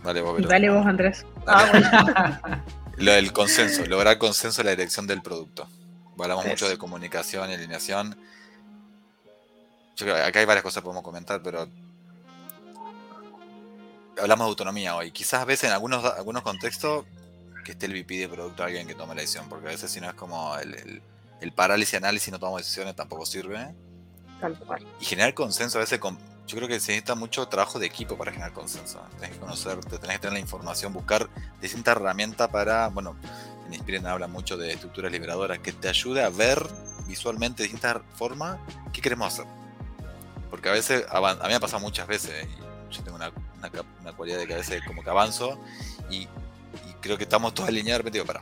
[0.03, 0.49] Vale, vos, Vero.
[0.49, 1.25] Dale vos, Andrés.
[1.47, 2.61] Ah,
[2.97, 5.69] Lo del consenso, lograr consenso en la dirección del producto.
[6.19, 8.17] Hablamos mucho de comunicación y alineación.
[9.97, 11.69] Yo creo que acá hay varias cosas que podemos comentar, pero
[14.23, 15.11] hablamos de autonomía hoy.
[15.11, 17.05] Quizás a veces en algunos, algunos contextos
[17.65, 20.01] que esté el VP de producto alguien que tome la decisión, porque a veces si
[20.01, 21.03] no es como el, el,
[21.41, 23.75] el parálisis análisis no tomamos decisiones tampoco sirve.
[24.41, 24.87] Tal cual.
[25.01, 28.17] Y generar consenso a veces con, yo creo que se necesita mucho trabajo de equipo
[28.17, 29.01] para generar consenso.
[29.17, 31.29] Tenés que conocerte, tenés que tener la información, buscar
[31.61, 33.17] distintas herramientas para, bueno,
[33.67, 36.65] en Inspiren habla mucho de estructuras liberadoras que te ayude a ver
[37.07, 38.59] visualmente de distintas formas
[38.93, 39.47] qué queremos hacer.
[40.51, 43.33] Porque a veces, a mí me ha pasado muchas veces, y yo tengo una,
[44.01, 45.59] una, cualidad de que a veces como que avanzo
[46.11, 46.29] y,
[47.01, 48.41] creo que estamos todos alineados, de digo, para,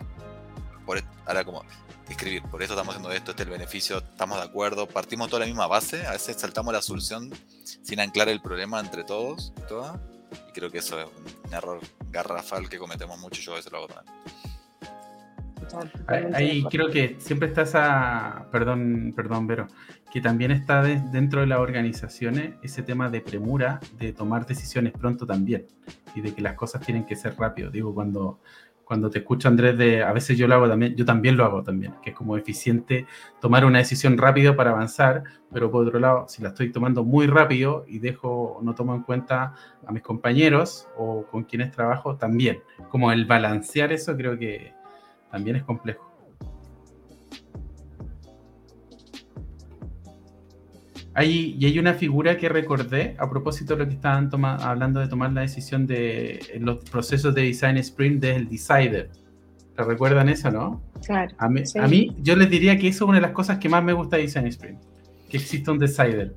[0.84, 1.64] por et- ahora como
[2.08, 5.40] escribir, por esto estamos haciendo esto, este es el beneficio, estamos de acuerdo, partimos toda
[5.40, 7.32] la misma base, a veces saltamos la solución
[7.82, 9.96] sin anclar el problema entre todos y todas,
[10.48, 11.06] y creo que eso es
[11.46, 14.19] un error garrafal que cometemos mucho, yo a veces lo hago también.
[16.34, 19.66] Ahí, creo que siempre está esa, perdón, perdón, Vero,
[20.12, 24.92] que también está de- dentro de las organizaciones ese tema de premura, de tomar decisiones
[24.92, 25.66] pronto también,
[26.14, 27.70] y de que las cosas tienen que ser rápido.
[27.70, 28.40] Digo, cuando,
[28.84, 31.62] cuando te escucho, Andrés, de a veces yo lo hago también, yo también lo hago
[31.62, 33.06] también, que es como eficiente
[33.40, 35.22] tomar una decisión rápido para avanzar,
[35.52, 39.02] pero por otro lado, si la estoy tomando muy rápido y dejo, no tomo en
[39.02, 39.54] cuenta
[39.86, 42.58] a mis compañeros o con quienes trabajo, también.
[42.88, 44.72] Como el balancear eso creo que
[45.30, 46.06] también es complejo.
[51.12, 55.00] Hay, y hay una figura que recordé a propósito de lo que estaban toma- hablando
[55.00, 59.10] de tomar la decisión de en los procesos de design sprint del decider.
[59.76, 60.82] ¿Te recuerdan eso, no?
[61.04, 61.34] Claro.
[61.38, 61.78] A mí, Sí.
[61.78, 63.92] a mí, yo les diría que eso es una de las cosas que más me
[63.92, 64.80] gusta de design sprint,
[65.28, 66.34] que exista un decider.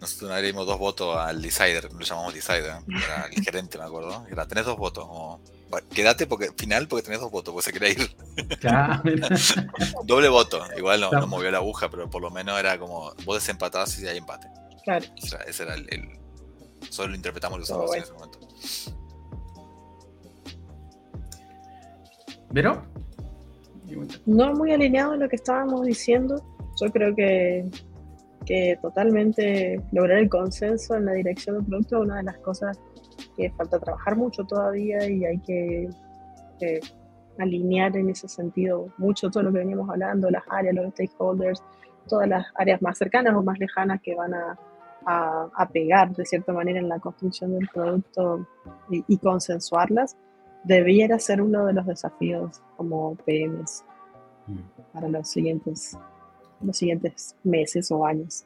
[0.00, 4.24] Nosotros le dimos dos votos al decider, lo llamamos decider, era el gerente, me acuerdo.
[4.30, 7.72] Era, tenés dos votos, como, "Va, quédate porque final porque tenés dos votos, porque se
[7.78, 8.16] quería ir.
[8.60, 9.02] Claro.
[10.04, 13.98] Doble voto, igual no, movió la aguja, pero por lo menos era como, vos desempatabas
[14.00, 14.46] y hay empate.
[14.84, 15.04] Claro.
[15.16, 16.18] Ese era, ese era el, el-
[16.90, 18.38] Solo lo interpretamos los usamos en ese momento.
[22.50, 22.84] ¿Vero?
[24.26, 26.42] No muy alineado a lo que estábamos diciendo.
[26.80, 27.68] Yo creo que,
[28.46, 32.78] que totalmente lograr el consenso en la dirección del producto es una de las cosas
[33.36, 35.88] que falta trabajar mucho todavía y hay que,
[36.58, 36.80] que
[37.38, 41.62] alinear en ese sentido mucho todo lo que veníamos hablando, las áreas, los stakeholders,
[42.08, 44.58] todas las áreas más cercanas o más lejanas que van a,
[45.06, 48.46] a, a pegar de cierta manera en la construcción del producto
[48.90, 50.16] y, y consensuarlas,
[50.64, 53.84] debiera ser uno de los desafíos como PMs
[54.92, 55.96] para los siguientes,
[56.60, 58.44] los siguientes meses o años.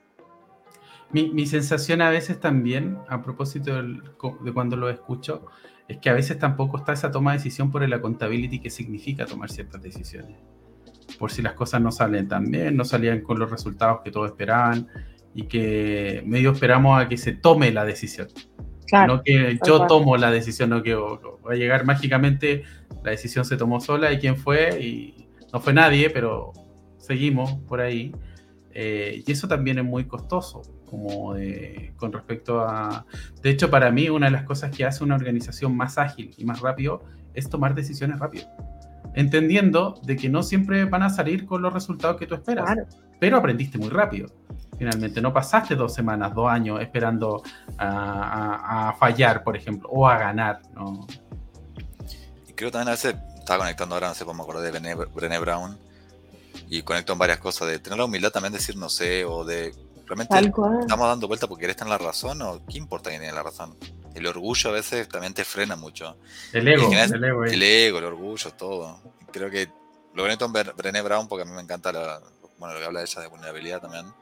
[1.13, 4.03] Mi, mi sensación a veces también, a propósito del-
[4.45, 5.47] de cuando lo escucho,
[5.89, 9.25] es que a veces tampoco está esa toma de decisión por el accountability que significa
[9.25, 10.37] tomar ciertas decisiones.
[11.19, 14.29] Por si las cosas no salen tan bien, no salían con los resultados que todos
[14.31, 14.87] esperaban
[15.35, 18.29] y que medio esperamos a que se tome la decisión.
[18.87, 21.19] Claro, no que yo tomo la decisión, no que va
[21.51, 22.65] a llegar mágicamente,
[23.03, 26.53] la decisión se tomó sola y quién fue, y no fue nadie, pero
[26.99, 28.15] seguimos por ahí.
[28.73, 33.05] Eh, y eso también es muy costoso, como de- con respecto a...
[33.43, 36.45] De hecho, para mí, una de las cosas que hace una organización más ágil y
[36.45, 37.03] más rápido
[37.35, 38.47] es tomar decisiones rápido.
[39.15, 42.87] Entendiendo de que no siempre van a salir con los resultados que tú esperas claro,
[43.19, 44.29] pero aprendiste muy rápido.
[44.79, 47.43] Finalmente, no pasaste dos semanas, dos años esperando
[47.77, 50.61] a, a- a fallar, por ejemplo, o a ganar.
[50.75, 51.07] ¿no?
[52.49, 54.95] Y creo también a veces, estaba conectando ahora, no sé, pues me acordé de Brené,
[54.95, 55.77] Brené Brown,
[56.69, 59.45] y conecto en varias cosas, de tener la humildad también de decir no sé, o
[59.45, 59.75] de
[60.09, 60.35] realmente
[60.81, 63.77] estamos dando vuelta porque querés tener la razón, o qué importa quién tiene la razón.
[64.15, 66.17] El orgullo a veces también te frena mucho.
[66.53, 67.45] El ego, general, el ego.
[67.45, 67.55] eh.
[67.55, 69.01] El ego, el orgullo, todo.
[69.33, 69.71] Creo que
[70.15, 72.21] lo conecto en Bre- Brené Brown porque a mí me encanta la-
[72.59, 74.13] bueno, lo que habla ella de vulnerabilidad también.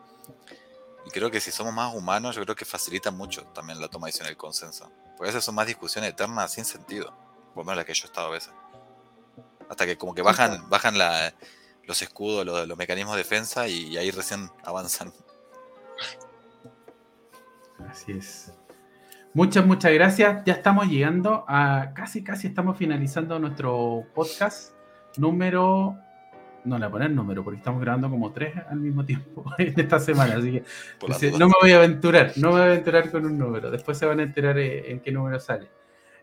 [1.06, 4.06] Y creo que si somos más humanos, yo creo que facilita mucho también la toma
[4.06, 4.90] de decisión y el consenso.
[5.16, 7.14] Porque a veces son más discusiones eternas sin sentido.
[7.54, 8.50] Por lo menos las que yo he estado a veces.
[9.70, 11.32] Hasta que como que bajan, bajan la-
[11.84, 15.12] los escudos, los, los mecanismos de defensa y, y ahí recién avanzan.
[17.88, 18.52] Así es.
[19.36, 20.42] Muchas, muchas gracias.
[20.46, 24.74] Ya estamos llegando a casi, casi estamos finalizando nuestro podcast
[25.18, 25.94] número.
[26.64, 29.78] No le voy a poner número porque estamos grabando como tres al mismo tiempo en
[29.78, 30.36] esta semana.
[30.36, 30.64] Así que
[31.06, 33.70] Dice, no me voy a aventurar, no me voy a aventurar con un número.
[33.70, 35.68] Después se van a enterar eh, en qué número sale.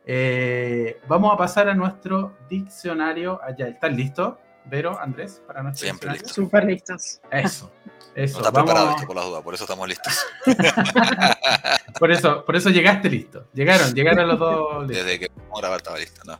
[0.06, 3.68] Eh, vamos a pasar a nuestro diccionario allá.
[3.68, 4.38] ¿Están listos?
[4.65, 6.31] Vero, Andrés, para nuestro Siempre listos.
[6.31, 7.19] Súper listos.
[7.31, 7.72] Eso.
[8.15, 8.40] Eso.
[8.40, 10.26] No está Vamos- preparado esto por las dudas, por eso estamos listos.
[11.99, 13.48] por eso, por eso llegaste listo.
[13.53, 15.06] Llegaron, llegaron los dos listos.
[15.06, 16.40] Desde que vamos a grabar estaba listo, ¿no?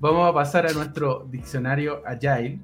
[0.00, 2.58] Vamos a pasar a nuestro diccionario Agile.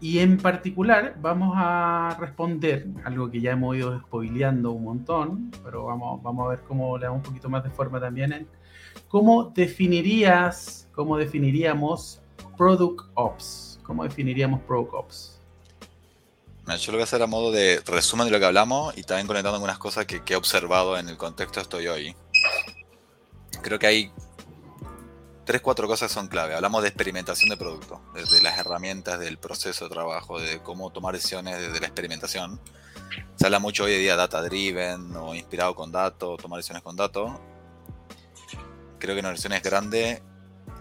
[0.00, 5.84] Y en particular vamos a responder algo que ya hemos ido spoileando un montón, pero
[5.84, 8.32] vamos, vamos a ver cómo le damos un poquito más de forma también.
[8.32, 8.48] En,
[9.06, 12.21] ¿Cómo definirías, cómo definiríamos
[12.62, 13.80] Product Ops?
[13.82, 15.40] ¿Cómo definiríamos Product Ops?
[16.78, 19.26] Yo lo voy a hacer a modo de resumen de lo que hablamos y también
[19.26, 22.14] conectando algunas cosas que, he observado en el contexto estoy hoy.
[23.62, 24.12] Creo que hay
[25.44, 26.54] tres, cuatro cosas que son clave.
[26.54, 31.14] Hablamos de experimentación de producto, desde las herramientas del proceso de trabajo, de cómo tomar
[31.14, 32.60] decisiones desde la experimentación.
[33.34, 36.94] Se habla mucho hoy en día data driven o inspirado con datos, tomar decisiones con
[36.94, 37.32] datos.
[39.00, 40.22] Creo que en organizaciones grandes,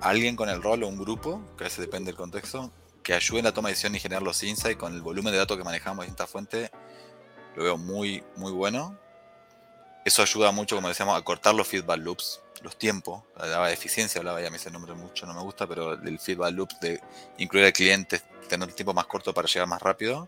[0.02, 2.72] alguien con el rol o un grupo, que a veces depende del contexto,
[3.04, 5.40] que ayude en la toma de decisión y generar los insights con el volumen de
[5.40, 6.72] datos que manejamos de distintas fuentes,
[7.56, 8.98] lo veo muy, muy bueno.
[10.06, 13.24] Eso ayuda mucho, como decíamos, a cortar los feedback loops, los tiempos.
[13.36, 16.54] Hablaba de eficiencia, hablaba ya me ese nombre mucho, no me gusta, pero el feedback
[16.54, 17.02] loop de
[17.38, 20.28] incluir al cliente, tener un tiempo más corto para llegar más rápido.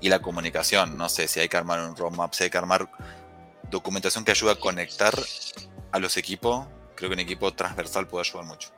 [0.00, 2.90] Y la comunicación, no sé si hay que armar un roadmap, si hay que armar
[3.70, 5.14] documentación que ayude a conectar
[5.92, 6.66] a los equipos.
[6.96, 8.70] Creo que un equipo transversal puede ayudar mucho.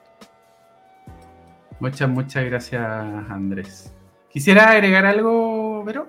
[1.78, 3.92] Muchas, muchas gracias, Andrés.
[4.30, 6.08] ¿Quisiera agregar algo, Vero?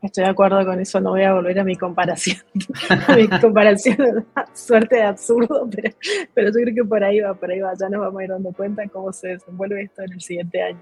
[0.00, 2.38] Estoy de acuerdo con eso, no voy a volver a mi comparación.
[3.06, 5.94] a mi comparación, suerte de absurdo, pero,
[6.34, 7.72] pero yo creo que por ahí va, por ahí va.
[7.78, 10.80] Ya nos vamos a ir dando cuenta cómo se desenvuelve esto en el siguiente año.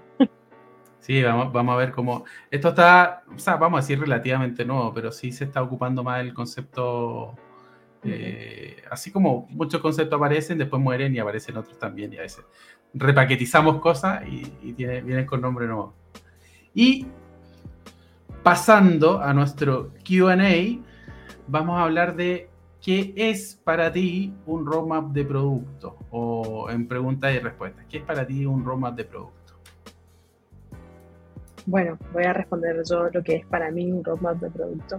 [0.99, 2.25] Sí, vamos, vamos a ver cómo.
[2.49, 6.21] Esto está, o sea, vamos a decir relativamente nuevo, pero sí se está ocupando más
[6.21, 7.35] el concepto.
[8.03, 12.43] eh, así como muchos conceptos aparecen, después mueren y aparecen otros también, y a veces
[12.93, 15.93] repaquetizamos cosas y, y tiene- con nombre nuevo.
[16.73, 17.07] Y
[18.43, 20.79] pasando a nuestro QA,
[21.47, 22.49] vamos a hablar de
[22.81, 27.85] qué es para ti un roadmap de producto, o en preguntas y respuestas.
[27.89, 29.53] ¿Qué es para ti un roadmap de producto?
[31.67, 34.97] Bueno, voy a responder yo lo que es para mí un roadmap de producto.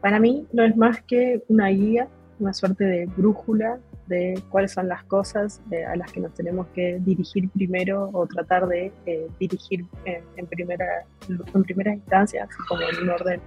[0.00, 2.08] Para mí no es más que una guía,
[2.38, 6.66] una suerte de brújula de cuáles son las cosas eh, a las que nos tenemos
[6.74, 12.58] que dirigir primero o tratar de eh, dirigir en, en primera, en primera instancia, así
[12.68, 13.40] como en un orden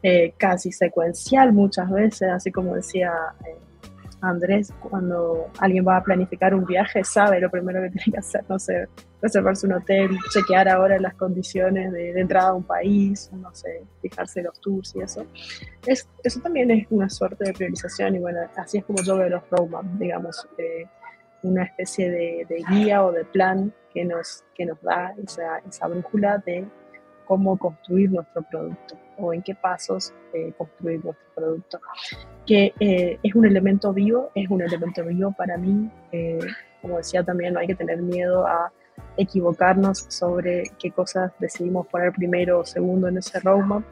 [0.00, 3.12] eh, casi secuencial muchas veces, así como decía
[3.44, 3.56] eh,
[4.20, 8.44] Andrés, cuando alguien va a planificar un viaje, sabe lo primero que tiene que hacer,
[8.48, 8.88] no sé,
[9.22, 13.82] reservarse un hotel, chequear ahora las condiciones de, de entrada a un país, no sé,
[14.02, 15.26] fijarse los tours y eso.
[15.86, 19.28] Es, eso también es una suerte de priorización y bueno, así es como yo veo
[19.28, 20.86] los roadmaps, digamos, eh,
[21.42, 25.86] una especie de, de guía o de plan que nos, que nos da esa, esa
[25.86, 26.64] brújula de
[27.28, 31.78] cómo construir nuestro producto o en qué pasos eh, construir nuestro producto.
[32.46, 35.90] Que eh, es un elemento vivo, es un elemento vivo para mí.
[36.12, 36.38] eh,
[36.80, 38.72] como decía también, no hay que tener miedo a
[39.16, 43.82] equivocarnos sobre qué cosas decidimos poner primero o segundo en ese roadmap.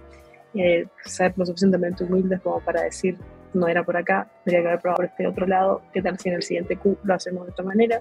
[0.54, 3.18] eh, ser lo suficientemente humildes como para decir,
[3.52, 6.36] no era por acá, tendría que haber probado este otro lado, qué tal si en
[6.36, 8.00] el siguiente Q lo hacemos de esta manera.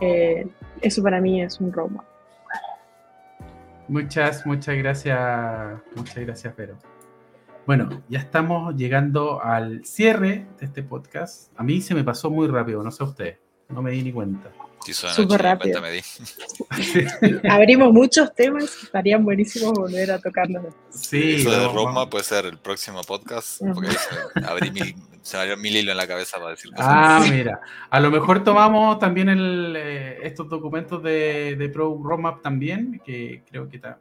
[0.00, 0.46] Eh,
[0.80, 2.04] eso para mí es un roadmap.
[3.88, 6.76] Muchas, muchas gracias, muchas gracias, Vero.
[7.66, 11.50] Bueno, ya estamos llegando al cierre de este podcast.
[11.56, 13.38] A mí se me pasó muy rápido, no sé a usted,
[13.68, 14.52] no me di ni cuenta.
[14.86, 15.80] De Súper rápido.
[15.80, 16.00] me di.
[17.48, 20.74] Abrimos muchos temas, estarían buenísimos volver a tocarlos.
[20.90, 23.96] Sí, Eso de Roma puede ser el próximo podcast, porque
[24.44, 24.94] abrí mil,
[25.26, 26.86] se abrió mil hilos en la cabeza para decir cosas.
[26.88, 27.60] Ah, mira.
[27.90, 33.42] A lo mejor tomamos también el, eh, estos documentos de, de Pro Roadmap también, que
[33.50, 33.98] creo que ta-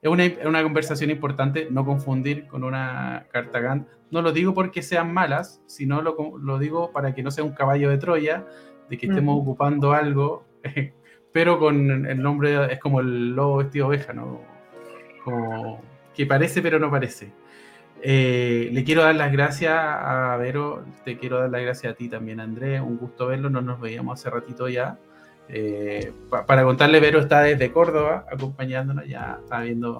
[0.00, 3.88] es una, es una conversación importante, no confundir con una carta Gantt.
[4.12, 7.52] No lo digo porque sean malas, sino lo, lo digo para que no sea un
[7.52, 8.46] caballo de Troya,
[8.88, 10.44] de que estemos ocupando algo,
[11.32, 14.40] pero con el nombre, es como el lobo vestido oveja, ¿no?
[15.24, 15.82] Como
[16.14, 17.32] que parece pero no parece.
[18.02, 22.08] Eh, le quiero dar las gracias a Vero, te quiero dar las gracias a ti
[22.08, 22.80] también, Andrés.
[22.80, 24.98] Un gusto verlo, no nos veíamos hace ratito ya.
[25.48, 29.98] Eh, pa- para contarle, Vero está desde Córdoba acompañándonos, ya está viendo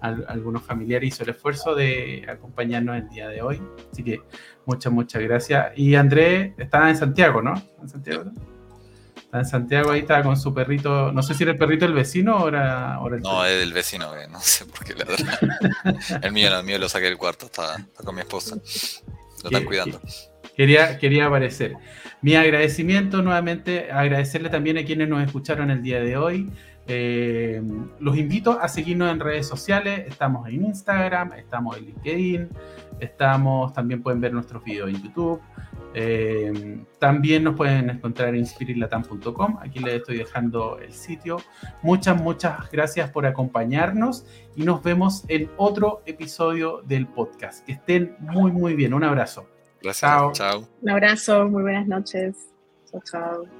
[0.00, 3.62] al- algunos familiares, hizo el esfuerzo de acompañarnos el día de hoy.
[3.92, 4.20] Así que
[4.66, 5.72] muchas, muchas gracias.
[5.76, 7.54] Y Andrés está en Santiago, ¿no?
[7.80, 8.24] En Santiago.
[8.24, 8.57] ¿no?
[9.28, 11.12] Está en Santiago, ahí está con su perrito.
[11.12, 13.58] No sé si era el perrito del vecino o era, o era el No, es
[13.58, 15.16] del vecino, que no sé por qué ladra.
[16.22, 18.56] El mío no, el mío lo saqué del cuarto, está, está con mi esposa.
[18.56, 20.00] Lo están cuidando.
[20.56, 21.74] quería, quería aparecer.
[22.22, 26.50] Mi agradecimiento nuevamente, agradecerle también a quienes nos escucharon el día de hoy.
[26.86, 27.60] Eh,
[28.00, 30.06] los invito a seguirnos en redes sociales.
[30.08, 32.48] Estamos en Instagram, estamos en LinkedIn,
[32.98, 35.38] estamos, también pueden ver nuestros videos en YouTube.
[36.00, 39.58] Eh, también nos pueden encontrar en inspirilatam.com.
[39.60, 41.38] Aquí les estoy dejando el sitio.
[41.82, 47.66] Muchas, muchas gracias por acompañarnos y nos vemos en otro episodio del podcast.
[47.66, 48.94] Que estén muy, muy bien.
[48.94, 49.48] Un abrazo.
[49.82, 50.32] Gracias.
[50.34, 50.68] Chao.
[50.82, 51.48] Un abrazo.
[51.48, 52.54] Muy buenas noches.
[52.92, 53.57] Chao, chao.